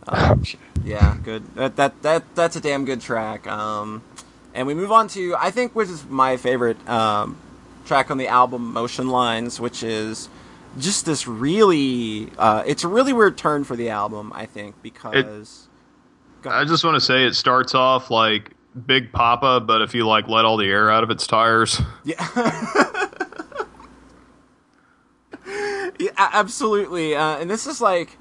Yeah, 0.84 1.16
good. 1.24 1.54
That 1.56 1.76
that 1.76 2.02
that 2.02 2.24
that's 2.36 2.56
a 2.56 2.60
damn 2.60 2.86
good 2.86 3.02
track. 3.02 3.46
Um, 3.46 4.02
and 4.56 4.66
we 4.66 4.74
move 4.74 4.92
on 4.92 5.08
to 5.10 5.36
I 5.38 5.52
think 5.52 5.76
which 5.76 5.90
is 5.90 6.06
my 6.06 6.38
favorite 6.38 6.78
um, 6.90 7.38
track 7.86 8.12
on 8.12 8.18
the 8.18 8.28
album, 8.28 8.74
Motion 8.74 9.10
Lines, 9.10 9.60
which 9.60 9.84
is 9.84 10.30
just 10.78 11.06
this 11.06 11.28
really. 11.28 12.30
Uh, 12.38 12.64
it's 12.66 12.84
a 12.84 12.88
really 12.88 13.14
weird 13.14 13.38
turn 13.38 13.64
for 13.64 13.76
the 13.76 13.90
album, 13.90 14.32
I 14.36 14.46
think, 14.46 14.82
because. 14.82 15.68
Go 16.42 16.50
I 16.50 16.66
just 16.66 16.84
want 16.84 16.96
to 16.96 17.02
say 17.02 17.26
it 17.26 17.36
starts 17.36 17.76
off 17.76 18.10
like 18.10 18.52
Big 18.86 19.12
Papa, 19.12 19.60
but 19.60 19.82
if 19.82 19.94
you 19.94 20.08
like 20.08 20.28
let 20.28 20.46
all 20.46 20.58
the 20.58 20.66
air 20.66 20.90
out 20.90 21.04
of 21.04 21.12
its 21.12 21.28
tires. 21.28 21.82
Yeah. 22.04 23.08
yeah, 26.00 26.10
absolutely. 26.18 27.16
Uh, 27.16 27.38
and 27.38 27.50
this 27.50 27.68
is 27.68 27.80
like 27.80 28.18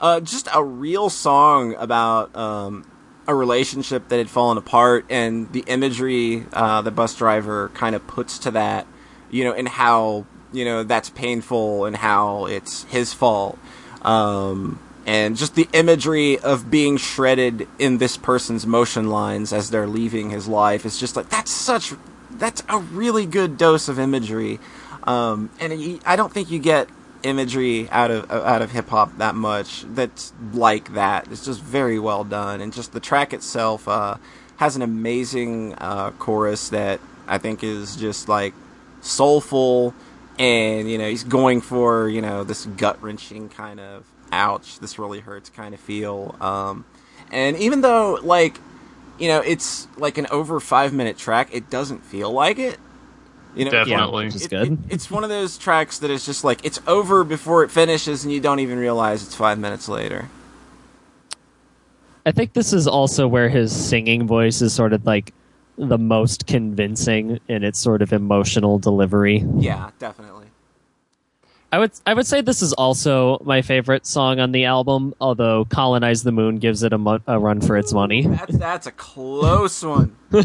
uh, 0.00 0.20
just 0.20 0.48
a 0.54 0.62
real 0.62 1.10
song 1.10 1.74
about 1.74 2.34
um, 2.36 2.88
a 3.26 3.34
relationship 3.34 4.08
that 4.08 4.18
had 4.18 4.30
fallen 4.30 4.58
apart, 4.58 5.06
and 5.10 5.52
the 5.52 5.64
imagery 5.66 6.46
uh, 6.52 6.82
the 6.82 6.92
Busdriver 6.92 7.72
kind 7.74 7.96
of 7.96 8.06
puts 8.06 8.38
to 8.40 8.50
that, 8.52 8.86
you 9.30 9.44
know, 9.44 9.52
and 9.52 9.68
how 9.68 10.26
you 10.52 10.64
know 10.64 10.82
that's 10.82 11.10
painful 11.10 11.84
and 11.84 11.96
how 11.96 12.46
it's 12.46 12.84
his 12.84 13.12
fault. 13.12 13.58
Um, 14.02 14.78
and 15.06 15.36
just 15.36 15.54
the 15.54 15.68
imagery 15.72 16.38
of 16.38 16.70
being 16.70 16.96
shredded 16.96 17.68
in 17.78 17.98
this 17.98 18.16
person's 18.16 18.66
motion 18.66 19.10
lines 19.10 19.52
as 19.52 19.70
they're 19.70 19.86
leaving 19.86 20.30
his 20.30 20.48
life 20.48 20.86
is 20.86 20.98
just 20.98 21.16
like 21.16 21.28
that's 21.28 21.50
such 21.50 21.92
that's 22.30 22.62
a 22.68 22.78
really 22.78 23.26
good 23.26 23.58
dose 23.58 23.88
of 23.88 23.98
imagery. 23.98 24.58
Um, 25.04 25.50
and 25.60 26.00
I 26.06 26.16
don't 26.16 26.32
think 26.32 26.50
you 26.50 26.58
get 26.58 26.88
imagery 27.22 27.88
out 27.90 28.10
of 28.10 28.30
out 28.30 28.62
of 28.62 28.70
hip 28.70 28.88
hop 28.88 29.16
that 29.18 29.34
much 29.34 29.84
that's 29.94 30.32
like 30.52 30.94
that. 30.94 31.28
It's 31.30 31.44
just 31.44 31.60
very 31.60 31.98
well 31.98 32.24
done. 32.24 32.60
And 32.60 32.72
just 32.72 32.92
the 32.92 33.00
track 33.00 33.32
itself 33.32 33.86
uh, 33.88 34.16
has 34.56 34.76
an 34.76 34.82
amazing 34.82 35.74
uh, 35.74 36.12
chorus 36.12 36.70
that 36.70 37.00
I 37.26 37.38
think 37.38 37.62
is 37.62 37.96
just 37.96 38.28
like 38.28 38.54
soulful 39.04 39.94
and 40.38 40.90
you 40.90 40.98
know 40.98 41.08
he's 41.08 41.24
going 41.24 41.60
for 41.60 42.08
you 42.08 42.20
know 42.22 42.42
this 42.42 42.66
gut 42.66 43.00
wrenching 43.02 43.48
kind 43.48 43.78
of 43.78 44.04
ouch 44.32 44.78
this 44.80 44.98
really 44.98 45.20
hurts 45.20 45.48
kind 45.50 45.74
of 45.74 45.80
feel 45.80 46.34
um, 46.40 46.84
and 47.30 47.56
even 47.58 47.82
though 47.82 48.18
like 48.22 48.58
you 49.18 49.28
know 49.28 49.40
it's 49.40 49.86
like 49.96 50.18
an 50.18 50.26
over 50.30 50.58
five 50.58 50.92
minute 50.92 51.16
track 51.16 51.48
it 51.52 51.70
doesn't 51.70 52.00
feel 52.04 52.32
like 52.32 52.58
it 52.58 52.78
you 53.54 53.64
know 53.64 53.70
Definitely. 53.70 54.24
which 54.26 54.34
is 54.34 54.46
it- 54.46 54.50
good. 54.50 54.72
it- 54.72 54.78
it's 54.88 55.10
one 55.10 55.22
of 55.22 55.30
those 55.30 55.56
tracks 55.56 55.98
that 56.00 56.10
is 56.10 56.26
just 56.26 56.42
like 56.42 56.64
it's 56.64 56.80
over 56.86 57.22
before 57.22 57.62
it 57.62 57.70
finishes 57.70 58.24
and 58.24 58.32
you 58.32 58.40
don't 58.40 58.58
even 58.58 58.78
realize 58.78 59.22
it's 59.22 59.36
five 59.36 59.58
minutes 59.58 59.88
later 59.88 60.28
I 62.26 62.32
think 62.32 62.54
this 62.54 62.72
is 62.72 62.86
also 62.88 63.28
where 63.28 63.50
his 63.50 63.70
singing 63.74 64.26
voice 64.26 64.62
is 64.62 64.72
sort 64.72 64.92
of 64.94 65.04
like 65.04 65.34
the 65.76 65.98
most 65.98 66.46
convincing 66.46 67.40
in 67.48 67.64
its 67.64 67.78
sort 67.78 68.00
of 68.02 68.12
emotional 68.12 68.78
delivery. 68.78 69.44
yeah 69.56 69.90
definitely 69.98 70.46
I 71.72 71.78
would 71.78 71.90
I 72.06 72.14
would 72.14 72.26
say 72.26 72.40
this 72.40 72.62
is 72.62 72.72
also 72.74 73.38
my 73.44 73.60
favorite 73.60 74.06
song 74.06 74.38
on 74.38 74.52
the 74.52 74.64
album, 74.66 75.12
although 75.20 75.64
"Colonize 75.64 76.22
the 76.22 76.30
Moon" 76.30 76.58
gives 76.58 76.84
it 76.84 76.92
a, 76.92 76.98
mo- 76.98 77.18
a 77.26 77.36
run 77.40 77.60
for 77.60 77.76
its 77.76 77.92
money. 77.92 78.28
that's 78.28 78.56
that's 78.58 78.86
a 78.86 78.92
close 78.92 79.82
one 79.84 80.14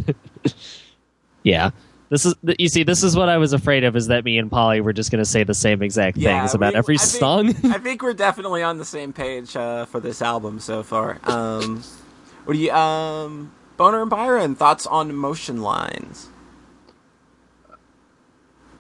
Yeah, 1.44 1.70
this 2.10 2.26
is 2.26 2.34
you 2.58 2.68
see 2.68 2.82
this 2.84 3.04
is 3.04 3.16
what 3.16 3.30
I 3.30 3.38
was 3.38 3.54
afraid 3.54 3.84
of 3.84 3.96
is 3.96 4.08
that 4.08 4.26
me 4.26 4.40
and 4.40 4.50
Polly 4.50 4.82
were 4.82 4.92
just 4.94 5.12
going 5.12 5.24
to 5.24 5.30
say 5.30 5.44
the 5.44 5.54
same 5.54 5.82
exact 5.84 6.18
yeah, 6.18 6.40
things 6.42 6.54
about 6.56 6.74
we- 6.74 6.78
every 6.80 6.96
I 6.96 6.98
think- 6.98 7.20
song. 7.20 7.50
I 7.72 7.78
think 7.78 8.02
we're 8.02 8.14
definitely 8.14 8.64
on 8.64 8.78
the 8.80 8.86
same 8.86 9.14
page 9.14 9.56
uh, 9.56 9.86
for 9.86 10.00
this 10.00 10.22
album 10.24 10.60
so 10.60 10.82
far. 10.84 11.20
Um, 11.24 11.84
what 12.46 12.56
do 12.56 12.60
you, 12.60 12.72
um, 12.72 13.52
Boner 13.80 14.02
and 14.02 14.10
Byron 14.10 14.56
thoughts 14.56 14.86
on 14.86 15.16
motion 15.16 15.62
lines? 15.62 16.28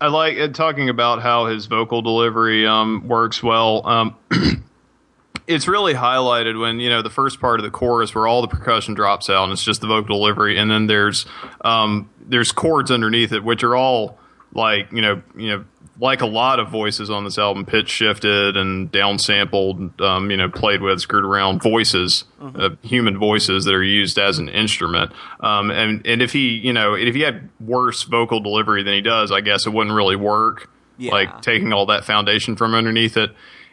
I 0.02 0.08
like 0.08 0.38
uh, 0.38 0.50
talking 0.50 0.90
about 0.90 1.22
how 1.22 1.46
his 1.46 1.68
vocal 1.68 2.02
delivery 2.02 2.68
um, 2.68 3.08
works 3.08 3.42
well. 3.42 3.88
Um, 3.88 4.18
it's 5.48 5.70
really 5.70 5.94
highlighted 5.94 6.60
when 6.60 6.82
you 6.82 6.90
know 6.90 7.02
the 7.02 7.10
first 7.10 7.40
part 7.40 7.62
of 7.62 7.64
the 7.64 7.72
chorus 7.72 8.14
where 8.14 8.28
all 8.28 8.42
the 8.42 8.50
percussion 8.50 8.94
drops 8.94 9.30
out 9.30 9.46
and 9.46 9.54
it's 9.54 9.64
just 9.64 9.80
the 9.80 9.88
vocal 9.88 10.18
delivery, 10.18 10.58
and 10.58 10.70
then 10.70 10.88
there's 10.88 11.26
um, 11.62 12.10
there's 12.20 12.52
chords 12.52 12.92
underneath 12.92 13.32
it 13.32 13.42
which 13.46 13.64
are 13.64 13.78
all 13.78 14.20
like 14.54 14.92
you 14.92 15.02
know 15.02 15.22
you 15.34 15.48
know 15.48 15.66
like 16.00 16.22
a 16.22 16.26
lot 16.26 16.60
of 16.60 16.70
voices 16.70 17.10
on 17.10 17.26
this 17.26 17.38
album, 17.38 17.66
pitch 17.66 17.90
shifted 17.90 18.56
and 18.56 18.92
downsampled, 18.92 20.00
um, 20.02 20.32
you 20.32 20.38
know, 20.38 20.50
played 20.50 20.82
with, 20.82 21.02
screwed 21.02 21.26
around 21.26 21.62
voices, 21.62 22.24
uh, 22.42 22.70
human 22.82 23.18
voices 23.18 23.66
that 23.66 23.74
are 23.74 23.84
used 23.84 24.18
as 24.18 24.40
an 24.40 24.48
instrument. 24.48 25.12
Um, 25.42 25.72
and 25.72 26.06
and 26.08 26.22
if 26.22 26.32
he, 26.32 26.50
you 26.50 26.72
know, 26.72 26.94
if 26.94 27.16
he 27.16 27.22
had 27.22 27.50
worse 27.60 28.04
vocal 28.04 28.40
delivery 28.40 28.84
than 28.84 28.94
he 28.94 29.02
does, 29.02 29.32
I 29.32 29.42
guess 29.42 29.68
it 29.68 29.72
wouldn't 29.72 29.96
really 29.96 30.16
work. 30.16 30.70
Yeah. 30.98 31.12
Like 31.12 31.42
taking 31.42 31.74
all 31.74 31.86
that 31.88 32.06
foundation 32.06 32.56
from 32.56 32.76
underneath 32.76 33.16
it. 33.16 33.32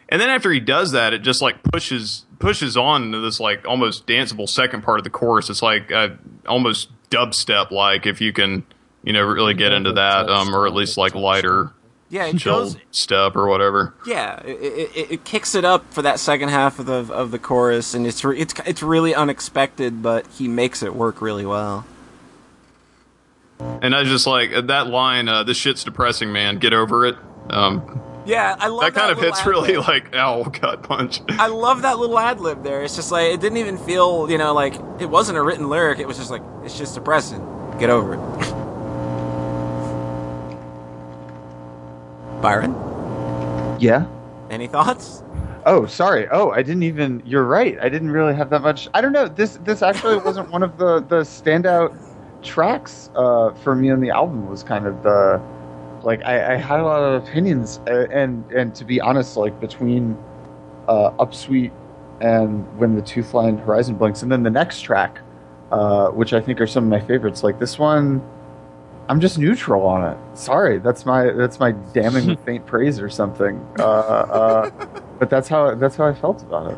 And 0.09 0.21
then 0.21 0.29
after 0.29 0.51
he 0.51 0.61
does 0.61 0.93
that, 0.93 1.13
it 1.13 1.19
just 1.19 1.41
like 1.41 1.61
pushes 1.63 2.25
pushes 2.39 2.77
on 2.77 3.11
to 3.11 3.19
this 3.19 3.39
like 3.39 3.67
almost 3.67 4.07
danceable 4.07 4.47
second 4.47 4.83
part 4.83 4.99
of 4.99 5.03
the 5.03 5.09
chorus. 5.09 5.49
It's 5.49 5.61
like 5.61 5.91
uh, 5.91 6.09
almost 6.45 6.89
dubstep 7.09 7.71
like 7.71 8.05
if 8.05 8.21
you 8.21 8.31
can, 8.31 8.65
you 9.03 9.13
know, 9.13 9.23
really 9.23 9.53
get 9.53 9.71
into 9.71 9.93
that, 9.93 10.29
um, 10.29 10.55
or 10.55 10.67
at 10.67 10.73
least 10.73 10.97
like 10.97 11.15
lighter 11.15 11.73
Yeah, 12.09 12.25
it 12.27 12.37
chill 12.37 12.63
goes. 12.63 12.77
step 12.91 13.35
or 13.35 13.47
whatever. 13.47 13.93
Yeah, 14.05 14.39
it, 14.45 14.91
it, 14.95 15.11
it, 15.11 15.23
kicks 15.25 15.55
it 15.55 15.65
up 15.65 15.93
for 15.93 16.01
that 16.03 16.19
second 16.19 16.49
half 16.49 16.79
of 16.79 16.85
the 16.85 17.13
of 17.13 17.31
the 17.31 17.39
chorus, 17.39 17.93
and 17.93 18.07
it's 18.07 18.23
re- 18.23 18.39
it's 18.39 18.53
it's 18.65 18.81
really 18.81 19.13
unexpected, 19.13 20.01
but 20.01 20.25
he 20.27 20.47
makes 20.47 20.81
it 20.81 20.95
work 20.95 21.21
really 21.21 21.45
well. 21.45 21.85
And 23.59 23.93
I 23.95 23.99
was 24.01 24.09
just 24.09 24.25
like 24.27 24.53
uh, 24.53 24.61
that 24.61 24.87
line, 24.87 25.27
uh, 25.27 25.43
"This 25.43 25.57
shit's 25.57 25.83
depressing, 25.83 26.31
man. 26.31 26.59
Get 26.59 26.73
over 26.73 27.05
it." 27.05 27.17
Um, 27.49 28.01
Yeah, 28.25 28.55
I 28.59 28.67
love 28.67 28.81
that 28.81 28.93
kind 28.93 29.11
of 29.11 29.19
hits 29.19 29.45
really 29.45 29.71
ad-lib. 29.75 29.87
like 29.87 30.15
ow 30.15 30.43
gut 30.61 30.83
punch. 30.83 31.21
I 31.29 31.47
love 31.47 31.81
that 31.81 31.97
little 31.97 32.19
ad 32.19 32.39
lib 32.39 32.63
there. 32.63 32.83
It's 32.83 32.95
just 32.95 33.11
like 33.11 33.33
it 33.33 33.41
didn't 33.41 33.57
even 33.57 33.77
feel, 33.77 34.29
you 34.29 34.37
know, 34.37 34.53
like 34.53 34.75
it 34.99 35.09
wasn't 35.09 35.37
a 35.37 35.41
written 35.41 35.69
lyric. 35.69 35.99
It 35.99 36.07
was 36.07 36.17
just 36.17 36.29
like 36.31 36.41
it's 36.63 36.77
just 36.77 36.95
depressing. 36.95 37.41
Get 37.79 37.89
over 37.89 38.13
it. 38.15 38.53
Byron, 42.41 42.73
Yeah. 43.79 44.05
any 44.49 44.67
thoughts? 44.67 45.23
Oh, 45.65 45.85
sorry. 45.85 46.27
Oh, 46.31 46.51
I 46.51 46.61
didn't 46.61 46.83
even. 46.83 47.21
You're 47.25 47.43
right. 47.43 47.77
I 47.81 47.89
didn't 47.89 48.11
really 48.11 48.33
have 48.33 48.49
that 48.51 48.61
much. 48.61 48.87
I 48.93 49.01
don't 49.01 49.11
know. 49.11 49.27
This 49.27 49.57
this 49.65 49.81
actually 49.81 50.17
wasn't 50.25 50.49
one 50.49 50.63
of 50.63 50.77
the 50.77 51.01
the 51.01 51.21
standout 51.21 51.93
tracks 52.41 53.09
uh, 53.15 53.51
for 53.63 53.75
me 53.75 53.89
on 53.91 53.99
the 53.99 54.09
album. 54.11 54.47
Was 54.49 54.63
kind 54.63 54.87
of 54.87 55.03
the 55.03 55.41
like 56.03 56.23
I, 56.23 56.53
I 56.53 56.55
had 56.55 56.79
a 56.79 56.83
lot 56.83 57.01
of 57.01 57.21
opinions, 57.27 57.81
uh, 57.87 58.05
and 58.11 58.49
and 58.51 58.73
to 58.75 58.85
be 58.85 59.01
honest, 59.01 59.35
like 59.35 59.59
between 59.59 60.17
uh, 60.87 61.11
Upsweep 61.19 61.71
and 62.21 62.65
when 62.79 62.95
the 62.95 63.01
Tooth 63.01 63.33
Line 63.33 63.57
Horizon 63.57 63.95
blinks, 63.95 64.21
and 64.23 64.31
then 64.31 64.43
the 64.43 64.49
next 64.49 64.81
track, 64.81 65.19
uh, 65.71 66.07
which 66.11 66.31
I 66.31 66.39
think 66.39 66.61
are 66.61 66.67
some 66.67 66.85
of 66.85 66.89
my 66.89 67.05
favorites. 67.05 67.43
Like 67.43 67.59
this 67.59 67.77
one, 67.77 68.21
I'm 69.09 69.19
just 69.21 69.37
neutral 69.37 69.83
on 69.85 70.11
it. 70.11 70.17
Sorry, 70.37 70.79
that's 70.79 71.05
my 71.05 71.31
that's 71.31 71.59
my 71.59 71.71
damning 71.71 72.27
with 72.27 72.39
faint 72.45 72.65
praise 72.65 72.99
or 72.99 73.09
something. 73.09 73.65
Uh, 73.79 73.83
uh, 73.83 74.69
but 75.19 75.29
that's 75.29 75.47
how 75.47 75.75
that's 75.75 75.95
how 75.95 76.05
I 76.05 76.13
felt 76.13 76.41
about 76.41 76.71
it. 76.71 76.77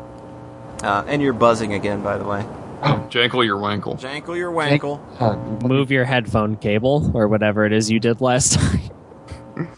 Uh, 0.84 1.04
and 1.08 1.20
you're 1.20 1.32
buzzing 1.32 1.74
again, 1.74 2.02
by 2.02 2.16
the 2.16 2.24
way. 2.24 2.42
Jankle 3.10 3.44
your 3.44 3.58
wankle. 3.58 3.96
Jankle 3.96 4.36
your 4.36 4.50
wankle. 4.50 5.04
Uh, 5.18 5.36
Move 5.66 5.90
your 5.90 6.04
headphone 6.04 6.56
cable 6.56 7.10
or 7.14 7.28
whatever 7.28 7.64
it 7.66 7.72
is 7.72 7.90
you 7.90 7.98
did 8.00 8.20
last 8.20 8.52
time. 8.58 9.68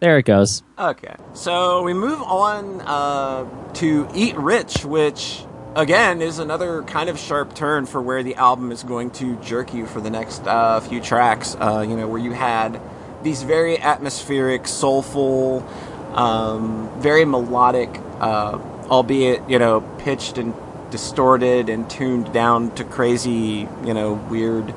there 0.00 0.18
it 0.18 0.24
goes. 0.24 0.62
Okay, 0.78 1.14
so 1.32 1.82
we 1.84 1.94
move 1.94 2.20
on 2.22 2.80
uh, 2.82 3.46
to 3.74 4.08
Eat 4.14 4.36
Rich, 4.36 4.84
which 4.84 5.44
again 5.74 6.22
is 6.22 6.38
another 6.38 6.82
kind 6.82 7.08
of 7.08 7.18
sharp 7.18 7.54
turn 7.54 7.86
for 7.86 8.00
where 8.00 8.22
the 8.22 8.34
album 8.36 8.72
is 8.72 8.82
going 8.82 9.10
to 9.10 9.36
jerk 9.36 9.74
you 9.74 9.86
for 9.86 10.00
the 10.00 10.10
next 10.10 10.46
uh, 10.46 10.80
few 10.80 11.00
tracks. 11.00 11.56
Uh, 11.58 11.84
you 11.86 11.96
know, 11.96 12.08
where 12.08 12.20
you 12.20 12.32
had 12.32 12.80
these 13.22 13.42
very 13.42 13.78
atmospheric, 13.78 14.66
soulful, 14.66 15.66
um, 16.14 16.90
very 17.00 17.24
melodic, 17.24 17.88
uh, 18.20 18.58
albeit 18.88 19.48
you 19.48 19.58
know 19.58 19.80
pitched 19.98 20.38
and 20.38 20.54
distorted 20.90 21.68
and 21.68 21.88
tuned 21.88 22.32
down 22.32 22.74
to 22.74 22.84
crazy, 22.84 23.66
you 23.84 23.94
know, 23.94 24.12
weird, 24.12 24.74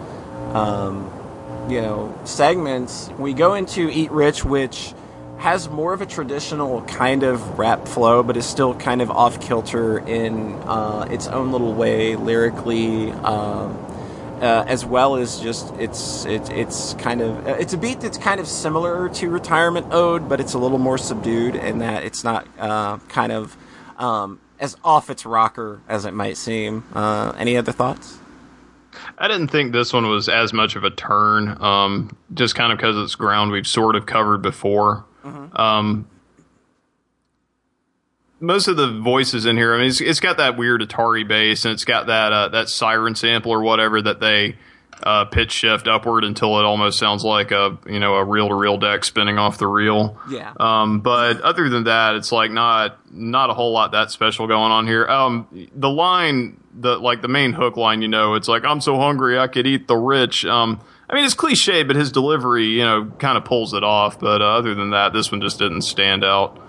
um, 0.54 1.12
you 1.70 1.82
know, 1.82 2.18
segments. 2.24 3.10
We 3.18 3.34
go 3.34 3.54
into 3.54 3.90
Eat 3.90 4.12
Rich, 4.12 4.46
which 4.46 4.94
has 5.38 5.70
more 5.70 5.94
of 5.94 6.02
a 6.02 6.06
traditional 6.06 6.82
kind 6.84 7.24
of 7.24 7.60
rap 7.60 7.88
flow, 7.88 8.24
but 8.24 8.38
is 8.38 8.46
still 8.46 8.74
kind 8.76 9.02
of 9.02 9.12
off 9.12 9.40
kilter 9.42 10.00
in 10.00 10.54
uh, 10.64 11.08
its 11.10 11.28
own 11.28 11.52
little 11.52 11.74
way 11.74 12.16
lyrically, 12.16 13.12
um, 13.12 13.78
uh, 14.42 14.66
as 14.68 14.86
well 14.86 15.16
as 15.16 15.40
just 15.40 15.74
it's 15.76 16.26
it's 16.26 16.50
it's 16.50 16.94
kind 16.96 17.22
of 17.22 17.48
it's 17.48 17.74
a 17.74 17.78
beat 17.78 18.02
that's 18.02 18.18
kind 18.18 18.40
of 18.40 18.48
similar 18.48 19.10
to 19.10 19.30
Retirement 19.30 19.88
Ode, 19.92 20.28
but 20.28 20.40
it's 20.40 20.54
a 20.54 20.58
little 20.58 20.80
more 20.80 20.98
subdued 20.98 21.56
in 21.56 21.80
that 21.80 22.04
it's 22.04 22.24
not 22.24 22.48
uh, 22.58 22.98
kind 23.10 23.32
of 23.32 23.56
um, 23.98 24.40
as 24.60 24.78
off 24.84 25.10
its 25.10 25.26
rocker 25.26 25.82
as 25.88 26.06
it 26.06 26.14
might 26.14 26.38
seem. 26.38 26.84
Uh, 26.94 27.34
any 27.38 27.58
other 27.58 27.72
thoughts? 27.72 28.20
I 29.18 29.28
didn't 29.28 29.50
think 29.50 29.74
this 29.74 29.94
one 29.94 30.10
was 30.10 30.30
as 30.30 30.54
much 30.54 30.76
of 30.76 30.84
a 30.84 30.90
turn, 30.90 31.62
um, 31.62 32.16
just 32.34 32.56
kind 32.56 32.72
of 32.72 32.78
because 32.78 32.98
it's 32.98 33.16
ground 33.16 33.52
we've 33.52 33.68
sort 33.68 33.96
of 33.96 34.06
covered 34.06 34.42
before. 34.42 35.06
Um, 35.26 36.08
most 38.40 38.68
of 38.68 38.78
the 38.78 39.00
voices 39.00 39.46
in 39.46 39.58
here, 39.58 39.74
I 39.74 39.80
mean, 39.80 39.88
it's, 39.88 40.02
it's 40.02 40.20
got 40.20 40.38
that 40.38 40.58
weird 40.58 40.82
Atari 40.82 41.28
bass 41.28 41.66
and 41.66 41.74
it's 41.74 41.86
got 41.86 42.08
that 42.08 42.34
uh, 42.34 42.50
that 42.50 42.70
siren 42.70 43.16
sample 43.16 43.52
or 43.52 43.62
whatever 43.62 44.02
that 44.02 44.20
they 44.20 44.56
uh, 45.04 45.26
pitch 45.26 45.52
shift 45.52 45.88
upward 45.88 46.24
until 46.24 46.58
it 46.60 46.64
almost 46.64 46.98
sounds 46.98 47.24
like 47.24 47.52
a 47.52 47.78
you 47.88 48.00
know 48.00 48.16
a 48.16 48.24
reel 48.24 48.50
to 48.50 48.56
reel 48.56 48.78
deck 48.78 49.04
spinning 49.04 49.38
off 49.38 49.58
the 49.58 49.68
reel. 49.68 50.18
Yeah. 50.30 50.54
Um, 50.60 51.02
but 51.02 51.42
other 51.42 51.70
than 51.70 51.86
that, 51.86 52.16
it's 52.16 52.32
like 52.32 52.52
not 52.52 52.98
not 53.14 53.50
a 53.50 53.54
whole 53.54 53.72
lot 53.72 53.92
that 53.92 54.12
special 54.12 54.48
going 54.48 54.72
on 54.72 54.88
here. 54.88 55.06
Um, 55.08 55.70
the 55.76 55.90
line, 55.90 56.60
the 56.74 56.98
like 56.98 57.22
the 57.22 57.28
main 57.28 57.54
hook 57.54 57.78
line, 57.78 58.02
you 58.02 58.08
know, 58.08 58.36
it's 58.36 58.48
like 58.48 58.64
I'm 58.64 58.82
so 58.82 58.98
hungry 58.98 59.38
I 59.38 59.48
could 59.48 59.68
eat 59.68 59.88
the 59.88 59.98
rich. 59.98 60.46
Um, 60.46 60.82
I 61.10 61.16
mean, 61.16 61.24
it's 61.26 61.34
cliche, 61.36 61.84
but 61.84 61.96
his 61.96 62.12
delivery, 62.12 62.66
you 62.66 62.84
know, 62.84 63.12
kind 63.20 63.38
of 63.38 63.46
pulls 63.46 63.74
it 63.74 63.84
off. 63.84 64.20
But 64.20 64.42
uh, 64.42 64.46
other 64.58 64.74
than 64.74 64.90
that, 64.92 65.14
this 65.14 65.32
one 65.32 65.42
just 65.42 65.60
didn't 65.60 65.82
stand 65.84 66.24
out. 66.24 66.60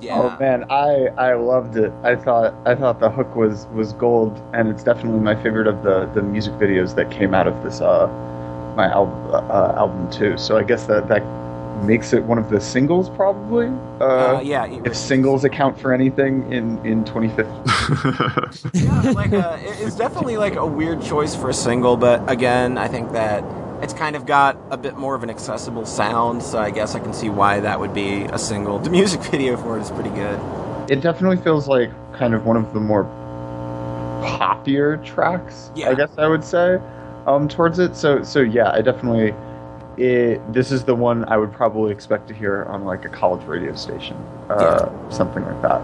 Yeah. 0.00 0.18
Oh 0.20 0.36
man, 0.40 0.64
I 0.70 1.06
I 1.16 1.34
loved 1.34 1.76
it. 1.76 1.92
I 2.02 2.16
thought 2.16 2.54
I 2.66 2.74
thought 2.74 2.98
the 3.00 3.10
hook 3.10 3.36
was 3.36 3.66
was 3.68 3.92
gold, 3.92 4.36
and 4.52 4.68
it's 4.68 4.82
definitely 4.82 5.20
my 5.20 5.34
favorite 5.42 5.66
of 5.68 5.82
the 5.84 6.06
the 6.14 6.22
music 6.22 6.54
videos 6.54 6.96
that 6.96 7.10
came 7.10 7.34
out 7.34 7.46
of 7.46 7.62
this 7.62 7.80
uh 7.80 8.08
my 8.76 8.90
album 8.90 9.30
uh, 9.32 9.74
album 9.76 10.10
too. 10.10 10.36
So 10.38 10.56
I 10.56 10.64
guess 10.64 10.86
that 10.86 11.06
that 11.08 11.22
makes 11.84 12.12
it 12.12 12.22
one 12.24 12.38
of 12.38 12.48
the 12.50 12.60
singles 12.60 13.10
probably. 13.10 13.66
Uh, 14.00 14.36
Uh, 14.36 14.40
yeah, 14.42 14.66
Eat 14.66 14.78
If 14.78 14.86
Rich. 14.86 14.96
singles 14.96 15.44
account 15.44 15.78
for 15.78 15.92
anything 15.92 16.50
in 16.52 16.84
in 16.84 17.04
2015. 17.04 18.72
yeah, 18.84 19.10
like 19.12 19.32
uh, 19.32 19.56
it's 19.60 19.94
definitely 19.96 20.36
like 20.36 20.56
a 20.56 20.66
weird 20.66 21.00
choice 21.02 21.36
for 21.36 21.50
a 21.50 21.54
single, 21.54 21.96
but 21.96 22.28
again, 22.28 22.76
I 22.78 22.88
think 22.88 23.12
that 23.12 23.44
it's 23.82 23.92
kind 23.92 24.14
of 24.14 24.26
got 24.26 24.56
a 24.70 24.76
bit 24.76 24.96
more 24.96 25.14
of 25.14 25.22
an 25.22 25.30
accessible 25.30 25.84
sound, 25.84 26.42
so 26.42 26.58
I 26.58 26.70
guess 26.70 26.94
I 26.94 27.00
can 27.00 27.12
see 27.12 27.28
why 27.28 27.60
that 27.60 27.80
would 27.80 27.92
be 27.92 28.22
a 28.24 28.38
single. 28.38 28.78
The 28.78 28.90
music 28.90 29.20
video 29.30 29.56
for 29.56 29.76
it 29.76 29.82
is 29.82 29.90
pretty 29.90 30.10
good. 30.10 30.40
it 30.88 31.00
definitely 31.00 31.38
feels 31.38 31.66
like 31.66 31.90
kind 32.12 32.34
of 32.34 32.46
one 32.46 32.56
of 32.56 32.72
the 32.72 32.80
more 32.80 33.04
poppier 34.22 35.04
tracks. 35.04 35.70
Yeah. 35.74 35.90
I 35.90 35.94
guess 35.94 36.10
I 36.16 36.28
would 36.28 36.44
say 36.44 36.80
um, 37.26 37.48
towards 37.48 37.78
it. 37.78 37.96
So 37.96 38.22
so 38.22 38.40
yeah, 38.40 38.70
I 38.70 38.80
definitely. 38.80 39.34
It, 39.98 40.40
this 40.54 40.72
is 40.72 40.84
the 40.84 40.94
one 40.94 41.26
I 41.26 41.36
would 41.36 41.52
probably 41.52 41.92
expect 41.92 42.26
to 42.28 42.34
hear 42.34 42.64
on 42.64 42.86
like 42.86 43.04
a 43.04 43.10
college 43.10 43.46
radio 43.46 43.74
station, 43.74 44.16
uh, 44.48 44.88
something 45.10 45.44
like 45.44 45.60
that. 45.60 45.82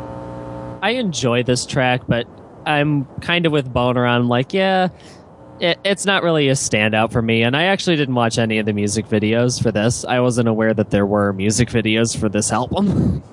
I 0.81 0.93
enjoy 0.93 1.43
this 1.43 1.67
track, 1.67 2.01
but 2.09 2.27
I'm 2.65 3.05
kind 3.21 3.45
of 3.45 3.53
with 3.53 3.71
Boner 3.71 4.07
on 4.07 4.29
like, 4.29 4.55
yeah, 4.55 4.89
it, 5.61 5.79
it's 5.85 6.05
not 6.05 6.23
really 6.23 6.49
a 6.49 6.53
standout 6.53 7.13
for 7.13 7.23
me. 7.23 7.43
And 7.43 7.57
I 7.57 7.65
actually 7.65 7.97
didn't 7.97 8.15
watch 8.15 8.39
any 8.39 8.59
of 8.59 8.67
the 8.67 8.73
music 8.73 9.07
videos 9.09 9.63
for 9.63 9.71
this. 9.73 10.05
I 10.05 10.21
wasn't 10.21 10.49
aware 10.49 10.75
that 10.75 10.91
there 10.91 11.07
were 11.07 11.33
music 11.33 11.69
videos 11.69 12.19
for 12.19 12.29
this 12.29 12.53
album. 12.53 13.23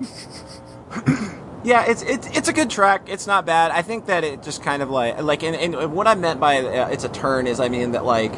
Yeah, 1.65 1.83
it's 1.87 2.03
it's 2.03 2.27
it's 2.27 2.47
a 2.47 2.53
good 2.53 2.69
track. 2.69 3.09
It's 3.09 3.25
not 3.25 3.47
bad. 3.47 3.71
I 3.71 3.81
think 3.81 4.05
that 4.05 4.23
it 4.23 4.43
just 4.43 4.61
kind 4.61 4.83
of 4.83 4.91
like 4.91 5.19
like 5.23 5.41
and, 5.41 5.55
and 5.55 5.93
what 5.93 6.05
I 6.05 6.13
meant 6.13 6.39
by 6.39 6.59
uh, 6.59 6.89
it's 6.89 7.03
a 7.03 7.09
turn 7.09 7.47
is 7.47 7.59
I 7.59 7.69
mean 7.69 7.93
that 7.93 8.05
like 8.05 8.33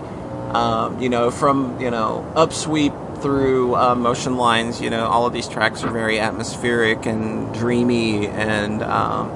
um, 0.55 1.01
you 1.01 1.09
know 1.09 1.29
from 1.29 1.77
you 1.81 1.91
know 1.91 2.25
upsweep 2.37 3.21
through 3.21 3.75
uh, 3.75 3.95
motion 3.95 4.37
lines. 4.37 4.79
You 4.79 4.89
know 4.89 5.05
all 5.07 5.25
of 5.25 5.33
these 5.33 5.49
tracks 5.49 5.83
are 5.83 5.91
very 5.91 6.21
atmospheric 6.21 7.05
and 7.05 7.53
dreamy, 7.53 8.27
and 8.27 8.81
um, 8.81 9.29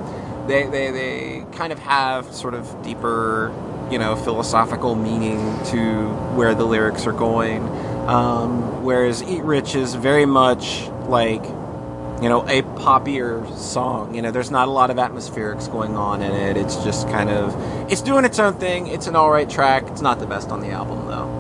they 0.48 0.68
they 0.68 0.92
they 0.92 1.46
kind 1.52 1.74
of 1.74 1.80
have 1.80 2.34
sort 2.34 2.54
of 2.54 2.82
deeper 2.84 3.52
you 3.92 4.00
know 4.00 4.16
philosophical 4.16 4.96
meaning 4.96 5.38
to 5.66 6.08
where 6.36 6.56
the 6.56 6.66
lyrics 6.66 7.06
are 7.06 7.14
going. 7.14 7.62
Um, 8.08 8.84
whereas 8.84 9.22
Eat 9.24 9.44
Rich 9.44 9.76
is 9.76 9.94
very 9.96 10.26
much 10.26 10.88
like 11.08 11.44
you 12.22 12.30
know, 12.30 12.42
a 12.44 12.62
poppier 12.62 13.52
song. 13.58 14.14
You 14.14 14.22
know, 14.22 14.30
there's 14.30 14.52
not 14.52 14.68
a 14.68 14.72
lot 14.72 14.92
of 14.92 14.98
atmospherics 14.98 15.70
going 15.72 15.98
on 15.98 16.22
in 16.22 16.32
it. 16.32 16.56
It's 16.56 16.76
just 16.84 17.08
kind 17.08 17.32
of, 17.32 17.56
it's 17.92 18.02
doing 18.02 18.26
its 18.26 18.38
own 18.38 18.54
thing. 18.60 18.86
It's 18.86 19.08
an 19.08 19.16
alright 19.16 19.50
track. 19.50 19.86
It's 19.88 20.02
not 20.02 20.20
the 20.20 20.28
best 20.28 20.50
on 20.50 20.62
the 20.62 20.70
album, 20.70 21.08
though. 21.08 21.40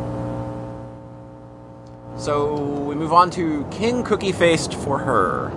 So 2.17 2.55
we 2.55 2.95
move 2.95 3.13
on 3.13 3.29
to 3.31 3.63
King 3.69 4.03
Cookie 4.03 4.31
Faced 4.31 4.73
for 4.73 4.97
Her. 4.97 5.51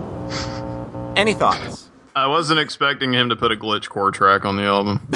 Any 1.16 1.32
thoughts? 1.32 1.88
I 2.14 2.26
wasn't 2.26 2.60
expecting 2.60 3.14
him 3.14 3.30
to 3.30 3.36
put 3.36 3.50
a 3.50 3.56
glitch 3.56 3.88
core 3.88 4.10
track 4.10 4.44
on 4.44 4.56
the 4.56 4.64
album. 4.64 5.00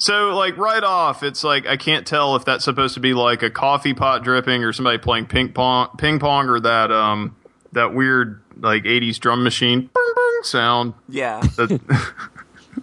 so, 0.00 0.30
like, 0.34 0.56
right 0.56 0.82
off, 0.82 1.22
it's 1.22 1.44
like 1.44 1.66
I 1.66 1.76
can't 1.76 2.06
tell 2.06 2.34
if 2.34 2.44
that's 2.44 2.64
supposed 2.64 2.94
to 2.94 3.00
be 3.00 3.14
like 3.14 3.42
a 3.42 3.50
coffee 3.50 3.94
pot 3.94 4.24
dripping 4.24 4.64
or 4.64 4.72
somebody 4.72 4.98
playing 4.98 5.26
ping 5.26 5.52
pong, 5.52 5.90
ping 5.98 6.18
pong, 6.18 6.48
or 6.48 6.58
that 6.60 6.90
um 6.90 7.36
that 7.72 7.94
weird 7.94 8.42
like 8.58 8.82
'80s 8.84 9.18
drum 9.20 9.44
machine 9.44 9.80
bing, 9.82 10.12
bing 10.16 10.40
sound. 10.42 10.94
Yeah. 11.08 11.42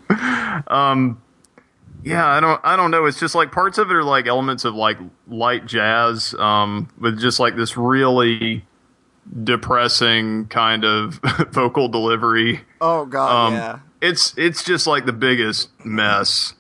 That- 0.10 0.64
um, 0.68 1.22
yeah, 2.04 2.26
I 2.26 2.40
don't, 2.40 2.62
I 2.64 2.76
don't 2.76 2.92
know. 2.92 3.06
It's 3.06 3.20
just 3.20 3.36
like 3.36 3.52
parts 3.52 3.78
of 3.78 3.90
it 3.90 3.96
are 3.96 4.04
like 4.04 4.28
elements 4.28 4.64
of 4.66 4.76
like 4.76 4.98
light 5.28 5.66
jazz, 5.66 6.34
um, 6.36 6.90
with 7.00 7.20
just 7.20 7.40
like 7.40 7.56
this 7.56 7.76
really 7.78 8.66
depressing 9.44 10.48
kind 10.48 10.86
of 10.86 11.20
vocal 11.52 11.88
delivery. 11.90 12.62
Oh, 12.80 13.06
God, 13.06 13.48
Um, 13.48 13.54
yeah. 13.56 13.80
It's 14.00 14.34
it's 14.38 14.64
just 14.64 14.86
like 14.86 15.06
the 15.08 15.14
biggest 15.14 15.70
mess. 15.84 16.54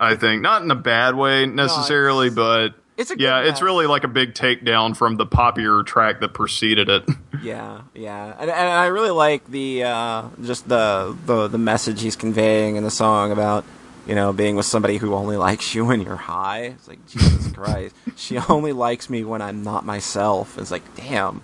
I 0.00 0.16
think 0.16 0.42
not 0.42 0.62
in 0.62 0.70
a 0.70 0.74
bad 0.76 1.14
way 1.14 1.46
necessarily, 1.46 2.26
it's- 2.28 2.34
but 2.36 2.74
it's 2.96 3.10
a 3.10 3.18
yeah, 3.18 3.42
it's 3.42 3.62
really 3.62 3.86
like 3.86 4.04
a 4.04 4.08
big 4.08 4.34
takedown 4.34 4.96
from 4.96 5.16
the 5.16 5.26
poppier 5.26 5.84
track 5.86 6.20
that 6.20 6.34
preceded 6.34 6.88
it. 6.88 7.04
Yeah, 7.42 7.80
yeah, 7.94 8.34
and, 8.38 8.50
and 8.50 8.68
I 8.68 8.88
really 8.88 9.08
like 9.10 9.46
the 9.46 9.84
uh, 9.84 10.24
just 10.42 10.68
the, 10.68 11.16
the 11.24 11.48
the 11.48 11.56
message 11.56 12.02
he's 12.02 12.14
conveying 12.14 12.76
in 12.76 12.84
the 12.84 12.90
song 12.90 13.32
about 13.32 13.64
you 14.06 14.14
know 14.14 14.34
being 14.34 14.56
with 14.56 14.66
somebody 14.66 14.98
who 14.98 15.14
only 15.14 15.38
likes 15.38 15.74
you 15.74 15.86
when 15.86 16.02
you're 16.02 16.16
high. 16.16 16.64
It's 16.64 16.86
like 16.86 17.06
Jesus 17.06 17.50
Christ, 17.54 17.94
she 18.14 18.36
only 18.36 18.72
likes 18.72 19.08
me 19.08 19.24
when 19.24 19.40
I'm 19.40 19.62
not 19.62 19.86
myself. 19.86 20.58
It's 20.58 20.70
like 20.70 20.82
damn, 20.96 21.42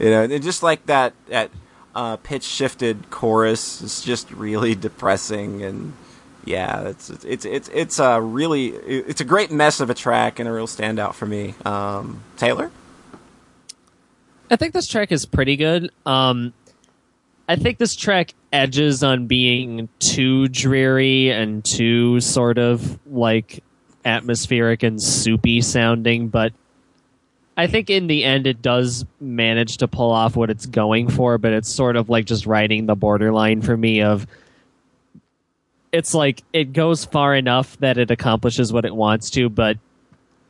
you 0.00 0.10
know, 0.10 0.22
and 0.24 0.42
just 0.42 0.64
like 0.64 0.86
that 0.86 1.12
that 1.28 1.52
uh, 1.94 2.16
pitch 2.16 2.42
shifted 2.42 3.08
chorus 3.10 3.80
is 3.80 4.02
just 4.02 4.28
really 4.32 4.74
depressing 4.74 5.62
and. 5.62 5.92
Yeah, 6.44 6.88
it's 6.88 7.08
it's 7.08 7.44
it's 7.44 7.68
it's 7.68 7.98
a 7.98 8.20
really 8.20 8.68
it's 8.68 9.20
a 9.20 9.24
great 9.24 9.50
mess 9.52 9.80
of 9.80 9.90
a 9.90 9.94
track 9.94 10.38
and 10.38 10.48
a 10.48 10.52
real 10.52 10.66
standout 10.66 11.14
for 11.14 11.26
me. 11.26 11.54
Um, 11.64 12.22
Taylor, 12.36 12.70
I 14.50 14.56
think 14.56 14.74
this 14.74 14.88
track 14.88 15.12
is 15.12 15.24
pretty 15.24 15.56
good. 15.56 15.90
Um, 16.04 16.52
I 17.48 17.56
think 17.56 17.78
this 17.78 17.94
track 17.94 18.34
edges 18.52 19.02
on 19.02 19.26
being 19.26 19.88
too 19.98 20.48
dreary 20.48 21.30
and 21.30 21.64
too 21.64 22.20
sort 22.20 22.58
of 22.58 22.98
like 23.06 23.62
atmospheric 24.04 24.82
and 24.82 25.00
soupy 25.02 25.60
sounding, 25.60 26.28
but 26.28 26.52
I 27.56 27.66
think 27.66 27.90
in 27.90 28.06
the 28.06 28.24
end 28.24 28.46
it 28.46 28.62
does 28.62 29.04
manage 29.20 29.76
to 29.78 29.88
pull 29.88 30.10
off 30.10 30.36
what 30.36 30.50
it's 30.50 30.66
going 30.66 31.08
for, 31.08 31.38
but 31.38 31.52
it's 31.52 31.68
sort 31.68 31.96
of 31.96 32.08
like 32.08 32.24
just 32.24 32.46
riding 32.46 32.86
the 32.86 32.94
borderline 32.96 33.62
for 33.62 33.76
me 33.76 34.02
of 34.02 34.26
it's 35.92 36.14
like 36.14 36.42
it 36.52 36.72
goes 36.72 37.04
far 37.04 37.34
enough 37.34 37.76
that 37.78 37.98
it 37.98 38.10
accomplishes 38.10 38.72
what 38.72 38.84
it 38.84 38.94
wants 38.94 39.30
to, 39.30 39.48
but 39.48 39.78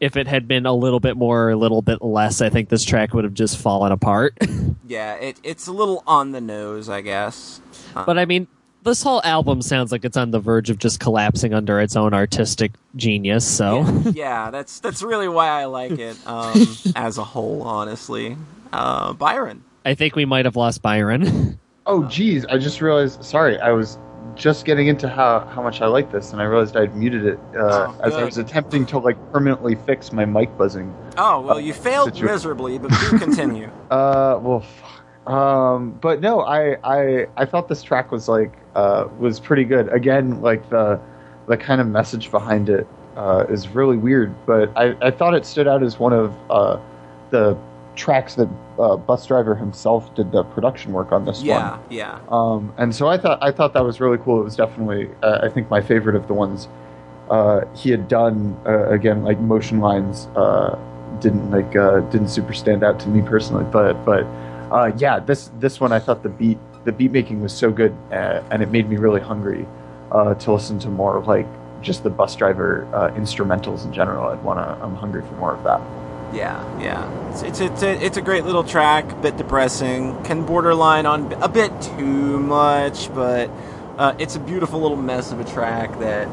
if 0.00 0.16
it 0.16 0.26
had 0.26 0.48
been 0.48 0.66
a 0.66 0.72
little 0.72 1.00
bit 1.00 1.16
more 1.16 1.44
or 1.44 1.50
a 1.50 1.56
little 1.56 1.82
bit 1.82 2.02
less, 2.02 2.40
I 2.40 2.48
think 2.48 2.68
this 2.68 2.84
track 2.84 3.14
would 3.14 3.24
have 3.24 3.34
just 3.34 3.58
fallen 3.58 3.92
apart. 3.92 4.36
Yeah, 4.84 5.14
it, 5.14 5.38
it's 5.42 5.68
a 5.68 5.72
little 5.72 6.02
on 6.06 6.32
the 6.32 6.40
nose, 6.40 6.90
I 6.90 7.00
guess. 7.00 7.62
but 7.94 8.18
I 8.18 8.26
mean, 8.26 8.46
this 8.82 9.02
whole 9.02 9.22
album 9.24 9.62
sounds 9.62 9.90
like 9.90 10.04
it's 10.04 10.18
on 10.18 10.32
the 10.32 10.40
verge 10.40 10.68
of 10.68 10.78
just 10.78 11.00
collapsing 11.00 11.54
under 11.54 11.80
its 11.80 11.96
own 11.96 12.12
artistic 12.12 12.72
genius. 12.96 13.48
So 13.48 13.86
yeah, 14.12 14.50
that's 14.52 14.80
that's 14.80 15.02
really 15.02 15.28
why 15.28 15.48
I 15.48 15.64
like 15.64 15.92
it 15.92 16.18
um, 16.26 16.66
as 16.96 17.16
a 17.16 17.24
whole. 17.24 17.62
Honestly, 17.62 18.36
uh, 18.72 19.14
Byron. 19.14 19.64
I 19.86 19.94
think 19.94 20.14
we 20.14 20.26
might 20.26 20.44
have 20.44 20.56
lost 20.56 20.82
Byron. 20.82 21.58
Oh, 21.86 22.04
geez, 22.04 22.44
I 22.46 22.58
just 22.58 22.82
realized. 22.82 23.24
Sorry, 23.24 23.58
I 23.60 23.70
was 23.70 23.96
just 24.34 24.64
getting 24.64 24.86
into 24.88 25.08
how, 25.08 25.40
how 25.40 25.62
much 25.62 25.80
I 25.82 25.86
like 25.86 26.10
this, 26.10 26.32
and 26.32 26.40
I 26.40 26.44
realized 26.44 26.76
I'd 26.76 26.96
muted 26.96 27.24
it 27.26 27.38
uh, 27.54 27.92
Oh, 27.92 28.00
as 28.02 28.14
I 28.14 28.24
was 28.24 28.38
attempting 28.38 28.86
to 28.86 28.98
like 28.98 29.16
permanently 29.32 29.74
fix 29.74 30.12
my 30.12 30.24
mic 30.24 30.56
buzzing. 30.56 30.94
Oh 31.18 31.40
well, 31.40 31.60
you 31.60 31.72
failed 31.74 32.14
Situ- 32.14 32.26
miserably, 32.26 32.78
but 32.78 32.90
do 32.90 33.18
continue. 33.18 33.70
Uh, 33.90 34.38
well, 34.42 34.60
fuck. 34.60 35.30
um, 35.32 35.90
but 36.00 36.20
no, 36.20 36.40
I, 36.40 36.76
I 36.82 37.26
I 37.36 37.44
thought 37.44 37.68
this 37.68 37.82
track 37.82 38.10
was 38.10 38.26
like 38.28 38.52
uh 38.74 39.06
was 39.18 39.38
pretty 39.38 39.64
good. 39.64 39.92
Again, 39.92 40.40
like 40.40 40.68
the 40.70 40.98
the 41.46 41.56
kind 41.58 41.80
of 41.80 41.86
message 41.86 42.30
behind 42.30 42.68
it 42.70 42.86
uh, 43.16 43.44
is 43.50 43.68
really 43.68 43.98
weird, 43.98 44.34
but 44.46 44.70
I, 44.76 44.96
I 45.02 45.10
thought 45.10 45.34
it 45.34 45.44
stood 45.44 45.68
out 45.68 45.82
as 45.82 45.98
one 45.98 46.14
of 46.14 46.34
uh, 46.48 46.78
the 47.30 47.54
tracks 47.94 48.34
that 48.36 48.48
uh, 48.78 48.96
Busdriver 48.96 49.58
himself 49.58 50.14
did 50.14 50.32
the 50.32 50.44
production 50.44 50.92
work 50.92 51.12
on 51.12 51.24
this 51.24 51.38
one. 51.38 51.46
yeah, 51.46 51.78
yeah. 51.90 52.20
Um, 52.28 52.72
and 52.78 52.94
so 52.94 53.08
I 53.08 53.18
thought 53.18 53.38
I 53.42 53.50
thought 53.50 53.74
that 53.74 53.84
was 53.84 54.00
really 54.00 54.18
cool. 54.18 54.40
It 54.40 54.44
was 54.44 54.56
definitely 54.56 55.10
uh, 55.22 55.40
I 55.42 55.48
think 55.48 55.68
my 55.70 55.80
favorite 55.80 56.16
of 56.16 56.26
the 56.26 56.34
ones 56.34 56.68
uh, 57.30 57.62
he 57.74 57.90
had 57.90 58.08
done. 58.08 58.58
Uh, 58.66 58.88
again, 58.90 59.24
like 59.24 59.38
motion 59.38 59.80
lines 59.80 60.26
uh, 60.36 60.78
didn't 61.20 61.50
like 61.50 61.76
uh, 61.76 62.00
didn't 62.10 62.28
super 62.28 62.52
stand 62.52 62.82
out 62.82 62.98
to 63.00 63.08
me 63.08 63.22
personally, 63.22 63.64
but 63.70 63.94
but 64.04 64.24
uh, 64.70 64.90
yeah, 64.96 65.18
this 65.18 65.50
this 65.58 65.80
one 65.80 65.92
I 65.92 65.98
thought 65.98 66.22
the 66.22 66.28
beat 66.28 66.58
the 66.84 66.92
beat 66.92 67.12
making 67.12 67.42
was 67.42 67.52
so 67.52 67.70
good, 67.70 67.94
uh, 68.10 68.42
and 68.50 68.62
it 68.62 68.70
made 68.70 68.88
me 68.88 68.96
really 68.96 69.20
hungry 69.20 69.66
uh, 70.10 70.34
to 70.34 70.52
listen 70.52 70.78
to 70.80 70.88
more 70.88 71.22
like 71.22 71.46
just 71.80 72.04
the 72.04 72.10
Busdriver 72.10 72.90
uh, 72.92 73.10
instrumentals 73.10 73.84
in 73.84 73.92
general. 73.92 74.28
I'd 74.28 74.42
wanna 74.42 74.78
I'm 74.82 74.94
hungry 74.94 75.22
for 75.22 75.34
more 75.34 75.54
of 75.54 75.62
that. 75.64 75.80
Yeah, 76.32 76.80
yeah. 76.80 77.30
It's 77.30 77.42
it's 77.42 77.60
it's 77.60 77.82
a, 77.82 78.04
it's 78.04 78.16
a 78.16 78.22
great 78.22 78.44
little 78.44 78.64
track, 78.64 79.10
a 79.12 79.16
bit 79.16 79.36
depressing, 79.36 80.22
can 80.24 80.44
borderline 80.46 81.06
on 81.06 81.32
a 81.42 81.48
bit 81.48 81.70
too 81.82 82.38
much, 82.40 83.12
but 83.14 83.50
uh, 83.98 84.14
it's 84.18 84.36
a 84.36 84.40
beautiful 84.40 84.80
little 84.80 84.96
mess 84.96 85.32
of 85.32 85.40
a 85.40 85.44
track 85.44 85.98
that 85.98 86.28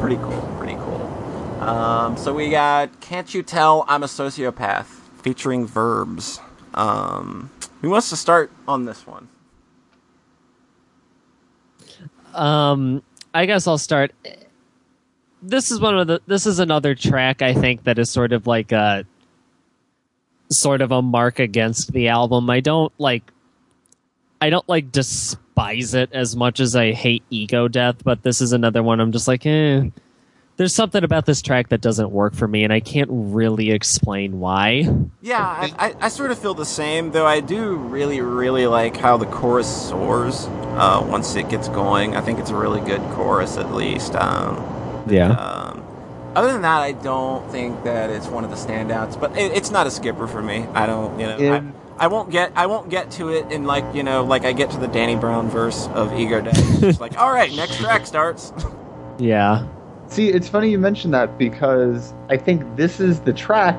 pretty 0.00 0.16
cool, 0.16 0.54
pretty 0.58 0.74
cool. 0.74 1.02
Um, 1.60 2.16
so 2.16 2.32
we 2.32 2.50
got 2.50 3.00
"Can't 3.00 3.32
You 3.34 3.42
Tell 3.42 3.84
I'm 3.88 4.02
a 4.02 4.06
Sociopath" 4.06 4.86
featuring 5.22 5.66
Verbs. 5.66 6.40
Um, 6.74 7.50
who 7.80 7.90
wants 7.90 8.10
to 8.10 8.16
start 8.16 8.50
on 8.68 8.84
this 8.84 9.06
one? 9.06 9.28
Um, 12.34 13.02
I 13.32 13.46
guess 13.46 13.66
I'll 13.66 13.78
start. 13.78 14.12
This 15.42 15.70
is 15.70 15.80
one 15.80 15.98
of 15.98 16.06
the. 16.06 16.20
This 16.26 16.46
is 16.46 16.58
another 16.58 16.94
track 16.94 17.42
I 17.42 17.54
think 17.54 17.84
that 17.84 17.98
is 17.98 18.10
sort 18.10 18.32
of 18.32 18.46
like 18.46 18.72
a, 18.72 19.04
sort 20.50 20.80
of 20.80 20.92
a 20.92 21.02
mark 21.02 21.38
against 21.38 21.92
the 21.92 22.08
album. 22.08 22.50
I 22.50 22.60
don't 22.60 22.92
like. 22.98 23.30
I 24.40 24.50
don't 24.50 24.68
like 24.68 24.92
despise 24.92 25.94
it 25.94 26.10
as 26.12 26.36
much 26.36 26.60
as 26.60 26.76
I 26.76 26.92
hate 26.92 27.22
Ego 27.30 27.66
Death, 27.68 28.04
but 28.04 28.22
this 28.22 28.40
is 28.40 28.52
another 28.52 28.82
one. 28.82 29.00
I'm 29.00 29.12
just 29.12 29.26
like, 29.28 29.46
eh. 29.46 29.88
There's 30.56 30.72
something 30.74 31.02
about 31.02 31.26
this 31.26 31.42
track 31.42 31.70
that 31.70 31.80
doesn't 31.80 32.10
work 32.12 32.32
for 32.34 32.46
me, 32.46 32.62
and 32.62 32.72
I 32.72 32.78
can't 32.78 33.08
really 33.10 33.72
explain 33.72 34.38
why. 34.38 34.86
Yeah, 35.20 35.40
I, 35.40 35.72
I, 35.88 35.94
I 36.02 36.08
sort 36.08 36.30
of 36.30 36.38
feel 36.38 36.54
the 36.54 36.64
same, 36.64 37.10
though 37.10 37.26
I 37.26 37.40
do 37.40 37.74
really, 37.74 38.20
really 38.20 38.68
like 38.68 38.96
how 38.96 39.16
the 39.16 39.26
chorus 39.26 39.88
soars 39.88 40.46
uh, 40.76 41.04
once 41.10 41.34
it 41.34 41.48
gets 41.48 41.68
going. 41.70 42.14
I 42.14 42.20
think 42.20 42.38
it's 42.38 42.50
a 42.50 42.54
really 42.54 42.80
good 42.82 43.00
chorus, 43.14 43.56
at 43.56 43.74
least. 43.74 44.14
Um, 44.14 45.04
Yeah. 45.08 45.30
um, 45.32 45.63
other 46.36 46.52
than 46.52 46.62
that, 46.62 46.80
I 46.80 46.92
don't 46.92 47.48
think 47.50 47.84
that 47.84 48.10
it's 48.10 48.26
one 48.26 48.44
of 48.44 48.50
the 48.50 48.56
standouts, 48.56 49.18
but 49.18 49.36
it, 49.36 49.52
it's 49.52 49.70
not 49.70 49.86
a 49.86 49.90
skipper 49.90 50.26
for 50.26 50.42
me. 50.42 50.66
I 50.74 50.86
don't, 50.86 51.18
you 51.18 51.26
know, 51.26 51.36
In- 51.36 51.74
I, 51.98 52.04
I 52.04 52.06
won't 52.08 52.30
get, 52.30 52.52
I 52.56 52.66
won't 52.66 52.90
get 52.90 53.10
to 53.12 53.30
it 53.30 53.50
in 53.52 53.64
like, 53.64 53.84
you 53.94 54.02
know, 54.02 54.24
like 54.24 54.44
I 54.44 54.52
get 54.52 54.70
to 54.72 54.78
the 54.78 54.88
Danny 54.88 55.16
Brown 55.16 55.48
verse 55.48 55.86
of 55.88 56.12
Ego 56.18 56.40
Death. 56.40 56.58
It's 56.58 56.80
just 56.80 57.00
like, 57.00 57.18
all 57.18 57.32
right, 57.32 57.52
next 57.54 57.78
track 57.78 58.06
starts. 58.06 58.52
Yeah. 59.18 59.68
See, 60.08 60.28
it's 60.30 60.48
funny 60.48 60.70
you 60.70 60.78
mention 60.80 61.12
that 61.12 61.38
because 61.38 62.12
I 62.28 62.36
think 62.36 62.76
this 62.76 62.98
is 62.98 63.20
the 63.20 63.32
track 63.32 63.78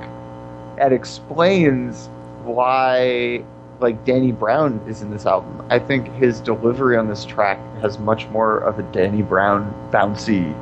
that 0.77 0.93
explains 0.93 2.07
why 2.43 3.43
like 3.81 4.05
Danny 4.05 4.31
Brown 4.31 4.79
is 4.87 5.01
in 5.01 5.11
this 5.11 5.25
album. 5.25 5.65
I 5.69 5.79
think 5.79 6.07
his 6.13 6.39
delivery 6.39 6.95
on 6.95 7.09
this 7.09 7.25
track 7.25 7.59
has 7.81 7.99
much 7.99 8.27
more 8.27 8.59
of 8.59 8.79
a 8.79 8.83
Danny 8.93 9.21
Brown 9.23 9.73
bouncy 9.91 10.53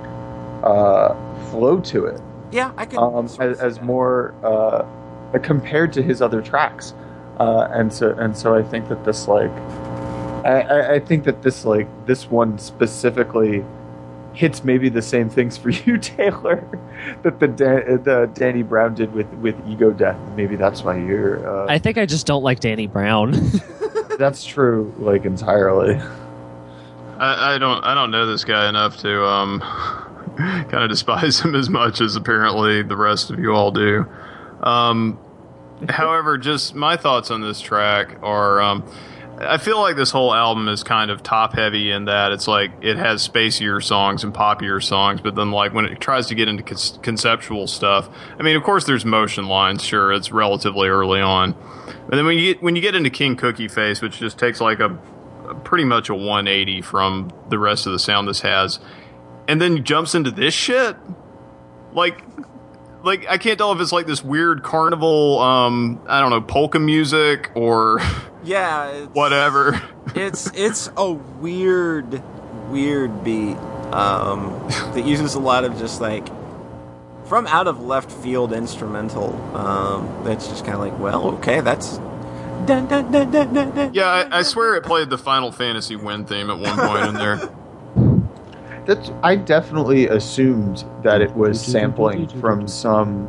uh, 0.63 1.13
flow 1.51 1.79
to 1.81 2.05
it, 2.05 2.21
yeah, 2.51 2.71
I 2.77 2.85
can. 2.85 2.99
um, 2.99 3.27
sort 3.27 3.51
of 3.51 3.59
as, 3.59 3.77
as 3.77 3.81
more 3.81 4.33
uh, 4.43 4.85
compared 5.39 5.93
to 5.93 6.03
his 6.03 6.21
other 6.21 6.41
tracks. 6.41 6.93
Uh, 7.39 7.67
and 7.71 7.91
so 7.91 8.11
and 8.19 8.37
so 8.37 8.55
I 8.55 8.61
think 8.61 8.89
that 8.89 9.03
this 9.05 9.27
like 9.27 9.51
I, 10.45 10.61
I, 10.61 10.93
I 10.93 10.99
think 10.99 11.23
that 11.23 11.41
this 11.41 11.65
like 11.65 11.87
this 12.05 12.29
one 12.29 12.59
specifically 12.59 13.63
hits 14.33 14.63
maybe 14.63 14.89
the 14.89 15.01
same 15.01 15.29
things 15.29 15.57
for 15.57 15.69
you, 15.85 15.97
Taylor, 15.97 16.67
that 17.23 17.39
the 17.39 17.47
Dan, 17.47 18.03
the 18.03 18.29
Danny 18.33 18.63
Brown 18.63 18.93
did 18.95 19.13
with 19.13 19.31
with 19.35 19.55
Ego 19.67 19.91
Death. 19.91 20.17
Maybe 20.35 20.55
that's 20.55 20.83
why 20.83 20.97
you're. 20.97 21.47
Uh, 21.47 21.65
I 21.67 21.79
think 21.79 21.97
I 21.97 22.05
just 22.05 22.25
don't 22.27 22.43
like 22.43 22.59
Danny 22.59 22.87
Brown. 22.87 23.31
that's 24.19 24.45
true, 24.45 24.93
like 24.99 25.25
entirely. 25.25 25.95
I, 27.17 27.55
I 27.55 27.57
don't 27.57 27.83
I 27.83 27.93
don't 27.93 28.11
know 28.11 28.25
this 28.25 28.43
guy 28.43 28.67
enough 28.69 28.97
to 28.97 29.25
um 29.25 29.61
kind 30.37 30.83
of 30.83 30.89
despise 30.89 31.39
him 31.39 31.55
as 31.55 31.69
much 31.69 32.01
as 32.01 32.15
apparently 32.15 32.83
the 32.83 32.97
rest 32.97 33.29
of 33.29 33.39
you 33.39 33.51
all 33.51 33.71
do. 33.71 34.05
Um, 34.61 35.19
however, 35.89 36.37
just 36.37 36.75
my 36.75 36.97
thoughts 36.97 37.31
on 37.31 37.41
this 37.41 37.59
track 37.59 38.17
are 38.21 38.61
um, 38.61 38.83
I 39.39 39.57
feel 39.57 39.79
like 39.79 39.95
this 39.95 40.11
whole 40.11 40.33
album 40.33 40.67
is 40.67 40.83
kind 40.83 41.09
of 41.09 41.23
top 41.23 41.53
heavy 41.53 41.91
in 41.91 42.05
that 42.05 42.31
it's 42.31 42.47
like 42.47 42.71
it 42.81 42.97
has 42.97 43.27
spacier 43.27 43.83
songs 43.83 44.23
and 44.23 44.33
poppier 44.33 44.81
songs, 44.81 45.21
but 45.21 45.35
then 45.35 45.51
like 45.51 45.73
when 45.73 45.85
it 45.85 45.99
tries 45.99 46.27
to 46.27 46.35
get 46.35 46.47
into 46.47 46.63
con- 46.63 47.01
conceptual 47.01 47.67
stuff, 47.67 48.09
I 48.39 48.43
mean, 48.43 48.55
of 48.55 48.63
course, 48.63 48.85
there's 48.85 49.05
motion 49.05 49.47
lines. 49.47 49.83
Sure, 49.83 50.13
it's 50.13 50.31
relatively 50.31 50.87
early 50.87 51.19
on, 51.19 51.53
but 52.07 52.15
then 52.15 52.25
when 52.25 52.37
you 52.37 52.53
get 52.53 52.63
when 52.63 52.75
you 52.75 52.81
get 52.81 52.95
into 52.95 53.09
King 53.09 53.35
Cookie 53.35 53.67
Face, 53.67 54.01
which 54.01 54.19
just 54.19 54.37
takes 54.37 54.61
like 54.61 54.79
a 54.79 54.89
pretty 55.63 55.83
much 55.83 56.09
a 56.09 56.15
180 56.15 56.81
from 56.81 57.31
the 57.49 57.59
rest 57.59 57.85
of 57.85 57.91
the 57.91 57.99
sound 57.99 58.27
this 58.27 58.41
has, 58.41 58.79
and 59.47 59.61
then 59.61 59.83
jumps 59.83 60.15
into 60.15 60.31
this 60.31 60.53
shit. 60.53 60.95
Like, 61.93 62.23
like 63.03 63.27
I 63.29 63.37
can't 63.37 63.57
tell 63.57 63.71
if 63.71 63.79
it's 63.79 63.91
like 63.91 64.07
this 64.07 64.23
weird 64.23 64.63
carnival, 64.63 65.39
um, 65.39 66.01
I 66.07 66.21
don't 66.21 66.29
know, 66.29 66.41
polka 66.41 66.79
music 66.79 67.51
or 67.55 67.99
yeah, 68.43 68.89
it's, 68.89 69.13
whatever. 69.13 69.81
it's 70.15 70.51
it's 70.55 70.89
a 70.97 71.11
weird 71.11 72.23
weird 72.69 73.23
beat 73.23 73.57
um, 73.93 74.67
that 74.93 75.05
uses 75.05 75.35
a 75.35 75.39
lot 75.39 75.63
of 75.65 75.77
just 75.77 76.01
like 76.01 76.27
from 77.25 77.47
out 77.47 77.67
of 77.67 77.79
left 77.81 78.11
field 78.11 78.51
instrumental 78.51 79.33
um, 79.55 80.23
that's 80.23 80.47
just 80.47 80.65
kind 80.65 80.75
of 80.75 80.81
like 80.81 80.97
well 80.99 81.27
okay 81.35 81.61
that's 81.61 81.99
dun, 82.65 82.87
dun, 82.87 83.11
dun, 83.11 83.31
dun, 83.31 83.53
dun, 83.53 83.71
dun, 83.71 83.93
Yeah, 83.93 84.05
I, 84.05 84.39
I 84.39 84.41
swear 84.43 84.75
it 84.75 84.83
played 84.83 85.09
the 85.09 85.17
Final 85.17 85.51
Fantasy 85.51 85.95
Win 85.95 86.25
theme 86.25 86.49
at 86.49 86.57
one 86.57 86.77
point 86.77 87.07
in 87.07 87.13
there. 87.15 87.49
That's 88.85 89.11
I 89.23 89.35
definitely 89.35 90.07
assumed 90.07 90.83
that 91.03 91.21
it 91.21 91.33
was 91.35 91.63
sampling 91.63 92.27
from 92.41 92.67
some 92.67 93.27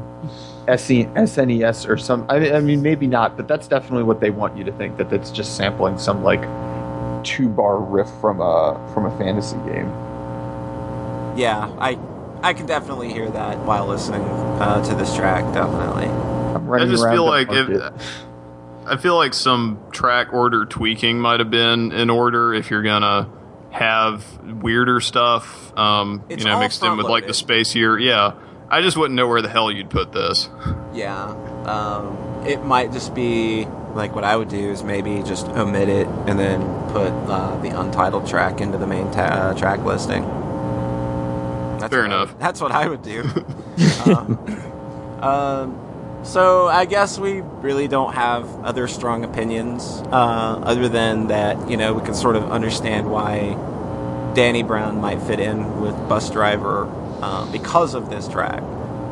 SNES 0.67 1.89
or 1.89 1.97
some. 1.97 2.27
I, 2.29 2.53
I 2.53 2.61
mean, 2.61 2.83
maybe 2.83 3.07
not, 3.07 3.37
but 3.37 3.47
that's 3.47 3.69
definitely 3.69 4.03
what 4.03 4.21
they 4.21 4.31
want 4.31 4.57
you 4.57 4.65
to 4.65 4.73
think 4.73 4.97
that 4.97 5.13
it's 5.13 5.31
just 5.31 5.57
sampling 5.57 5.99
some 5.99 6.23
like 6.25 6.43
two 7.25 7.49
bar 7.49 7.79
riff 7.79 8.09
from 8.21 8.41
a 8.41 8.91
from 8.93 9.07
a 9.07 9.19
fantasy 9.19 9.57
game. 9.71 9.89
yeah 11.37 11.75
I 11.79 11.99
I 12.43 12.53
can 12.53 12.67
definitely 12.67 13.13
hear 13.13 13.31
that 13.31 13.59
while 13.61 13.87
listening 13.87 14.21
uh, 14.21 14.85
to 14.85 14.95
this 14.95 15.15
track 15.17 15.43
definitely 15.55 16.07
I'm 16.07 16.71
I 16.71 16.85
just 16.85 17.03
around 17.03 17.15
feel 17.15 17.25
like 17.25 17.49
if. 17.51 17.93
I 18.87 18.99
feel 18.99 19.17
like 19.17 19.33
some 19.33 19.83
track 19.93 20.35
order 20.35 20.67
tweaking 20.67 21.19
might 21.19 21.41
have 21.41 21.51
been 21.51 21.91
in 21.93 22.11
order 22.11 22.53
if 22.53 22.71
you're 22.71 22.83
gonna 22.83 23.31
have 23.75 24.25
weirder 24.63 25.01
stuff, 25.01 25.77
um, 25.77 26.23
you 26.31 26.37
know, 26.45 26.61
mixed 26.61 26.83
in 26.85 26.97
with 26.97 27.07
like 27.09 27.27
the 27.27 27.33
spacier. 27.33 28.01
Yeah, 28.01 28.35
I 28.71 28.81
just 28.83 28.97
wouldn't 28.97 29.17
know 29.17 29.27
where 29.27 29.43
the 29.43 29.49
hell 29.49 29.71
you'd 29.71 29.91
put 29.91 30.13
this. 30.13 30.49
yeah 30.95 31.25
um, 31.67 32.17
it 32.47 32.65
might 32.65 32.93
just 32.93 33.15
be 33.15 33.65
like 33.95 34.15
what 34.15 34.23
I 34.23 34.37
would 34.37 34.49
do 34.49 34.71
is 34.71 34.85
maybe 34.85 35.23
just 35.25 35.49
omit 35.49 35.89
it 35.89 36.07
and 36.29 36.39
then 36.39 36.61
put 36.91 37.09
uh, 37.11 37.57
the 37.63 37.69
untitled 37.81 38.29
track 38.29 38.61
into 38.61 38.79
the 38.79 38.87
main 38.87 39.11
ta- 39.11 39.23
uh, 39.51 39.55
track 39.55 39.81
listing 39.81 40.23
That's 41.81 41.93
Fair 41.93 42.03
what 42.03 42.13
I 42.13 42.15
enough. 42.15 42.39
that's 42.39 42.61
what 42.61 42.71
I 42.73 42.87
would 42.89 43.03
do. 43.03 43.23
um, 44.07 44.39
um, 45.21 45.84
so 46.25 46.67
I 46.69 46.85
guess 46.87 47.19
we 47.19 47.41
really 47.41 47.87
don't 47.89 48.15
have 48.15 48.47
other 48.65 48.89
strong 48.89 49.25
opinions, 49.25 50.03
uh, 50.11 50.61
other 50.65 50.89
than 50.89 51.29
that 51.29 51.71
you 51.71 51.77
know 51.77 51.95
we 51.95 52.03
can 52.05 52.15
sort 52.15 52.37
of 52.37 52.51
understand 52.51 53.11
why 53.11 53.57
Danny 54.35 54.63
Brown 54.63 55.01
might 55.01 55.23
fit 55.23 55.39
in 55.39 55.81
with 55.81 55.95
Busdriver 56.09 56.91
uh, 57.23 57.51
because 57.53 57.95
of 57.95 58.11
this 58.11 58.27
track. 58.29 58.63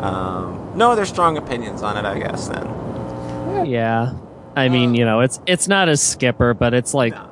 Um, 0.02 0.72
no 0.74 0.90
other 0.90 1.04
strong 1.06 1.36
opinions 1.36 1.82
on 1.82 1.96
it, 1.96 2.04
I 2.04 2.18
guess. 2.18 2.48
Then 2.48 3.66
Yeah. 3.66 4.14
I 4.56 4.68
mean, 4.68 4.94
you 4.94 5.04
know, 5.04 5.20
it's 5.20 5.40
it's 5.46 5.68
not 5.68 5.88
a 5.88 5.96
skipper, 5.96 6.54
but 6.54 6.74
it's 6.74 6.92
like 6.92 7.14
No. 7.14 7.28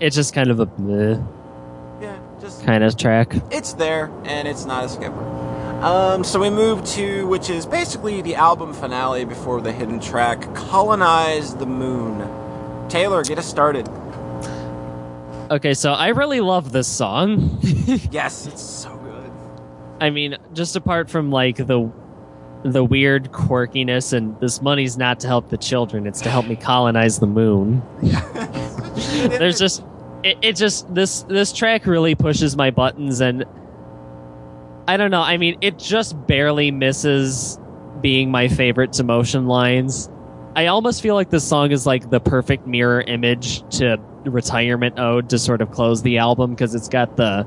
it's 0.00 0.14
just 0.14 0.32
kind 0.34 0.50
of 0.50 0.60
a 0.60 0.68
meh 0.78 1.18
yeah, 2.00 2.16
just 2.40 2.64
kind 2.64 2.82
of 2.84 2.96
track. 2.96 3.34
it's 3.50 3.72
there 3.74 4.10
and 4.24 4.46
it's 4.48 4.64
not 4.64 4.84
a 4.84 4.88
skipper. 4.88 5.33
Um, 5.84 6.24
so 6.24 6.40
we 6.40 6.48
move 6.48 6.82
to 6.92 7.26
which 7.26 7.50
is 7.50 7.66
basically 7.66 8.22
the 8.22 8.36
album 8.36 8.72
finale 8.72 9.26
before 9.26 9.60
the 9.60 9.70
hidden 9.70 10.00
track, 10.00 10.54
"Colonize 10.54 11.54
the 11.56 11.66
Moon." 11.66 12.26
Taylor, 12.88 13.22
get 13.22 13.38
us 13.38 13.46
started. 13.46 13.86
Okay, 15.50 15.74
so 15.74 15.92
I 15.92 16.08
really 16.08 16.40
love 16.40 16.72
this 16.72 16.88
song. 16.88 17.60
Yes, 18.10 18.46
it's 18.46 18.62
so 18.62 18.96
good. 18.96 19.30
I 20.00 20.08
mean, 20.08 20.38
just 20.54 20.74
apart 20.74 21.10
from 21.10 21.30
like 21.30 21.56
the 21.56 21.92
the 22.62 22.82
weird 22.82 23.30
quirkiness 23.30 24.14
and 24.14 24.40
this 24.40 24.62
money's 24.62 24.96
not 24.96 25.20
to 25.20 25.26
help 25.26 25.50
the 25.50 25.58
children, 25.58 26.06
it's 26.06 26.22
to 26.22 26.30
help 26.30 26.46
me 26.46 26.56
colonize 26.56 27.18
the 27.18 27.26
moon. 27.26 27.82
There's 29.28 29.58
just 29.58 29.84
it, 30.22 30.38
it 30.40 30.56
just 30.56 30.92
this 30.94 31.24
this 31.24 31.52
track 31.52 31.84
really 31.84 32.14
pushes 32.14 32.56
my 32.56 32.70
buttons 32.70 33.20
and 33.20 33.44
I 34.86 34.96
don't 34.96 35.10
know, 35.10 35.22
I 35.22 35.36
mean 35.36 35.56
it 35.60 35.78
just 35.78 36.26
barely 36.26 36.70
misses 36.70 37.58
being 38.00 38.30
my 38.30 38.48
favorite 38.48 38.92
to 38.94 39.04
motion 39.04 39.46
lines. 39.46 40.10
I 40.56 40.66
almost 40.66 41.02
feel 41.02 41.14
like 41.14 41.30
this 41.30 41.46
song 41.46 41.72
is 41.72 41.86
like 41.86 42.10
the 42.10 42.20
perfect 42.20 42.66
mirror 42.66 43.00
image 43.00 43.68
to 43.78 43.98
retirement 44.24 44.98
ode 44.98 45.30
to 45.30 45.38
sort 45.38 45.60
of 45.60 45.70
close 45.70 46.02
the 46.02 46.18
album 46.18 46.50
because 46.50 46.74
it's 46.74 46.88
got 46.88 47.16
the 47.16 47.46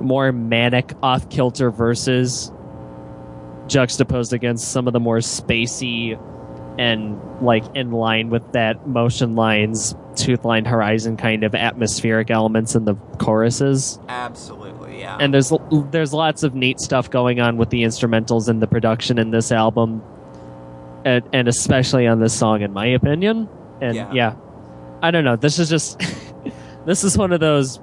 more 0.00 0.32
manic 0.32 0.94
off 1.02 1.28
kilter 1.28 1.70
verses 1.70 2.50
juxtaposed 3.66 4.32
against 4.32 4.72
some 4.72 4.86
of 4.86 4.92
the 4.92 5.00
more 5.00 5.18
spacey 5.18 6.18
and 6.78 7.20
like 7.42 7.64
in 7.74 7.90
line 7.90 8.30
with 8.30 8.52
that 8.52 8.86
motion 8.86 9.34
lines 9.34 9.94
tooth 10.14 10.44
line 10.44 10.64
horizon 10.64 11.16
kind 11.16 11.44
of 11.44 11.54
atmospheric 11.54 12.30
elements 12.30 12.74
in 12.74 12.84
the 12.84 12.94
choruses 13.18 13.98
Absolutely, 14.08 15.00
yeah. 15.00 15.16
and 15.20 15.32
there's 15.32 15.52
there's 15.90 16.12
lots 16.12 16.42
of 16.42 16.54
neat 16.54 16.80
stuff 16.80 17.10
going 17.10 17.40
on 17.40 17.56
with 17.56 17.70
the 17.70 17.82
instrumentals 17.82 18.48
and 18.48 18.60
the 18.62 18.66
production 18.66 19.18
in 19.18 19.30
this 19.30 19.50
album 19.52 20.02
and, 21.04 21.24
and 21.32 21.48
especially 21.48 22.06
on 22.06 22.20
this 22.20 22.34
song 22.36 22.62
in 22.62 22.72
my 22.72 22.86
opinion 22.86 23.48
and 23.80 23.94
Yeah. 23.96 24.12
yeah, 24.12 24.36
i 25.02 25.10
don't 25.10 25.24
know 25.24 25.36
this 25.36 25.58
is 25.58 25.68
just 25.70 26.00
this 26.86 27.04
is 27.04 27.16
one 27.16 27.32
of 27.32 27.40
those 27.40 27.80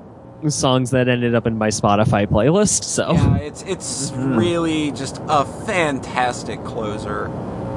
songs 0.49 0.91
that 0.91 1.07
ended 1.07 1.33
up 1.33 1.47
in 1.47 1.57
my 1.57 1.69
spotify 1.69 2.27
playlist 2.27 2.83
so 2.83 3.11
yeah, 3.13 3.37
it's 3.37 3.63
it's 3.63 4.11
really 4.13 4.91
just 4.91 5.19
a 5.27 5.43
fantastic 5.65 6.63
closer. 6.63 7.27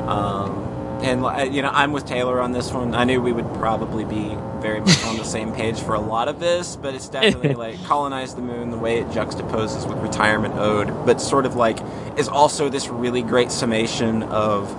Um, 0.06 0.66
and 1.02 1.24
uh, 1.24 1.48
you 1.50 1.62
know, 1.62 1.70
I'm 1.72 1.92
with 1.92 2.06
Taylor 2.06 2.40
on 2.40 2.52
this 2.52 2.72
one. 2.72 2.94
I 2.94 3.04
knew 3.04 3.20
we 3.20 3.32
would 3.32 3.52
probably 3.54 4.04
be 4.04 4.36
very 4.60 4.80
much 4.80 5.02
on 5.04 5.16
the 5.16 5.24
same 5.24 5.52
page 5.52 5.80
for 5.80 5.94
a 5.94 6.00
lot 6.00 6.28
of 6.28 6.38
this, 6.38 6.76
but 6.76 6.94
it's 6.94 7.08
definitely 7.08 7.54
like 7.70 7.82
colonize 7.84 8.34
the 8.34 8.42
moon 8.42 8.70
the 8.70 8.78
way 8.78 8.98
it 8.98 9.06
juxtaposes 9.08 9.88
with 9.88 9.98
retirement 9.98 10.54
ode, 10.54 10.88
but 11.06 11.20
sort 11.20 11.46
of 11.46 11.56
like 11.56 11.78
is 12.18 12.28
also 12.28 12.68
this 12.68 12.88
really 12.88 13.22
great 13.22 13.50
summation 13.50 14.22
of 14.24 14.70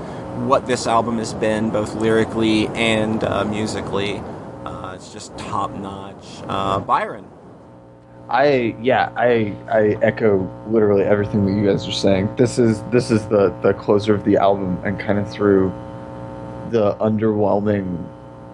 what 0.47 0.65
this 0.67 0.87
album 0.87 1.17
has 1.17 1.33
been, 1.33 1.69
both 1.69 1.95
lyrically 1.95 2.67
and 2.69 3.23
uh, 3.23 3.43
musically. 3.45 4.21
Uh, 4.65 4.93
it's 4.95 5.11
just 5.11 5.35
top 5.37 5.71
notch. 5.71 6.25
Uh, 6.47 6.79
Byron. 6.79 7.27
I 8.29 8.75
yeah, 8.81 9.11
I 9.17 9.53
I 9.69 9.97
echo 10.01 10.49
literally 10.69 11.03
everything 11.03 11.45
that 11.45 11.51
you 11.51 11.65
guys 11.65 11.85
are 11.85 11.91
saying. 11.91 12.33
This 12.37 12.57
is 12.57 12.81
this 12.83 13.11
is 13.11 13.25
the 13.27 13.49
the 13.61 13.73
closer 13.73 14.13
of 14.13 14.23
the 14.23 14.37
album 14.37 14.79
and 14.85 14.97
kind 14.97 15.19
of 15.19 15.29
through 15.29 15.69
the 16.71 16.95
underwhelming 16.95 18.03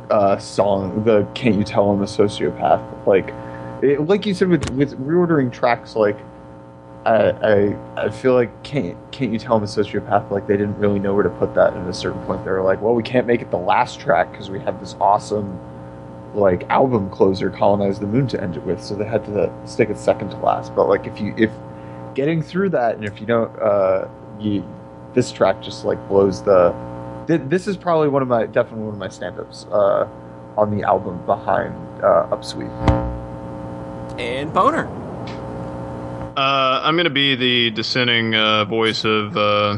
uh, 0.09 0.37
song, 0.37 1.03
the 1.03 1.27
"Can't 1.33 1.55
You 1.55 1.63
Tell 1.63 1.91
I'm 1.91 2.01
a 2.01 2.05
Sociopath." 2.05 3.07
Like, 3.07 3.33
it, 3.83 4.01
like 4.07 4.25
you 4.25 4.33
said 4.33 4.49
with 4.49 4.69
with 4.71 4.99
reordering 4.99 5.51
tracks, 5.51 5.95
like 5.95 6.17
I, 7.07 7.31
I 7.41 8.05
I 8.05 8.09
feel 8.09 8.33
like 8.33 8.63
can't 8.63 8.97
can't 9.11 9.31
you 9.31 9.39
tell 9.39 9.55
I'm 9.55 9.63
a 9.63 9.65
sociopath? 9.65 10.29
Like 10.29 10.45
they 10.45 10.57
didn't 10.57 10.77
really 10.77 10.99
know 10.99 11.13
where 11.13 11.23
to 11.23 11.29
put 11.29 11.55
that. 11.55 11.73
At 11.73 11.87
a 11.87 11.93
certain 11.93 12.21
point, 12.25 12.43
they 12.43 12.51
were 12.51 12.63
like, 12.63 12.81
well, 12.81 12.93
we 12.93 13.03
can't 13.03 13.25
make 13.25 13.41
it 13.41 13.49
the 13.49 13.57
last 13.57 13.99
track 13.99 14.31
because 14.31 14.49
we 14.49 14.59
have 14.59 14.79
this 14.81 14.95
awesome 14.99 15.57
like 16.33 16.69
album 16.69 17.09
closer, 17.09 17.49
colonize 17.49 17.99
the 17.99 18.07
moon 18.07 18.27
to 18.27 18.41
end 18.41 18.57
it 18.57 18.63
with. 18.63 18.83
So 18.83 18.93
they 18.95 19.05
had 19.05 19.23
to 19.25 19.51
stick 19.65 19.89
it 19.89 19.97
second 19.97 20.31
to 20.31 20.37
last. 20.37 20.75
But 20.75 20.89
like 20.89 21.07
if 21.07 21.19
you 21.21 21.33
if 21.37 21.51
getting 22.13 22.41
through 22.41 22.69
that, 22.71 22.95
and 22.95 23.05
if 23.05 23.21
you 23.21 23.25
don't, 23.25 23.57
uh, 23.59 24.07
you 24.39 24.65
this 25.13 25.31
track 25.31 25.61
just 25.61 25.85
like 25.85 26.05
blows 26.09 26.43
the. 26.43 26.75
Thi- 27.27 27.37
This 27.37 27.67
is 27.67 27.77
probably 27.77 28.07
one 28.09 28.21
of 28.21 28.27
my 28.27 28.45
definitely 28.45 28.85
one 28.85 28.93
of 28.93 28.99
my 28.99 29.09
stand-ups 29.09 29.65
uh, 29.71 30.07
on 30.57 30.75
the 30.75 30.83
album 30.83 31.23
behind 31.25 31.73
uh, 32.03 32.27
Upsweep. 32.31 32.71
And 34.19 34.51
Boner. 34.53 34.87
Uh, 36.35 36.81
I'm 36.83 36.95
gonna 36.97 37.09
be 37.09 37.35
the 37.35 37.71
dissenting 37.71 38.35
uh, 38.35 38.65
voice 38.65 39.03
of 39.05 39.35
uh, 39.35 39.77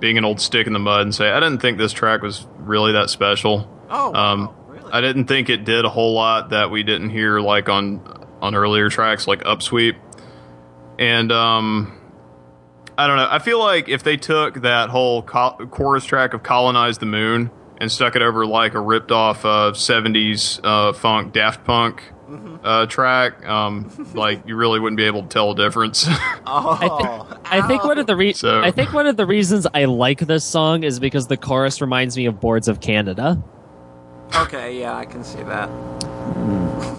being 0.00 0.18
an 0.18 0.24
old 0.24 0.40
stick 0.40 0.66
in 0.66 0.72
the 0.72 0.78
mud 0.78 1.02
and 1.02 1.14
say 1.14 1.30
I 1.30 1.40
didn't 1.40 1.58
think 1.60 1.78
this 1.78 1.92
track 1.92 2.22
was 2.22 2.46
really 2.58 2.92
that 2.92 3.10
special. 3.10 3.68
Oh, 3.90 4.10
wow, 4.10 4.32
Um, 4.32 4.54
really? 4.68 4.92
I 4.92 5.00
didn't 5.00 5.26
think 5.26 5.50
it 5.50 5.64
did 5.64 5.84
a 5.84 5.88
whole 5.88 6.14
lot 6.14 6.50
that 6.50 6.70
we 6.70 6.82
didn't 6.82 7.10
hear 7.10 7.40
like 7.40 7.68
on 7.68 8.00
on 8.40 8.54
earlier 8.54 8.88
tracks 8.88 9.26
like 9.28 9.40
Upsweep. 9.44 9.96
And 10.98 11.32
um 11.32 11.98
I 12.98 13.06
don't 13.06 13.16
know. 13.16 13.28
I 13.30 13.38
feel 13.38 13.58
like 13.58 13.88
if 13.88 14.02
they 14.02 14.16
took 14.16 14.62
that 14.62 14.90
whole 14.90 15.22
co- 15.22 15.56
chorus 15.70 16.04
track 16.04 16.34
of 16.34 16.42
Colonize 16.42 16.98
the 16.98 17.06
Moon 17.06 17.50
and 17.78 17.90
stuck 17.90 18.14
it 18.16 18.22
over 18.22 18.46
like 18.46 18.74
a 18.74 18.80
ripped 18.80 19.10
off 19.10 19.44
uh, 19.44 19.72
70s 19.72 20.60
uh, 20.62 20.92
funk 20.92 21.32
Daft 21.32 21.64
Punk 21.64 22.02
uh, 22.62 22.86
track, 22.86 23.44
um, 23.46 23.90
like 24.14 24.46
you 24.46 24.56
really 24.56 24.78
wouldn't 24.78 24.96
be 24.98 25.04
able 25.04 25.22
to 25.22 25.28
tell 25.28 25.52
the 25.54 25.64
difference. 25.64 26.06
oh, 26.46 27.26
I 27.44 27.60
think, 27.60 27.64
I 27.64 27.66
think 27.68 27.84
one 27.84 27.98
of 27.98 28.06
the 28.06 28.16
re- 28.16 28.32
So- 28.34 28.60
I 28.62 28.70
think 28.70 28.92
one 28.92 29.06
of 29.06 29.16
the 29.16 29.26
reasons 29.26 29.66
I 29.74 29.86
like 29.86 30.20
this 30.20 30.44
song 30.44 30.82
is 30.84 31.00
because 31.00 31.26
the 31.26 31.36
chorus 31.36 31.80
reminds 31.80 32.16
me 32.16 32.26
of 32.26 32.40
Boards 32.40 32.68
of 32.68 32.80
Canada. 32.80 33.42
okay, 34.36 34.78
yeah, 34.78 34.96
I 34.96 35.04
can 35.06 35.24
see 35.24 35.42
that. 35.42 35.68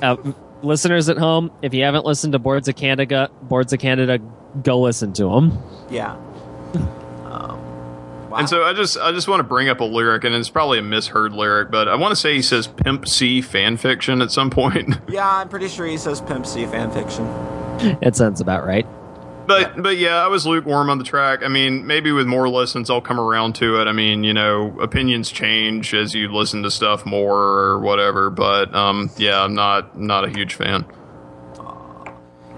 Uh, 0.04 0.18
listeners 0.62 1.10
at 1.10 1.18
home, 1.18 1.52
if 1.62 1.74
you 1.74 1.84
haven't 1.84 2.06
listened 2.06 2.34
to 2.34 2.40
Boards 2.40 2.68
of 2.68 2.76
Canada, 2.76 3.30
Boards 3.44 3.74
of 3.74 3.80
Canada, 3.80 4.20
go 4.62 4.80
listen 4.80 5.14
to 5.14 5.26
them. 5.26 5.58
Yeah. 5.90 6.16
Um, 7.26 8.30
wow. 8.30 8.38
And 8.38 8.50
so 8.50 8.64
I 8.64 8.74
just 8.74 8.98
I 8.98 9.12
just 9.12 9.28
want 9.28 9.40
to 9.40 9.44
bring 9.44 9.70
up 9.70 9.80
a 9.80 9.84
lyric, 9.86 10.24
and 10.24 10.36
it's 10.36 10.50
probably 10.50 10.80
a 10.80 10.84
misheard 10.84 11.34
lyric, 11.34 11.72
but 11.72 11.88
I 11.88 11.96
want 11.96 12.12
to 12.12 12.16
say 12.16 12.36
he 12.36 12.42
says 12.42 12.68
"pimp 12.68 13.08
C 13.08 13.42
fan 13.42 13.78
fiction" 13.78 14.22
at 14.22 14.32
some 14.32 14.50
point. 14.50 14.96
yeah, 15.08 15.28
I'm 15.28 15.50
pretty 15.50 15.68
sure 15.68 15.86
he 15.86 15.98
says 15.98 16.22
Pimp 16.22 16.46
C 16.46 16.66
fanfiction. 16.66 18.02
It 18.02 18.16
sounds 18.16 18.40
about 18.40 18.66
right. 18.66 18.86
But 19.46 19.82
but 19.82 19.98
yeah, 19.98 20.24
I 20.24 20.28
was 20.28 20.46
lukewarm 20.46 20.90
on 20.90 20.98
the 20.98 21.04
track. 21.04 21.44
I 21.44 21.48
mean, 21.48 21.86
maybe 21.86 22.12
with 22.12 22.28
more 22.28 22.48
listens, 22.48 22.90
I'll 22.90 23.02
come 23.02 23.20
around 23.20 23.56
to 23.56 23.82
it. 23.82 23.88
I 23.88 23.92
mean, 23.92 24.24
you 24.24 24.34
know, 24.34 24.78
opinions 24.80 25.32
change 25.32 25.94
as 25.94 26.14
you 26.14 26.32
listen 26.32 26.64
to 26.64 26.72
stuff 26.72 27.06
more 27.06 27.38
or 27.38 27.80
whatever. 27.80 28.30
But 28.30 28.74
um, 28.74 29.10
yeah, 29.18 29.42
I'm 29.42 29.54
not 29.54 30.00
not 30.00 30.24
a 30.24 30.30
huge 30.30 30.54
fan. 30.54 30.86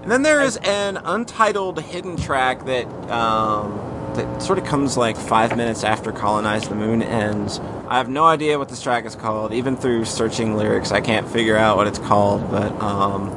And 0.06 0.12
then 0.12 0.22
there 0.22 0.40
is 0.40 0.56
an 0.58 0.98
untitled 0.98 1.80
hidden 1.82 2.16
track 2.16 2.64
that 2.66 2.86
um, 3.10 3.76
that 4.14 4.40
sort 4.40 4.56
of 4.56 4.64
comes 4.64 4.96
like 4.96 5.16
five 5.16 5.56
minutes 5.56 5.82
after 5.82 6.12
"Colonize 6.12 6.68
the 6.68 6.76
Moon" 6.76 7.02
ends. 7.02 7.58
I 7.88 7.98
have 7.98 8.08
no 8.08 8.22
idea 8.24 8.56
what 8.56 8.68
this 8.68 8.80
track 8.80 9.04
is 9.04 9.16
called. 9.16 9.52
Even 9.52 9.76
through 9.76 10.04
searching 10.04 10.56
lyrics, 10.56 10.92
I 10.92 11.00
can't 11.00 11.28
figure 11.28 11.56
out 11.56 11.76
what 11.76 11.88
it's 11.88 11.98
called. 11.98 12.48
But 12.52 12.70
um, 12.80 13.32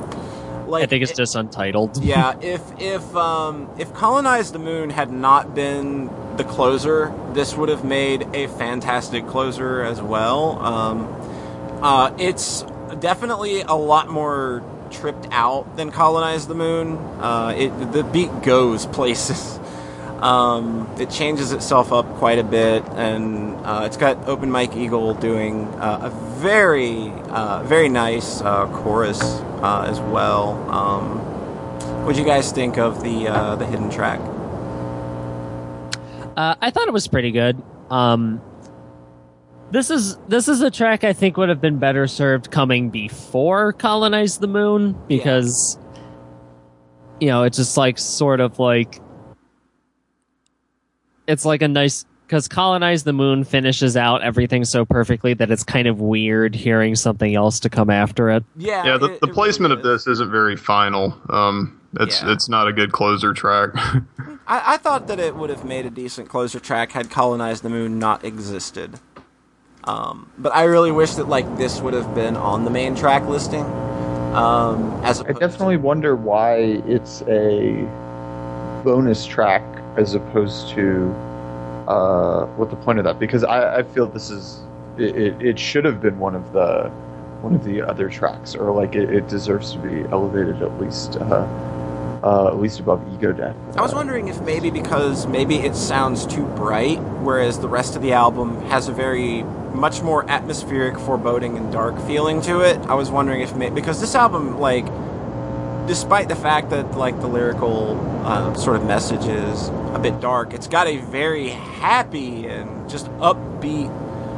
like 0.68 0.84
I 0.84 0.86
think 0.86 1.02
it's 1.02 1.14
it- 1.14 1.18
just 1.18 1.36
untitled. 1.36 2.04
yeah, 2.04 2.38
if 2.44 2.62
if 2.80 3.16
um, 3.16 3.68
if 3.80 3.92
colonize 3.96 4.52
the 4.52 4.60
moon 4.60 4.92
had 4.92 5.12
not 5.12 5.56
been 5.56 6.12
the 6.38 6.44
closer, 6.44 7.12
this 7.34 7.56
would 7.56 7.70
have 7.70 7.84
made 7.84 8.28
a 8.36 8.46
fantastic 8.46 9.26
closer 9.26 9.82
as 9.82 10.04
well. 10.04 10.60
Um, 10.60 11.82
uh, 11.82 12.14
it's 12.20 12.64
definitely 13.00 13.62
a 13.62 13.74
lot 13.74 14.08
more 14.08 14.62
tripped 14.92 15.28
out 15.32 15.76
than 15.78 15.92
colonize 15.92 16.48
the 16.48 16.56
moon. 16.56 16.98
Uh, 17.20 17.54
it 17.58 17.92
the 17.92 18.04
beat 18.04 18.42
goes 18.42 18.86
places. 18.98 19.60
Um, 20.20 20.94
it 21.00 21.10
changes 21.10 21.54
itself 21.54 21.94
up 21.94 22.06
quite 22.16 22.40
a 22.40 22.44
bit, 22.44 22.84
and 22.90 23.56
uh, 23.66 23.84
it's 23.86 23.96
got 23.96 24.28
Open 24.28 24.52
Mike 24.52 24.76
Eagle 24.76 25.14
doing 25.14 25.66
uh, 25.76 26.12
a 26.12 26.40
very, 26.40 27.10
uh, 27.30 27.64
very 27.64 27.88
nice 27.88 28.42
uh, 28.42 28.68
chorus 28.68 29.22
uh, 29.62 29.86
as 29.88 30.00
well. 30.02 30.70
Um, 30.70 31.20
what 32.04 32.16
do 32.16 32.22
you 32.22 32.28
guys 32.28 32.52
think 32.52 32.78
of 32.78 33.02
the 33.02 33.26
the 33.58 33.66
hidden 33.66 33.90
track? 33.90 34.20
I 36.36 36.72
thought 36.72 36.88
it 36.88 36.94
was 36.94 37.08
pretty 37.08 37.32
good. 37.32 37.62
Um, 37.90 38.42
this 39.72 39.90
is 39.92 40.18
this 40.28 40.48
is 40.48 40.62
a 40.62 40.72
track 40.72 41.04
I 41.04 41.14
think 41.14 41.38
would 41.38 41.50
have 41.50 41.62
been 41.62 41.78
better 41.78 42.08
served 42.08 42.52
coming 42.52 42.90
before 42.90 43.74
"Colonize 43.74 44.38
the 44.40 44.48
Moon" 44.48 44.96
because 45.08 45.78
you 47.20 47.28
know 47.28 47.44
it's 47.44 47.58
just 47.58 47.78
like 47.78 47.98
sort 47.98 48.40
of 48.40 48.60
like 48.60 49.00
it's 51.28 51.46
like 51.46 51.62
a 51.62 51.68
nice 51.68 52.06
because 52.28 52.48
"Colonize 52.48 53.04
the 53.04 53.14
Moon" 53.14 53.44
finishes 53.44 53.96
out 53.98 54.22
everything 54.24 54.64
so 54.66 54.86
perfectly 54.86 55.34
that 55.36 55.50
it's 55.52 55.64
kind 55.64 55.88
of 55.88 56.00
weird 56.00 56.56
hearing 56.56 56.96
something 56.96 57.36
else 57.36 57.60
to 57.62 57.70
come 57.70 57.90
after 57.90 58.30
it. 58.30 58.44
Yeah, 58.56 58.86
Yeah, 58.86 58.98
the, 58.98 59.14
it- 59.14 59.22
the 59.22 59.28
it 59.28 59.34
placement 59.34 59.72
really 59.72 59.82
of 59.82 59.84
this 59.84 60.08
isn't 60.08 60.32
very 60.32 60.56
final. 60.56 61.20
Um, 61.30 61.80
it's 62.00 62.22
Yeah. 62.22 62.32
it's 62.34 62.48
not 62.50 62.68
a 62.68 62.74
good 62.74 62.92
closer 62.92 63.34
track. 63.34 63.70
I, 64.48 64.74
I 64.74 64.78
thought 64.78 65.08
that 65.08 65.20
it 65.20 65.36
would 65.36 65.50
have 65.52 65.66
made 65.66 65.86
a 65.86 65.90
decent 65.92 66.30
closer 66.30 66.60
track 66.60 66.92
had 66.92 67.10
"Colonize 67.10 67.62
the 67.62 67.70
Moon" 67.70 67.98
not 68.00 68.24
existed. 68.24 69.00
Um, 69.90 70.32
but 70.38 70.54
I 70.56 70.66
really 70.66 70.92
wish 70.92 71.16
that 71.16 71.28
like 71.28 71.58
this 71.58 71.82
would 71.82 71.96
have 71.96 72.14
been 72.14 72.38
on 72.38 72.64
the 72.64 72.70
main 72.70 72.96
track 72.96 73.26
listing. 73.26 73.64
Um, 74.36 74.92
as 75.04 75.22
I 75.22 75.32
definitely 75.32 75.78
wonder 75.78 76.16
why 76.16 76.58
it's 76.86 77.24
a 77.24 77.88
bonus 78.84 79.26
track 79.26 79.64
as 79.98 80.14
opposed 80.14 80.70
to 80.70 81.12
uh, 81.88 82.46
what 82.56 82.70
the 82.70 82.76
point 82.76 83.00
of 83.00 83.06
that. 83.06 83.18
Because 83.18 83.44
I, 83.44 83.78
I 83.78 83.84
feel 83.84 84.06
this 84.06 84.30
is 84.30 84.62
it, 84.98 85.42
it, 85.42 85.58
should 85.58 85.86
have 85.86 86.00
been 86.02 86.20
one 86.20 86.36
of 86.36 86.54
the 86.54 86.90
one 87.42 87.56
of 87.56 87.64
the 87.64 87.82
other 87.82 88.10
tracks, 88.10 88.54
or 88.54 88.72
like 88.72 88.94
it, 88.94 89.10
it 89.10 89.28
deserves 89.28 89.74
to 89.74 89.80
be 89.80 90.04
elevated 90.12 90.62
at 90.62 90.80
least 90.80 91.16
uh, 91.16 91.48
uh, 92.24 92.50
at 92.50 92.60
least 92.60 92.80
above 92.80 93.02
Ego 93.16 93.32
Death. 93.32 93.56
I 93.76 93.82
was 93.82 93.96
wondering 93.96 94.28
if 94.28 94.40
maybe 94.42 94.70
because 94.70 95.26
maybe 95.26 95.56
it 95.56 95.76
sounds 95.76 96.28
too 96.28 96.46
bright, 96.50 97.00
whereas 97.24 97.60
the 97.60 97.70
rest 97.70 97.96
of 97.96 98.04
the 98.04 98.14
album 98.14 98.62
has 98.64 98.88
a 98.88 98.92
very 98.92 99.44
much 99.74 100.02
more 100.02 100.30
atmospheric, 100.30 101.00
foreboding, 101.00 101.58
and 101.58 101.72
dark 101.72 102.00
feeling 102.08 102.42
to 102.42 102.62
it. 102.62 102.78
I 102.88 102.96
was 102.96 103.10
wondering 103.10 103.42
if 103.42 103.56
maybe 103.56 103.76
because 103.76 104.00
this 104.02 104.16
album, 104.16 104.60
like, 104.60 104.86
despite 105.88 106.28
the 106.28 106.36
fact 106.36 106.70
that 106.70 106.98
like 106.98 107.20
the 107.20 107.28
lyrical 107.28 108.00
uh, 108.26 108.54
sort 108.54 108.76
of 108.76 108.86
message 108.86 109.26
is 109.26 109.70
a 109.94 110.00
bit 110.02 110.20
dark, 110.20 110.54
it's 110.54 110.68
got 110.68 110.88
a 110.88 110.98
very 110.98 111.50
happy 111.50 112.46
and 112.48 112.90
just 112.90 113.08
upbeat 113.18 113.90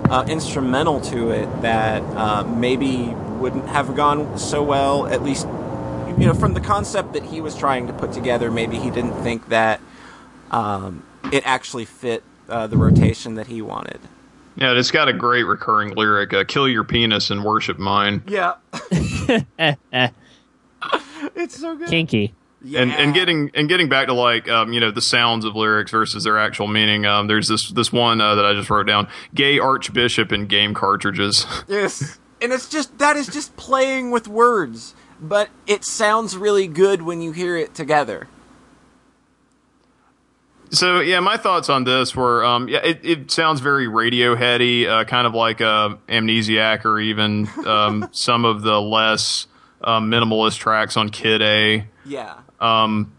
uh, 0.10 0.26
instrumental 0.28 1.00
to 1.02 1.32
it 1.32 1.62
that 1.62 2.02
uh, 2.16 2.44
maybe 2.44 3.08
wouldn't 3.40 3.68
have 3.68 3.96
gone 3.96 4.38
so 4.38 4.62
well. 4.62 5.08
At 5.08 5.24
least, 5.24 5.48
you 6.18 6.26
know, 6.26 6.34
from 6.34 6.54
the 6.54 6.62
concept 6.62 7.14
that 7.14 7.24
he 7.24 7.42
was 7.42 7.56
trying 7.56 7.88
to 7.88 7.94
put 7.94 8.12
together, 8.12 8.52
maybe 8.52 8.78
he 8.78 8.90
didn't 8.90 9.22
think 9.24 9.50
that 9.50 9.82
um, 10.52 11.04
it 11.32 11.44
actually 11.46 11.86
fit 11.86 12.24
uh, 12.50 12.68
the 12.68 12.78
rotation 12.78 13.36
that 13.36 13.48
he 13.48 13.62
wanted. 13.62 14.00
Yeah, 14.56 14.74
it's 14.74 14.92
got 14.92 15.08
a 15.08 15.14
great 15.14 15.44
recurring 15.44 15.96
lyric: 15.96 16.34
uh, 16.34 16.44
"Kill 16.44 16.68
your 16.68 16.84
penis 16.84 17.30
and 17.30 17.44
worship 17.44 17.78
mine." 17.80 18.24
Yeah, 18.28 18.56
it's 21.36 21.60
so 21.60 21.76
good. 21.76 21.90
kinky. 21.90 22.34
and 22.76 22.92
and 22.92 23.14
getting 23.14 23.52
and 23.54 23.68
getting 23.70 23.90
back 23.90 24.08
to 24.08 24.14
like 24.14 24.48
um, 24.50 24.74
you 24.74 24.80
know 24.80 24.92
the 24.92 25.02
sounds 25.02 25.46
of 25.46 25.56
lyrics 25.56 25.92
versus 25.92 26.24
their 26.24 26.38
actual 26.38 26.68
meaning. 26.68 27.06
Um, 27.06 27.28
there's 27.28 27.48
this 27.48 27.70
this 27.70 27.92
one 27.92 28.22
uh, 28.22 28.36
that 28.36 28.46
I 28.46 28.54
just 28.54 28.70
wrote 28.70 28.88
down: 28.88 29.08
"Gay 29.34 29.60
Archbishop 29.60 30.32
in 30.32 30.48
game 30.48 30.74
cartridges." 30.74 31.46
Yes. 31.68 32.20
And 32.42 32.52
it's 32.52 32.68
just 32.68 32.98
that 32.98 33.16
is 33.18 33.28
just 33.28 33.56
playing 33.56 34.10
with 34.10 34.28
words, 34.28 34.96
but 35.22 35.50
it 35.68 35.84
sounds 35.86 36.36
really 36.36 36.68
good 36.68 37.04
when 37.04 37.22
you 37.22 37.32
hear 37.34 37.56
it 37.56 37.76
together. 37.76 38.28
So 40.72 41.00
yeah, 41.00 41.20
my 41.20 41.38
thoughts 41.38 41.70
on 41.70 41.84
this 41.84 42.16
were 42.16 42.44
um, 42.44 42.68
yeah, 42.68 42.80
it, 42.84 43.00
it 43.04 43.32
sounds 43.32 43.60
very 43.62 43.88
Radioheady, 43.88 44.88
uh, 44.88 45.04
kind 45.06 45.28
of 45.28 45.34
like 45.34 45.62
uh, 45.62 45.96
Amnesiac, 46.10 46.86
or 46.86 47.00
even 47.00 47.48
um, 47.66 48.10
some 48.14 48.46
of 48.46 48.62
the 48.62 48.82
less 48.82 49.48
uh, 49.82 50.00
minimalist 50.00 50.58
tracks 50.58 50.98
on 50.98 51.10
Kid 51.10 51.42
A. 51.42 51.88
Yeah. 52.06 52.40
Um, 52.60 53.14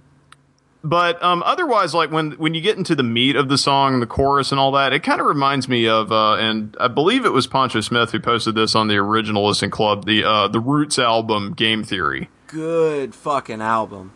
But 0.84 1.22
um, 1.22 1.42
otherwise, 1.44 1.94
like 1.94 2.10
when 2.10 2.32
when 2.32 2.54
you 2.54 2.60
get 2.60 2.76
into 2.76 2.96
the 2.96 3.04
meat 3.04 3.36
of 3.36 3.48
the 3.48 3.56
song, 3.58 4.00
the 4.00 4.06
chorus 4.06 4.50
and 4.50 4.58
all 4.58 4.72
that, 4.72 4.92
it 4.92 5.04
kind 5.04 5.20
of 5.20 5.26
reminds 5.28 5.68
me 5.68 5.86
of, 5.86 6.10
uh, 6.10 6.34
and 6.34 6.76
I 6.80 6.88
believe 6.88 7.24
it 7.24 7.32
was 7.32 7.46
Poncho 7.46 7.80
Smith 7.80 8.10
who 8.10 8.18
posted 8.18 8.56
this 8.56 8.74
on 8.74 8.88
the 8.88 8.96
original 8.96 9.46
Listen 9.46 9.70
Club, 9.70 10.06
the 10.06 10.24
uh, 10.24 10.48
the 10.48 10.58
Roots 10.58 10.98
album, 10.98 11.52
Game 11.52 11.84
Theory. 11.84 12.28
Good 12.48 13.14
fucking 13.14 13.60
album. 13.60 14.12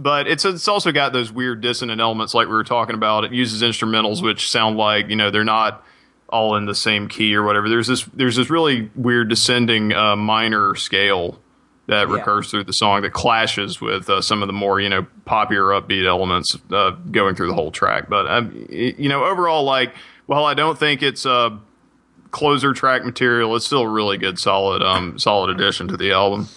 But 0.00 0.26
it's 0.28 0.44
it's 0.44 0.68
also 0.68 0.92
got 0.92 1.12
those 1.12 1.32
weird 1.32 1.60
dissonant 1.60 2.00
elements, 2.00 2.34
like 2.34 2.46
we 2.46 2.52
were 2.54 2.64
talking 2.64 2.94
about. 2.94 3.24
It 3.24 3.32
uses 3.32 3.62
instrumentals 3.62 4.22
which 4.22 4.48
sound 4.50 4.76
like 4.76 5.08
you 5.10 5.16
know 5.16 5.30
they're 5.30 5.44
not 5.44 5.84
all 6.28 6.56
in 6.56 6.66
the 6.66 6.74
same 6.74 7.08
key 7.08 7.34
or 7.34 7.42
whatever. 7.42 7.68
There's 7.68 7.86
this 7.88 8.04
there's 8.14 8.36
this 8.36 8.48
really 8.50 8.90
weird 8.94 9.28
descending 9.28 9.92
uh, 9.92 10.14
minor 10.16 10.74
scale 10.74 11.38
that 11.86 12.06
Yeah. 12.08 12.14
recurs 12.16 12.50
through 12.50 12.64
the 12.64 12.72
song 12.74 13.00
that 13.02 13.14
clashes 13.14 13.80
with 13.80 14.10
uh, 14.10 14.20
some 14.20 14.42
of 14.42 14.46
the 14.46 14.52
more 14.52 14.78
you 14.80 14.88
know 14.90 15.06
popular 15.24 15.70
upbeat 15.80 16.06
elements 16.06 16.56
uh, 16.70 16.90
going 17.10 17.34
through 17.34 17.48
the 17.48 17.54
whole 17.54 17.70
track. 17.70 18.08
But 18.08 18.26
um, 18.28 18.66
you 18.70 19.08
know 19.08 19.24
overall, 19.24 19.64
like 19.64 19.94
while 20.26 20.44
I 20.44 20.52
don't 20.54 20.78
think 20.78 21.02
it's 21.02 21.24
uh, 21.24 21.56
closer 22.30 22.74
track 22.74 23.04
material, 23.06 23.56
it's 23.56 23.64
still 23.64 23.80
a 23.82 23.88
really 23.88 24.18
good 24.18 24.38
solid 24.38 24.82
um, 24.82 25.18
solid 25.18 25.50
addition 25.50 25.88
to 25.88 25.96
the 25.96 26.12
album. 26.12 26.48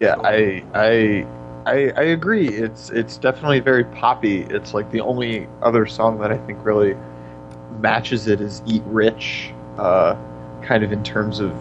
Yeah, 0.00 0.16
I 0.24 0.64
I 0.74 1.26
I 1.66 1.92
I 1.96 2.02
agree. 2.02 2.48
It's 2.48 2.90
it's 2.90 3.16
definitely 3.16 3.60
very 3.60 3.84
poppy. 3.84 4.42
It's 4.42 4.74
like 4.74 4.90
the 4.90 5.00
only 5.00 5.48
other 5.62 5.86
song 5.86 6.18
that 6.20 6.32
I 6.32 6.38
think 6.38 6.64
really 6.64 6.96
matches 7.80 8.26
it 8.26 8.40
is 8.40 8.62
Eat 8.66 8.82
Rich, 8.86 9.52
uh, 9.78 10.16
kind 10.62 10.82
of 10.82 10.92
in 10.92 11.02
terms 11.02 11.40
of 11.40 11.52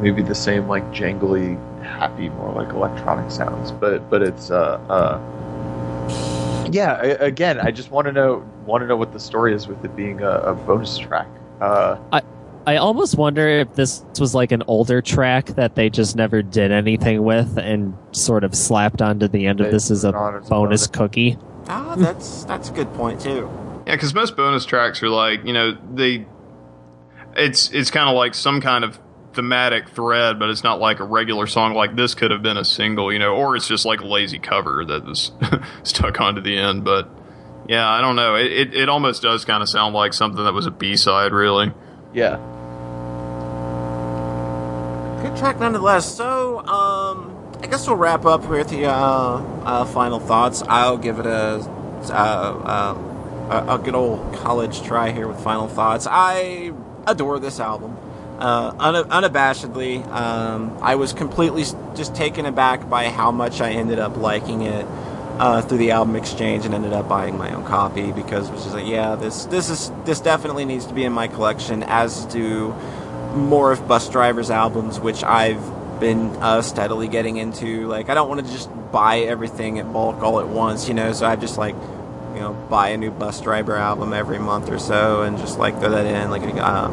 maybe 0.00 0.22
the 0.22 0.34
same 0.34 0.68
like 0.68 0.84
jangly, 0.90 1.56
happy, 1.82 2.28
more 2.30 2.52
like 2.52 2.72
electronic 2.74 3.30
sounds. 3.30 3.70
But 3.72 4.08
but 4.10 4.22
it's 4.22 4.50
uh 4.50 4.80
uh 4.88 5.20
yeah. 6.70 6.94
I, 6.94 7.06
again, 7.24 7.60
I 7.60 7.70
just 7.70 7.90
want 7.90 8.06
to 8.06 8.12
know 8.12 8.44
want 8.66 8.82
to 8.82 8.86
know 8.86 8.96
what 8.96 9.12
the 9.12 9.20
story 9.20 9.54
is 9.54 9.68
with 9.68 9.84
it 9.84 9.94
being 9.94 10.22
a, 10.22 10.30
a 10.30 10.54
bonus 10.54 10.98
track. 10.98 11.28
Uh, 11.60 11.96
I 12.12 12.22
almost 12.76 13.16
wonder 13.18 13.46
if 13.46 13.74
this 13.74 14.04
was 14.18 14.34
like 14.34 14.50
an 14.52 14.62
older 14.66 15.02
track 15.02 15.46
that 15.56 15.74
they 15.74 15.90
just 15.90 16.16
never 16.16 16.42
did 16.42 16.72
anything 16.72 17.22
with 17.22 17.58
and 17.58 17.94
sort 18.12 18.42
of 18.42 18.54
slapped 18.54 19.02
onto 19.02 19.28
the 19.28 19.46
end 19.46 19.60
of 19.60 19.70
this 19.70 19.90
as 19.90 20.04
a 20.04 20.12
put 20.12 20.18
it 20.18 20.20
on 20.20 20.34
as 20.36 20.46
a 20.46 20.48
bonus 20.48 20.86
bonus. 20.86 20.86
cookie. 20.86 21.38
Ah, 21.68 21.94
that's 21.96 22.44
that's 22.44 22.70
a 22.70 22.72
good 22.72 22.92
point 22.94 23.20
too. 23.20 23.50
Yeah, 23.86 23.96
because 23.96 24.14
most 24.14 24.36
bonus 24.36 24.64
tracks 24.64 25.02
are 25.02 25.08
like 25.10 25.44
you 25.44 25.52
know 25.52 25.76
they, 25.92 26.26
it's 27.36 27.70
it's 27.72 27.90
kind 27.90 28.08
of 28.08 28.16
like 28.16 28.34
some 28.34 28.60
kind 28.60 28.82
of 28.84 28.98
thematic 29.34 29.88
thread, 29.90 30.38
but 30.38 30.48
it's 30.48 30.64
not 30.64 30.80
like 30.80 31.00
a 31.00 31.04
regular 31.04 31.46
song. 31.46 31.74
Like 31.74 31.96
this 31.96 32.14
could 32.14 32.30
have 32.30 32.42
been 32.42 32.56
a 32.56 32.64
single, 32.64 33.12
you 33.12 33.18
know, 33.18 33.34
or 33.34 33.56
it's 33.56 33.68
just 33.68 33.84
like 33.84 34.00
a 34.00 34.06
lazy 34.06 34.38
cover 34.38 34.84
that 34.86 35.04
was 35.04 35.32
stuck 35.82 36.20
onto 36.20 36.40
the 36.40 36.56
end. 36.56 36.84
But 36.84 37.10
yeah, 37.68 37.86
I 37.88 38.00
don't 38.00 38.16
know. 38.16 38.36
It 38.36 38.52
it, 38.52 38.74
it 38.74 38.88
almost 38.88 39.22
does 39.22 39.44
kind 39.44 39.62
of 39.62 39.68
sound 39.68 39.94
like 39.94 40.14
something 40.14 40.42
that 40.44 40.54
was 40.54 40.66
a 40.66 40.70
B 40.70 40.96
side, 40.96 41.32
really. 41.32 41.72
yeah. 42.14 42.38
Good 45.24 45.38
track 45.38 45.58
nonetheless. 45.58 46.14
So, 46.14 46.58
um, 46.66 47.34
I 47.62 47.66
guess 47.66 47.86
we'll 47.86 47.96
wrap 47.96 48.26
up 48.26 48.46
with 48.46 48.68
the 48.68 48.84
uh, 48.84 48.92
uh, 48.92 49.84
final 49.86 50.20
thoughts. 50.20 50.62
I'll 50.68 50.98
give 50.98 51.18
it 51.18 51.24
a, 51.24 51.66
uh, 52.10 52.12
uh, 52.12 52.94
a 53.48 53.74
a 53.76 53.78
good 53.78 53.94
old 53.94 54.34
college 54.34 54.82
try 54.82 55.12
here 55.12 55.26
with 55.26 55.40
final 55.40 55.66
thoughts. 55.66 56.06
I 56.06 56.74
adore 57.06 57.38
this 57.38 57.58
album. 57.58 57.96
Uh, 58.38 58.74
un- 58.78 59.08
unabashedly, 59.08 60.06
um, 60.08 60.76
I 60.82 60.96
was 60.96 61.14
completely 61.14 61.64
just 61.94 62.14
taken 62.14 62.44
aback 62.44 62.90
by 62.90 63.08
how 63.08 63.30
much 63.30 63.62
I 63.62 63.70
ended 63.70 63.98
up 63.98 64.18
liking 64.18 64.60
it 64.60 64.84
uh, 65.38 65.62
through 65.62 65.78
the 65.78 65.92
album 65.92 66.16
exchange, 66.16 66.66
and 66.66 66.74
ended 66.74 66.92
up 66.92 67.08
buying 67.08 67.38
my 67.38 67.50
own 67.54 67.64
copy 67.64 68.12
because 68.12 68.50
it 68.50 68.52
was 68.52 68.64
just 68.64 68.74
like, 68.74 68.86
yeah, 68.86 69.14
this 69.14 69.46
this 69.46 69.70
is 69.70 69.90
this 70.04 70.20
definitely 70.20 70.66
needs 70.66 70.84
to 70.84 70.92
be 70.92 71.02
in 71.02 71.14
my 71.14 71.28
collection, 71.28 71.82
as 71.82 72.26
do 72.26 72.74
more 73.34 73.72
of 73.72 73.80
Busdriver's 73.80 74.50
albums, 74.50 75.00
which 75.00 75.22
I've 75.22 75.62
been 76.00 76.30
uh, 76.36 76.62
steadily 76.62 77.08
getting 77.08 77.36
into. 77.36 77.86
Like, 77.86 78.08
I 78.08 78.14
don't 78.14 78.28
want 78.28 78.44
to 78.46 78.52
just 78.52 78.70
buy 78.92 79.20
everything 79.20 79.78
at 79.78 79.92
bulk 79.92 80.22
all 80.22 80.40
at 80.40 80.48
once, 80.48 80.88
you 80.88 80.94
know. 80.94 81.12
So 81.12 81.26
I 81.26 81.36
just 81.36 81.58
like, 81.58 81.74
you 82.34 82.40
know, 82.40 82.52
buy 82.68 82.90
a 82.90 82.96
new 82.96 83.10
Busdriver 83.10 83.78
album 83.78 84.12
every 84.12 84.38
month 84.38 84.68
or 84.68 84.78
so, 84.78 85.22
and 85.22 85.38
just 85.38 85.58
like 85.58 85.78
throw 85.80 85.90
that 85.90 86.06
in. 86.06 86.30
Like, 86.30 86.42
uh, 86.42 86.90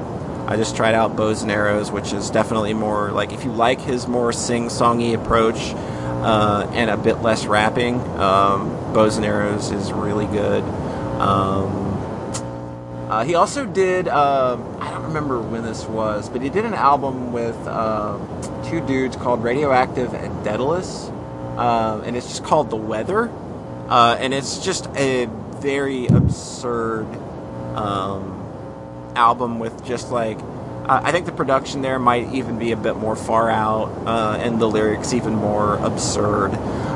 I 0.48 0.58
just 0.58 0.76
tried 0.76 0.96
out 0.96 1.16
Bows 1.16 1.44
and 1.44 1.52
Arrows, 1.52 1.92
which 1.92 2.14
is 2.14 2.30
definitely 2.30 2.74
more 2.74 3.12
like 3.12 3.32
if 3.32 3.44
you 3.46 3.52
like 3.52 3.80
his 3.80 4.08
more 4.08 4.34
sing-songy 4.34 5.14
approach 5.14 5.74
uh, 6.24 6.70
and 6.74 6.90
a 6.90 6.98
bit 6.98 7.22
less 7.22 7.46
rapping, 7.46 8.00
um, 8.20 8.70
Bows 8.94 9.18
and 9.18 9.26
Arrows 9.26 9.72
is 9.72 9.92
really 9.94 10.26
good. 10.28 10.64
Um, 11.22 11.91
uh, 13.12 13.24
he 13.26 13.36
also 13.36 13.66
did, 13.66 14.08
um, 14.08 14.64
I 14.80 14.90
don't 14.92 15.04
remember 15.04 15.42
when 15.42 15.64
this 15.64 15.86
was, 15.86 16.30
but 16.30 16.42
he 16.42 16.50
did 16.50 16.64
an 16.66 16.74
album 16.74 17.34
with 17.34 17.58
um 17.68 18.18
two 18.70 18.80
dudes 18.88 19.16
called 19.18 19.44
Radioinactive 19.44 20.14
and 20.14 20.32
Daedelus. 20.46 21.10
um, 21.58 22.04
and 22.04 22.16
it's 22.16 22.28
just 22.28 22.44
called 22.44 22.70
The 22.70 22.78
Weather, 22.78 23.30
uh, 23.90 24.16
and 24.20 24.34
it's 24.34 24.60
just 24.64 24.88
a 24.96 25.26
very 25.60 26.08
absurd 26.08 27.06
um, 27.76 28.24
album 29.16 29.60
with 29.60 29.86
just 29.86 30.12
like 30.12 30.40
uh, 30.86 31.02
I 31.04 31.12
think 31.12 31.26
the 31.26 31.32
production 31.32 31.82
there 31.82 32.00
might 32.00 32.34
even 32.34 32.58
be 32.58 32.72
a 32.72 32.78
bit 32.78 32.96
more 32.96 33.16
far 33.16 33.50
out, 33.50 33.90
uh, 34.08 34.38
and 34.42 34.60
the 34.60 34.68
lyrics 34.68 35.14
even 35.14 35.36
more 35.36 35.76
absurd. 35.78 36.52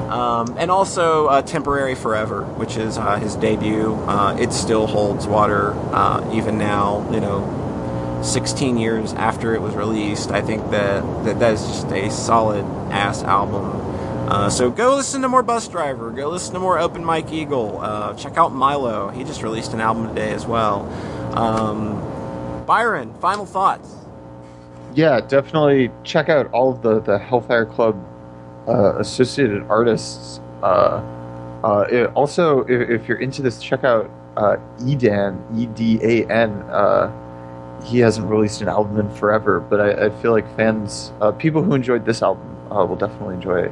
Um, 0.10 0.56
and 0.58 0.70
also 0.70 1.28
uh, 1.28 1.42
"Temporary 1.42 1.96
Forever," 1.96 2.44
which 2.44 2.78
is 2.78 2.98
uh, 2.98 3.18
his 3.18 3.36
debut. 3.36 3.94
Uh, 3.94 4.38
it 4.40 4.54
still 4.54 4.88
holds 4.88 5.28
water 5.28 5.74
uh, 5.94 6.32
even 6.34 6.58
now. 6.58 7.10
You 7.12 7.20
know, 7.20 8.22
16 8.24 8.78
years 8.78 9.14
after 9.14 9.54
it 9.56 9.62
was 9.62 9.76
released. 9.76 10.32
I 10.32 10.42
think 10.42 10.70
that 10.72 11.02
that, 11.26 11.40
that 11.40 11.54
is 11.54 11.62
just 11.66 11.88
a 11.92 12.10
solid 12.12 12.66
ass 12.92 13.24
album. 13.24 13.82
Uh, 14.28 14.50
so 14.50 14.72
go 14.72 14.96
listen 14.96 15.22
to 15.22 15.30
more 15.30 15.44
Busdriver. 15.44 16.16
Go 16.16 16.30
listen 16.30 16.54
to 16.56 16.60
more 16.60 16.80
Open 16.80 17.06
Mike 17.06 17.32
Eagle. 17.32 17.80
Uh, 17.80 18.14
check 18.16 18.38
out 18.38 18.54
Milo. 18.54 19.10
He 19.10 19.24
just 19.24 19.44
released 19.44 19.74
an 19.74 19.82
album 19.82 20.08
today 20.08 20.32
as 20.32 20.48
well. 20.48 20.88
Um, 21.38 22.66
Byron, 22.66 23.14
final 23.20 23.46
thoughts. 23.46 23.94
Yeah, 24.96 25.20
definitely 25.20 25.92
check 26.04 26.30
out 26.30 26.50
all 26.52 26.72
of 26.72 26.82
the, 26.82 27.02
the 27.02 27.20
Hellfire 27.20 27.66
Club 27.66 27.96
uh, 28.68 28.98
associated 28.98 29.64
artists. 29.70 30.40
Uh, 30.62 31.02
uh, 31.64 31.86
it, 31.90 32.08
also, 32.14 32.62
if, 32.62 32.90
if, 33.02 33.08
you're 33.08 33.20
into 33.20 33.42
this, 33.42 33.62
check 33.62 33.84
out 33.84 34.10
uh, 34.38 34.58
Edan, 34.80 35.40
E 35.58 35.66
D 35.68 36.00
A 36.02 36.28
N. 36.32 36.64
He 37.84 38.00
hasn't 38.00 38.28
released 38.28 38.62
an 38.62 38.68
album 38.68 39.00
in 39.00 39.10
forever, 39.12 39.60
but 39.60 39.80
I, 39.80 40.06
I 40.06 40.22
feel 40.22 40.32
like 40.32 40.48
fans, 40.56 41.12
people 41.38 41.62
who 41.62 41.76
enjoyed 41.76 42.06
this 42.06 42.24
album, 42.24 42.52
will 42.70 42.96
definitely 42.96 43.36
enjoy 43.36 43.72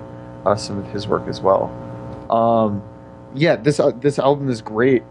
some 0.56 0.78
of 0.78 0.86
his 0.92 1.08
work 1.08 1.28
as 1.28 1.42
well. 1.42 1.72
Um, 2.30 2.84
yeah, 3.34 3.56
this 3.56 3.80
this 4.00 4.20
album 4.20 4.50
is 4.50 4.62
great. 4.62 5.04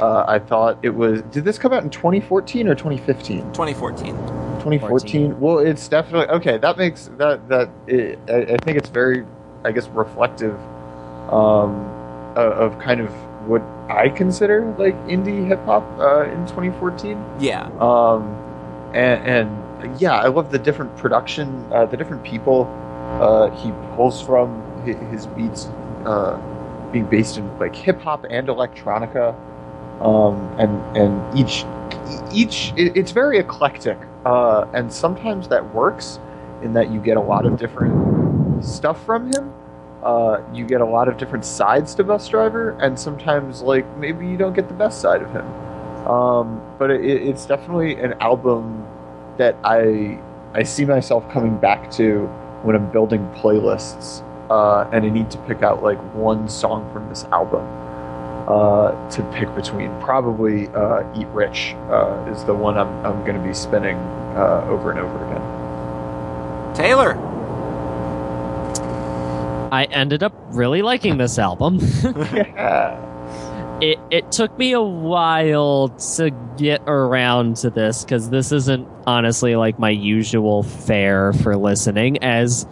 Uh, 0.00 0.24
I 0.26 0.38
thought 0.38 0.78
it 0.82 0.90
was. 0.90 1.22
Did 1.30 1.44
this 1.44 1.58
come 1.58 1.72
out 1.72 1.82
in 1.84 1.90
2014 1.90 2.68
or 2.68 2.74
2015? 2.74 3.52
2014. 3.52 4.49
2014. 4.60 5.40
Well, 5.40 5.58
it's 5.58 5.88
definitely 5.88 6.28
okay. 6.36 6.58
That 6.58 6.76
makes 6.76 7.10
that 7.18 7.48
that 7.48 7.70
it, 7.86 8.18
I, 8.28 8.54
I, 8.54 8.56
think 8.58 8.78
it's 8.78 8.88
very, 8.88 9.26
I 9.64 9.72
guess, 9.72 9.88
reflective 9.88 10.58
um, 11.30 11.86
of, 12.36 12.72
of 12.74 12.78
kind 12.78 13.00
of 13.00 13.10
what 13.48 13.62
I 13.88 14.08
consider 14.08 14.74
like 14.78 14.94
indie 15.06 15.46
hip 15.46 15.64
hop 15.64 15.84
uh, 15.98 16.24
in 16.24 16.46
2014. 16.46 17.22
Yeah. 17.40 17.66
Um, 17.80 18.36
and, 18.94 19.26
and 19.26 20.00
yeah, 20.00 20.14
I 20.14 20.28
love 20.28 20.50
the 20.50 20.58
different 20.58 20.96
production, 20.96 21.66
uh, 21.72 21.86
the 21.86 21.96
different 21.96 22.22
people 22.22 22.68
uh, 23.20 23.50
he 23.56 23.72
pulls 23.96 24.22
from 24.22 24.62
his 24.84 25.26
beats 25.26 25.66
uh, 26.04 26.38
being 26.92 27.06
based 27.06 27.36
in 27.38 27.58
like 27.58 27.74
hip 27.74 28.00
hop 28.00 28.24
and 28.30 28.48
electronica 28.48 29.34
um, 30.00 30.36
and 30.58 30.96
and 30.96 31.38
each 31.38 31.64
each 32.32 32.72
it, 32.76 32.96
it's 32.96 33.10
very 33.10 33.38
eclectic, 33.38 33.98
uh, 34.24 34.66
and 34.74 34.92
sometimes 34.92 35.48
that 35.48 35.74
works 35.74 36.18
in 36.62 36.72
that 36.74 36.90
you 36.90 37.00
get 37.00 37.16
a 37.16 37.20
lot 37.20 37.46
of 37.46 37.58
different 37.58 38.64
stuff 38.64 39.04
from 39.04 39.32
him. 39.32 39.52
Uh, 40.02 40.40
you 40.52 40.64
get 40.64 40.80
a 40.80 40.84
lot 40.84 41.08
of 41.08 41.16
different 41.16 41.44
sides 41.44 41.94
to 41.94 42.04
Busdriver, 42.04 42.76
and 42.82 42.98
sometimes 42.98 43.62
like 43.62 43.86
maybe 43.96 44.26
you 44.26 44.36
don't 44.36 44.54
get 44.54 44.68
the 44.68 44.74
best 44.74 45.00
side 45.00 45.22
of 45.22 45.30
him. 45.32 45.46
Um, 46.06 46.62
but 46.78 46.90
it, 46.90 47.04
it's 47.04 47.44
definitely 47.44 47.94
an 47.96 48.14
album 48.20 48.86
that 49.36 49.56
I 49.64 50.18
I 50.54 50.62
see 50.62 50.84
myself 50.84 51.28
coming 51.30 51.56
back 51.58 51.90
to 51.92 52.26
when 52.62 52.76
I'm 52.76 52.90
building 52.90 53.20
playlists, 53.36 54.22
uh, 54.50 54.88
and 54.92 55.04
I 55.04 55.08
need 55.08 55.30
to 55.30 55.38
pick 55.38 55.62
out 55.62 55.82
like 55.82 55.98
one 56.14 56.48
song 56.48 56.90
from 56.92 57.08
this 57.08 57.24
album 57.24 57.66
uh, 58.48 59.10
to 59.10 59.22
pick 59.32 59.54
between. 59.54 59.90
Probably 60.00 60.68
uh, 60.68 61.02
Eat 61.18 61.26
Rich 61.28 61.74
uh, 61.90 62.30
is 62.30 62.44
the 62.44 62.54
one 62.54 62.78
I'm, 62.78 62.88
I'm 63.04 63.20
going 63.24 63.40
to 63.40 63.46
be 63.46 63.54
spinning 63.54 63.96
uh, 64.36 64.66
over 64.68 64.90
and 64.90 65.00
over 65.00 65.24
again. 65.26 66.74
Taylor. 66.74 67.16
I 69.72 69.84
ended 69.84 70.22
up 70.22 70.32
really 70.48 70.82
liking 70.82 71.18
this 71.18 71.38
album. 71.38 71.78
it 73.80 73.98
it 74.10 74.30
took 74.32 74.56
me 74.58 74.72
a 74.72 74.82
while 74.82 75.88
to 76.16 76.30
get 76.56 76.82
around 76.86 77.56
to 77.56 77.70
this 77.70 78.04
because 78.04 78.30
this 78.30 78.52
isn't 78.52 78.86
honestly 79.06 79.56
like 79.56 79.78
my 79.78 79.90
usual 79.90 80.62
fare 80.62 81.32
for 81.32 81.56
listening, 81.56 82.22
as 82.22 82.66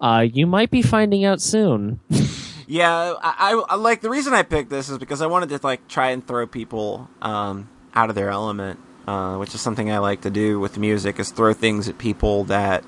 uh, 0.00 0.26
you 0.32 0.46
might 0.46 0.70
be 0.70 0.82
finding 0.82 1.24
out 1.24 1.40
soon. 1.40 2.00
Yeah, 2.70 3.14
I, 3.20 3.60
I, 3.68 3.74
like 3.74 4.00
the 4.00 4.10
reason 4.10 4.32
I 4.32 4.44
picked 4.44 4.70
this 4.70 4.88
is 4.88 4.98
because 4.98 5.20
I 5.20 5.26
wanted 5.26 5.48
to 5.48 5.58
like 5.60 5.88
try 5.88 6.10
and 6.10 6.24
throw 6.24 6.46
people 6.46 7.10
um, 7.20 7.68
out 7.96 8.10
of 8.10 8.14
their 8.14 8.30
element, 8.30 8.78
uh, 9.08 9.38
which 9.38 9.56
is 9.56 9.60
something 9.60 9.90
I 9.90 9.98
like 9.98 10.20
to 10.20 10.30
do 10.30 10.60
with 10.60 10.78
music 10.78 11.18
is 11.18 11.32
throw 11.32 11.52
things 11.52 11.88
at 11.88 11.98
people 11.98 12.44
that 12.44 12.84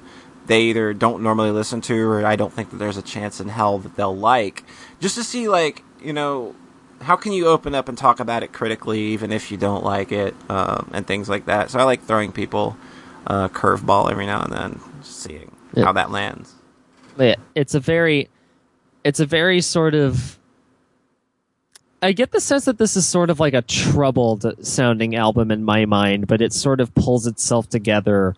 they 0.46 0.62
either 0.62 0.94
don't 0.94 1.20
normally 1.20 1.50
listen 1.50 1.80
to 1.80 2.00
or 2.08 2.24
I 2.24 2.36
don't 2.36 2.52
think 2.52 2.70
that 2.70 2.76
there's 2.76 2.96
a 2.96 3.02
chance 3.02 3.40
in 3.40 3.48
hell 3.48 3.80
that 3.80 3.96
they'll 3.96 4.16
like, 4.16 4.62
just 5.00 5.16
to 5.16 5.24
see 5.24 5.48
like 5.48 5.82
you 6.00 6.12
know 6.12 6.54
how 7.00 7.16
can 7.16 7.32
you 7.32 7.48
open 7.48 7.74
up 7.74 7.88
and 7.88 7.98
talk 7.98 8.20
about 8.20 8.44
it 8.44 8.52
critically 8.52 9.00
even 9.00 9.32
if 9.32 9.50
you 9.50 9.56
don't 9.56 9.82
like 9.82 10.12
it 10.12 10.36
um, 10.48 10.92
and 10.92 11.08
things 11.08 11.28
like 11.28 11.46
that. 11.46 11.72
So 11.72 11.80
I 11.80 11.82
like 11.82 12.04
throwing 12.04 12.30
people 12.30 12.76
a 13.26 13.48
curveball 13.48 14.12
every 14.12 14.26
now 14.26 14.42
and 14.42 14.52
then, 14.52 14.80
seeing 15.02 15.50
yeah. 15.74 15.86
how 15.86 15.92
that 15.94 16.12
lands. 16.12 16.54
Yeah, 17.18 17.34
it's 17.56 17.74
a 17.74 17.80
very 17.80 18.30
it's 19.04 19.20
a 19.20 19.26
very 19.26 19.60
sort 19.60 19.94
of 19.94 20.38
I 22.04 22.10
get 22.10 22.32
the 22.32 22.40
sense 22.40 22.64
that 22.64 22.78
this 22.78 22.96
is 22.96 23.06
sort 23.06 23.30
of 23.30 23.38
like 23.38 23.54
a 23.54 23.62
troubled 23.62 24.44
sounding 24.66 25.14
album 25.14 25.52
in 25.52 25.62
my 25.62 25.84
mind, 25.84 26.26
but 26.26 26.42
it 26.42 26.52
sort 26.52 26.80
of 26.80 26.92
pulls 26.96 27.28
itself 27.28 27.68
together 27.68 28.34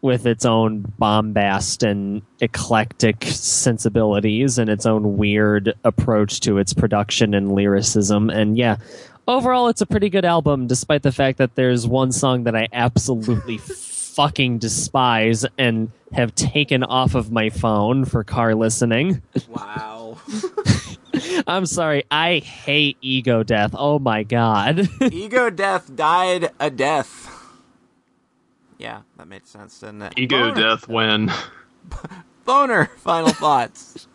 with 0.00 0.26
its 0.26 0.46
own 0.46 0.80
bombast 0.98 1.82
and 1.82 2.22
eclectic 2.40 3.24
sensibilities 3.24 4.58
and 4.58 4.70
its 4.70 4.86
own 4.86 5.18
weird 5.18 5.74
approach 5.84 6.40
to 6.40 6.56
its 6.56 6.72
production 6.72 7.34
and 7.34 7.52
lyricism. 7.52 8.30
And 8.30 8.56
yeah, 8.56 8.78
overall, 9.28 9.68
it's 9.68 9.82
a 9.82 9.86
pretty 9.86 10.08
good 10.08 10.24
album, 10.24 10.66
despite 10.66 11.02
the 11.02 11.12
fact 11.12 11.36
that 11.38 11.54
there's 11.54 11.86
one 11.86 12.10
song 12.10 12.44
that 12.44 12.56
I 12.56 12.68
absolutely 12.72 13.58
fucking 14.14 14.58
despise 14.58 15.44
and 15.58 15.90
have 16.12 16.34
taken 16.34 16.82
off 16.84 17.14
of 17.14 17.30
my 17.30 17.48
phone 17.50 18.04
for 18.04 18.22
car 18.24 18.54
listening. 18.54 19.22
Wow. 19.48 20.18
I'm 21.46 21.66
sorry. 21.66 22.04
I 22.10 22.38
hate 22.38 22.96
Ego 23.00 23.42
Death. 23.42 23.74
Oh 23.76 23.98
my 23.98 24.22
god. 24.22 24.88
Ego 25.12 25.50
Death 25.50 25.94
died 25.94 26.50
a 26.60 26.70
death. 26.70 27.28
Yeah, 28.78 29.02
that 29.16 29.28
made 29.28 29.46
sense, 29.46 29.78
didn't 29.80 30.02
it? 30.02 30.14
Ego 30.16 30.50
Boner. 30.50 30.54
Death 30.54 30.88
when 30.88 31.32
Boner, 32.44 32.86
final 32.96 33.30
thoughts. 33.30 34.08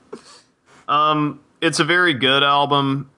um 0.88 1.40
it's 1.62 1.80
a 1.80 1.84
very 1.86 2.14
good 2.14 2.44
album. 2.44 3.10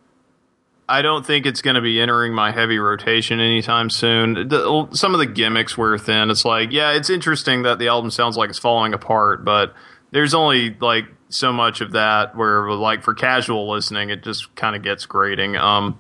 I 0.90 1.02
don't 1.02 1.26
think 1.26 1.46
it's 1.46 1.62
going 1.62 1.76
to 1.76 1.82
be 1.82 2.02
entering 2.02 2.34
my 2.34 2.52
heavy 2.52 2.80
rotation 2.80 3.40
anytime 3.40 3.90
soon. 3.90 4.50
The, 4.50 4.90
some 4.92 5.14
of 5.14 5.20
the 5.20 5.26
gimmicks 5.28 5.78
wear 5.78 5.98
thin. 5.98 6.30
It's 6.30 6.44
like, 6.44 6.72
yeah, 6.72 6.94
it's 6.94 7.10
interesting 7.10 7.62
that 7.62 7.80
the 7.80 7.88
album 7.88 8.12
sounds 8.12 8.36
like 8.36 8.50
it's 8.50 8.60
falling 8.60 8.94
apart, 8.94 9.46
but 9.46 9.74
there's 10.12 10.34
only 10.34 10.76
like 10.82 11.06
so 11.30 11.54
much 11.54 11.82
of 11.82 11.92
that 11.92 12.36
where, 12.36 12.72
like, 12.72 13.04
for 13.04 13.14
casual 13.14 13.70
listening, 13.70 14.10
it 14.10 14.24
just 14.24 14.54
kind 14.56 14.76
of 14.76 14.82
gets 14.82 15.06
grating. 15.06 15.56
Um, 15.56 16.00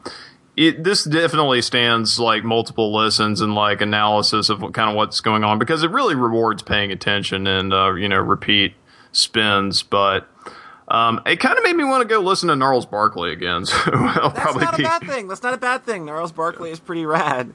it, 0.57 0.83
this 0.83 1.03
definitely 1.05 1.61
stands 1.61 2.19
like 2.19 2.43
multiple 2.43 2.93
listens 2.93 3.39
and 3.39 3.55
like 3.55 3.79
analysis 3.79 4.49
of 4.49 4.61
what, 4.61 4.73
kind 4.73 4.89
of 4.89 4.95
what's 4.95 5.21
going 5.21 5.43
on 5.45 5.57
because 5.57 5.83
it 5.83 5.91
really 5.91 6.15
rewards 6.15 6.63
paying 6.63 6.91
attention 6.91 7.47
and 7.47 7.71
uh, 7.71 7.93
you 7.93 8.09
know 8.09 8.17
repeat 8.17 8.73
spins, 9.13 9.83
but 9.83 10.27
um, 10.89 11.21
it 11.25 11.39
kind 11.39 11.57
of 11.57 11.63
made 11.63 11.75
me 11.75 11.83
want 11.83 12.01
to 12.01 12.07
go 12.07 12.19
listen 12.19 12.49
to 12.49 12.55
Gnarls 12.55 12.85
Barkley 12.85 13.31
again. 13.31 13.65
So 13.69 13.91
I'll 13.93 14.31
That's 14.31 14.39
probably 14.39 14.65
not 14.65 14.77
be... 14.77 14.83
a 14.83 14.87
bad 14.87 15.01
thing. 15.03 15.27
That's 15.27 15.43
not 15.43 15.53
a 15.53 15.57
bad 15.57 15.83
thing. 15.83 16.05
Gnarls 16.05 16.31
Barkley 16.31 16.71
is 16.71 16.79
pretty 16.79 17.05
rad. 17.05 17.53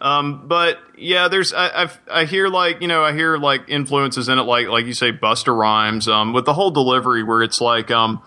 Um, 0.00 0.46
but 0.46 0.78
yeah, 0.96 1.28
there's 1.28 1.52
I, 1.52 1.84
I, 1.84 1.90
I 2.10 2.24
hear 2.24 2.48
like 2.48 2.80
you 2.80 2.88
know 2.88 3.02
I 3.02 3.12
hear 3.12 3.36
like 3.36 3.62
influences 3.68 4.28
in 4.28 4.38
it 4.38 4.42
like 4.42 4.68
like 4.68 4.86
you 4.86 4.94
say 4.94 5.12
Busta 5.12 5.56
Rhymes 5.56 6.06
um 6.06 6.32
with 6.32 6.44
the 6.44 6.54
whole 6.54 6.70
delivery 6.70 7.24
where 7.24 7.42
it's 7.42 7.60
like 7.60 7.90
um 7.90 8.22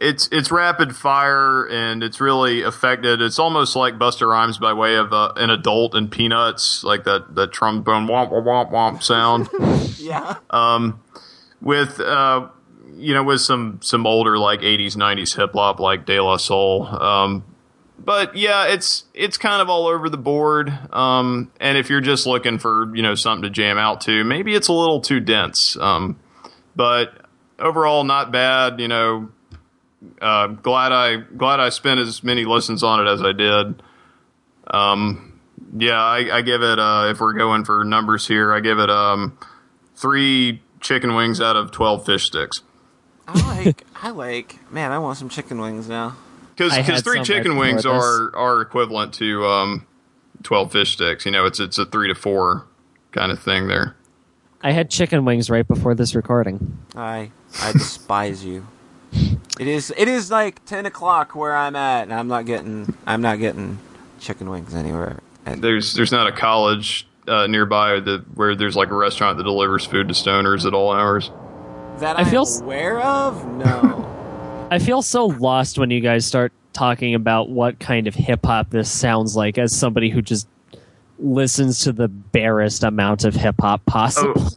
it's 0.00 0.28
it's 0.32 0.50
rapid 0.50 0.96
fire 0.96 1.66
and 1.66 2.02
it's 2.02 2.20
really 2.20 2.62
affected. 2.62 3.22
It's 3.22 3.38
almost 3.38 3.76
like 3.76 3.94
Busta 3.94 4.26
Rhymes 4.28 4.58
by 4.58 4.72
way 4.72 4.96
of 4.96 5.12
uh, 5.12 5.32
an 5.36 5.50
adult 5.50 5.94
and 5.94 6.10
Peanuts, 6.10 6.82
like 6.84 7.04
that 7.04 7.34
that 7.34 7.52
trombone 7.52 8.06
womp 8.06 8.30
womp 8.30 8.70
womp 8.70 9.02
sound. 9.02 9.48
yeah. 9.98 10.36
Um, 10.50 11.00
with 11.62 12.00
uh 12.00 12.48
you 13.00 13.14
know, 13.14 13.22
with 13.22 13.40
some 13.40 13.80
some 13.82 14.06
older 14.06 14.38
like 14.38 14.60
'80s 14.60 14.96
'90s 14.96 15.36
hip 15.36 15.52
hop 15.54 15.80
like 15.80 16.06
De 16.06 16.20
La 16.20 16.36
Soul. 16.36 16.86
Um, 16.86 17.44
but 18.02 18.34
yeah, 18.34 18.66
it's 18.66 19.04
it's 19.14 19.36
kind 19.36 19.60
of 19.60 19.68
all 19.68 19.86
over 19.86 20.08
the 20.08 20.18
board. 20.18 20.72
Um, 20.92 21.50
and 21.60 21.76
if 21.76 21.90
you're 21.90 22.00
just 22.00 22.26
looking 22.26 22.58
for 22.58 22.94
you 22.94 23.02
know 23.02 23.14
something 23.14 23.42
to 23.42 23.50
jam 23.50 23.78
out 23.78 24.00
to, 24.02 24.24
maybe 24.24 24.54
it's 24.54 24.68
a 24.68 24.72
little 24.72 25.00
too 25.00 25.20
dense. 25.20 25.76
Um, 25.76 26.18
but 26.74 27.26
overall, 27.58 28.04
not 28.04 28.32
bad. 28.32 28.80
You 28.80 28.88
know, 28.88 29.30
uh, 30.20 30.48
glad 30.48 30.92
I 30.92 31.16
glad 31.16 31.60
I 31.60 31.68
spent 31.68 32.00
as 32.00 32.24
many 32.24 32.44
listens 32.44 32.82
on 32.82 33.06
it 33.06 33.10
as 33.10 33.22
I 33.22 33.32
did. 33.32 33.82
Um, 34.66 35.40
yeah, 35.76 36.02
I, 36.02 36.38
I 36.38 36.42
give 36.42 36.62
it. 36.62 36.78
Uh, 36.78 37.08
if 37.10 37.20
we're 37.20 37.34
going 37.34 37.64
for 37.64 37.84
numbers 37.84 38.26
here, 38.26 38.52
I 38.52 38.60
give 38.60 38.78
it 38.78 38.90
um, 38.90 39.38
three 39.94 40.62
chicken 40.80 41.14
wings 41.14 41.40
out 41.40 41.56
of 41.56 41.70
twelve 41.70 42.06
fish 42.06 42.24
sticks. 42.24 42.62
I 43.34 43.56
like. 43.64 43.86
I 43.94 44.10
like. 44.10 44.72
Man, 44.72 44.92
I 44.92 44.98
want 44.98 45.18
some 45.18 45.28
chicken 45.28 45.60
wings 45.60 45.88
now. 45.88 46.16
Because 46.54 46.72
I 46.72 46.80
had 46.80 47.02
three 47.04 47.16
some 47.16 47.24
chicken 47.24 47.52
right 47.52 47.60
wings 47.60 47.82
before 47.84 48.32
are 48.34 48.36
are 48.36 48.60
equivalent 48.60 49.14
to 49.14 49.46
um, 49.46 49.86
twelve 50.42 50.72
fish 50.72 50.92
sticks. 50.92 51.24
You 51.24 51.32
know, 51.32 51.46
it's 51.46 51.60
it's 51.60 51.78
a 51.78 51.86
three 51.86 52.08
to 52.08 52.14
four 52.14 52.66
kind 53.12 53.32
of 53.32 53.40
thing 53.40 53.68
there. 53.68 53.96
I 54.62 54.72
had 54.72 54.90
chicken 54.90 55.24
wings 55.24 55.48
right 55.48 55.66
before 55.66 55.94
this 55.94 56.14
recording. 56.14 56.78
I 56.94 57.30
I 57.60 57.72
despise 57.72 58.44
you. 58.44 58.66
It 59.58 59.66
is 59.66 59.92
it 59.96 60.08
is 60.08 60.30
like 60.30 60.64
ten 60.66 60.86
o'clock 60.86 61.34
where 61.34 61.56
I'm 61.56 61.76
at, 61.76 62.04
and 62.04 62.12
I'm 62.12 62.28
not 62.28 62.46
getting 62.46 62.94
I'm 63.06 63.22
not 63.22 63.38
getting 63.38 63.78
chicken 64.18 64.50
wings 64.50 64.74
anywhere. 64.74 65.20
And 65.46 65.62
There's 65.62 65.94
there's 65.94 66.12
not 66.12 66.26
a 66.26 66.32
college 66.32 67.06
uh, 67.26 67.46
nearby 67.46 68.00
that 68.00 68.36
where 68.36 68.54
there's 68.54 68.76
like 68.76 68.90
a 68.90 68.94
restaurant 68.94 69.38
that 69.38 69.44
delivers 69.44 69.86
food 69.86 70.08
to 70.08 70.14
stoners 70.14 70.66
at 70.66 70.74
all 70.74 70.92
hours. 70.92 71.30
That 71.98 72.18
I 72.18 72.22
I'm 72.22 72.28
feel 72.30 72.42
s- 72.42 72.60
aware 72.60 73.00
of. 73.00 73.44
No, 73.54 74.68
I 74.70 74.78
feel 74.78 75.02
so 75.02 75.26
lost 75.26 75.78
when 75.78 75.90
you 75.90 76.00
guys 76.00 76.24
start 76.26 76.52
talking 76.72 77.14
about 77.14 77.48
what 77.50 77.78
kind 77.80 78.06
of 78.06 78.14
hip 78.14 78.46
hop 78.46 78.70
this 78.70 78.90
sounds 78.90 79.34
like 79.36 79.58
as 79.58 79.74
somebody 79.76 80.08
who 80.10 80.22
just 80.22 80.48
listens 81.18 81.80
to 81.80 81.92
the 81.92 82.08
barest 82.08 82.82
amount 82.84 83.24
of 83.24 83.34
hip 83.34 83.56
hop 83.60 83.84
possible. 83.86 84.34
Oh, 84.36 84.48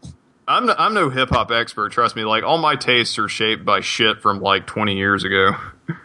I'm 0.48 0.66
no, 0.66 0.76
I'm 0.78 0.94
no 0.94 1.10
hip 1.10 1.30
hop 1.30 1.52
expert. 1.52 1.92
Trust 1.92 2.16
me. 2.16 2.24
Like 2.24 2.44
all 2.44 2.58
my 2.58 2.76
tastes 2.76 3.18
are 3.18 3.28
shaped 3.30 3.66
by 3.66 3.80
shit 3.82 4.22
from 4.22 4.40
like 4.42 4.66
20 4.68 4.96
years 4.96 5.24
ago. 5.24 5.56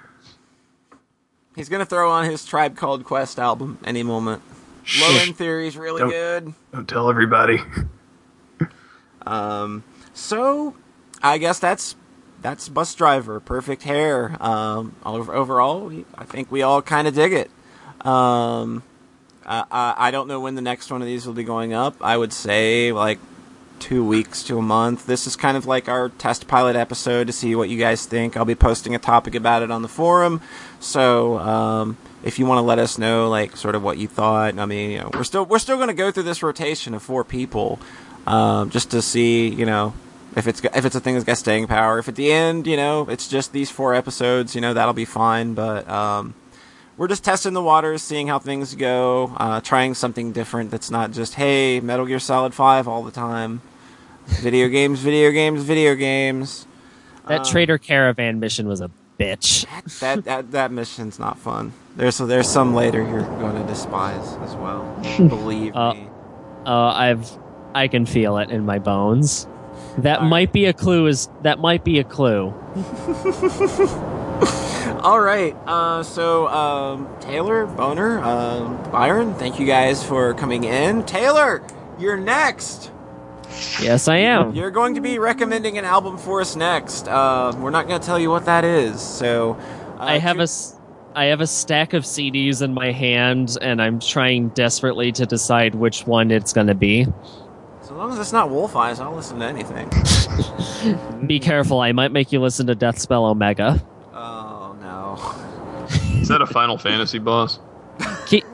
he's 1.56 1.68
gonna 1.68 1.84
throw 1.84 2.10
on 2.10 2.24
his 2.24 2.44
Tribe 2.44 2.76
Called 2.76 3.04
Quest 3.04 3.38
album 3.38 3.78
any 3.84 4.02
moment. 4.02 4.42
Low 5.00 5.18
End 5.18 5.36
Theory's 5.36 5.76
really 5.76 6.00
Don't- 6.00 6.10
good. 6.10 6.54
Don't 6.72 6.88
tell 6.88 7.10
everybody. 7.10 7.58
Um, 9.26 9.84
so 10.14 10.74
I 11.22 11.38
guess 11.38 11.58
that's 11.58 11.96
that's 12.40 12.68
Busdriver, 12.68 13.44
Perfect 13.44 13.82
Hair. 13.82 14.36
Um, 14.40 14.94
over- 15.04 15.34
overall, 15.34 15.92
I 16.16 16.24
think 16.24 16.52
we 16.52 16.62
all 16.62 16.82
kind 16.82 17.08
of 17.08 17.14
dig 17.14 17.32
it. 17.32 17.50
Um, 18.06 18.82
I, 19.44 19.64
I, 19.70 19.94
I 19.98 20.10
don't 20.10 20.28
know 20.28 20.40
when 20.40 20.54
the 20.54 20.62
next 20.62 20.90
one 20.90 21.02
of 21.02 21.06
these 21.06 21.26
will 21.26 21.34
be 21.34 21.44
going 21.44 21.72
up. 21.72 21.96
I 22.00 22.16
would 22.16 22.32
say 22.32 22.92
like 22.92 23.18
two 23.80 24.04
weeks 24.04 24.42
to 24.44 24.58
a 24.58 24.62
month. 24.62 25.06
This 25.06 25.26
is 25.26 25.36
kind 25.36 25.56
of 25.56 25.66
like 25.66 25.88
our 25.88 26.10
test 26.10 26.46
pilot 26.48 26.76
episode 26.76 27.26
to 27.26 27.32
see 27.32 27.54
what 27.54 27.68
you 27.68 27.78
guys 27.78 28.06
think. 28.06 28.36
I'll 28.36 28.44
be 28.44 28.54
posting 28.54 28.94
a 28.94 28.98
topic 28.98 29.34
about 29.34 29.62
it 29.62 29.70
on 29.70 29.82
the 29.82 29.88
forum. 29.88 30.40
So 30.80 31.38
um, 31.38 31.96
if 32.22 32.38
you 32.38 32.46
want 32.46 32.58
to 32.58 32.62
let 32.62 32.78
us 32.78 32.98
know, 32.98 33.28
like 33.28 33.56
sort 33.56 33.74
of 33.74 33.82
what 33.82 33.98
you 33.98 34.06
thought, 34.06 34.58
I 34.58 34.66
mean, 34.66 34.90
you 34.92 34.98
know, 34.98 35.10
we're 35.12 35.24
still 35.24 35.44
we're 35.44 35.58
still 35.58 35.76
going 35.76 35.88
to 35.88 35.94
go 35.94 36.10
through 36.10 36.24
this 36.24 36.42
rotation 36.42 36.94
of 36.94 37.02
four 37.02 37.24
people 37.24 37.78
um, 38.26 38.70
just 38.70 38.90
to 38.92 39.02
see, 39.02 39.48
you 39.48 39.66
know, 39.66 39.94
if 40.38 40.46
it's 40.46 40.62
if 40.64 40.84
it's 40.84 40.94
a 40.94 41.00
thing 41.00 41.14
that's 41.14 41.24
got 41.26 41.36
staying 41.36 41.66
power. 41.66 41.98
If 41.98 42.08
at 42.08 42.14
the 42.16 42.32
end, 42.32 42.66
you 42.66 42.76
know, 42.76 43.06
it's 43.08 43.28
just 43.28 43.52
these 43.52 43.70
four 43.70 43.94
episodes, 43.94 44.54
you 44.54 44.60
know, 44.60 44.72
that'll 44.72 44.94
be 44.94 45.04
fine. 45.04 45.54
But 45.54 45.88
um, 45.88 46.34
we're 46.96 47.08
just 47.08 47.24
testing 47.24 47.52
the 47.52 47.62
waters, 47.62 48.02
seeing 48.02 48.28
how 48.28 48.38
things 48.38 48.74
go, 48.74 49.34
uh, 49.36 49.60
trying 49.60 49.94
something 49.94 50.32
different 50.32 50.70
that's 50.70 50.90
not 50.90 51.10
just 51.10 51.34
hey 51.34 51.80
Metal 51.80 52.06
Gear 52.06 52.18
Solid 52.18 52.54
Five 52.54 52.88
all 52.88 53.02
the 53.02 53.10
time. 53.10 53.60
Video 54.26 54.68
games, 54.68 55.00
video 55.00 55.30
games, 55.30 55.62
video 55.62 55.94
games. 55.94 56.66
that 57.26 57.44
Trader 57.44 57.78
Caravan 57.78 58.40
mission 58.40 58.68
was 58.68 58.80
a 58.80 58.90
bitch. 59.18 59.66
That 60.00 60.24
that 60.24 60.52
that 60.52 60.70
mission's 60.70 61.18
not 61.18 61.38
fun. 61.38 61.72
There's 61.96 62.18
there's 62.18 62.48
some 62.48 62.74
later 62.74 63.02
you're 63.02 63.22
going 63.22 63.60
to 63.60 63.66
despise 63.66 64.34
as 64.42 64.54
well. 64.56 64.84
Believe 65.18 65.74
Uh, 65.76 65.94
me. 65.94 66.08
Uh, 66.66 66.92
I've 66.92 67.30
I 67.74 67.88
can 67.88 68.06
feel 68.06 68.38
it 68.38 68.50
in 68.50 68.64
my 68.66 68.78
bones. 68.78 69.46
That 69.98 70.22
might 70.22 70.52
be 70.52 70.66
a 70.66 70.72
clue. 70.72 71.06
Is 71.06 71.28
that 71.42 71.58
might 71.58 71.84
be 71.84 71.98
a 71.98 72.04
clue? 72.04 72.46
All 75.02 75.20
right. 75.20 75.56
Uh, 75.66 76.02
so 76.02 76.48
um, 76.48 77.08
Taylor, 77.20 77.66
Boner, 77.66 78.18
um, 78.20 78.76
Byron, 78.90 79.34
thank 79.34 79.58
you 79.60 79.66
guys 79.66 80.02
for 80.04 80.34
coming 80.34 80.64
in. 80.64 81.04
Taylor, 81.04 81.62
you're 81.98 82.16
next. 82.16 82.90
Yes, 83.80 84.08
I 84.08 84.16
am. 84.18 84.54
You're 84.54 84.70
going 84.70 84.94
to 84.96 85.00
be 85.00 85.18
recommending 85.18 85.78
an 85.78 85.84
album 85.84 86.18
for 86.18 86.40
us 86.40 86.54
next. 86.56 87.08
Uh, 87.08 87.52
we're 87.58 87.70
not 87.70 87.88
going 87.88 88.00
to 88.00 88.06
tell 88.06 88.18
you 88.18 88.30
what 88.30 88.44
that 88.46 88.64
is. 88.64 89.00
So 89.00 89.52
uh, 89.98 90.04
I 90.04 90.18
have 90.18 90.38
a 90.38 90.42
s- 90.42 90.74
I 91.14 91.24
have 91.26 91.40
a 91.40 91.46
stack 91.46 91.94
of 91.94 92.04
CDs 92.04 92.62
in 92.62 92.72
my 92.74 92.92
hand, 92.92 93.56
and 93.60 93.80
I'm 93.82 93.98
trying 93.98 94.50
desperately 94.50 95.10
to 95.12 95.26
decide 95.26 95.74
which 95.74 96.06
one 96.06 96.30
it's 96.30 96.52
going 96.52 96.66
to 96.68 96.74
be. 96.76 97.06
So 97.88 97.94
long 97.94 98.12
as 98.12 98.18
it's 98.18 98.34
not 98.34 98.50
Wolf 98.50 98.76
Eyes, 98.76 99.00
I'll 99.00 99.14
listen 99.14 99.38
to 99.38 99.46
anything. 99.46 99.88
Be 101.26 101.40
careful, 101.40 101.80
I 101.80 101.92
might 101.92 102.12
make 102.12 102.32
you 102.32 102.38
listen 102.38 102.66
to 102.66 102.76
Deathspell 102.76 103.30
Omega. 103.30 103.82
Oh 104.12 104.76
no. 104.78 106.20
Is 106.20 106.28
that 106.28 106.42
a 106.42 106.46
Final 106.46 106.76
Fantasy 106.76 107.18
boss? 107.18 107.58
Keep, 108.26 108.44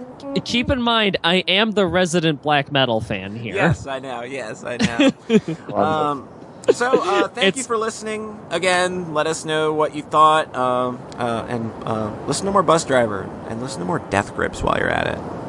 keep 0.44 0.70
in 0.70 0.80
mind, 0.80 1.16
I 1.24 1.38
am 1.48 1.72
the 1.72 1.84
resident 1.84 2.42
black 2.42 2.70
metal 2.70 3.00
fan 3.00 3.34
here. 3.34 3.56
Yes, 3.56 3.88
I 3.88 3.98
know. 3.98 4.22
Yes, 4.22 4.62
I 4.62 4.76
know. 4.76 5.74
um, 5.74 6.28
so, 6.70 7.02
uh, 7.02 7.26
thank 7.26 7.56
you 7.56 7.64
for 7.64 7.76
listening 7.76 8.38
again. 8.50 9.14
Let 9.14 9.26
us 9.26 9.44
know 9.44 9.74
what 9.74 9.96
you 9.96 10.02
thought, 10.02 10.54
um, 10.54 11.02
uh, 11.16 11.44
and 11.48 11.72
uh, 11.82 12.14
listen 12.28 12.46
to 12.46 12.52
more 12.52 12.62
Busdriver 12.62 13.28
and 13.50 13.60
listen 13.60 13.80
to 13.80 13.84
more 13.84 13.98
Death 13.98 14.32
Grips 14.36 14.62
while 14.62 14.78
you're 14.78 14.88
at 14.88 15.08
it. 15.08 15.43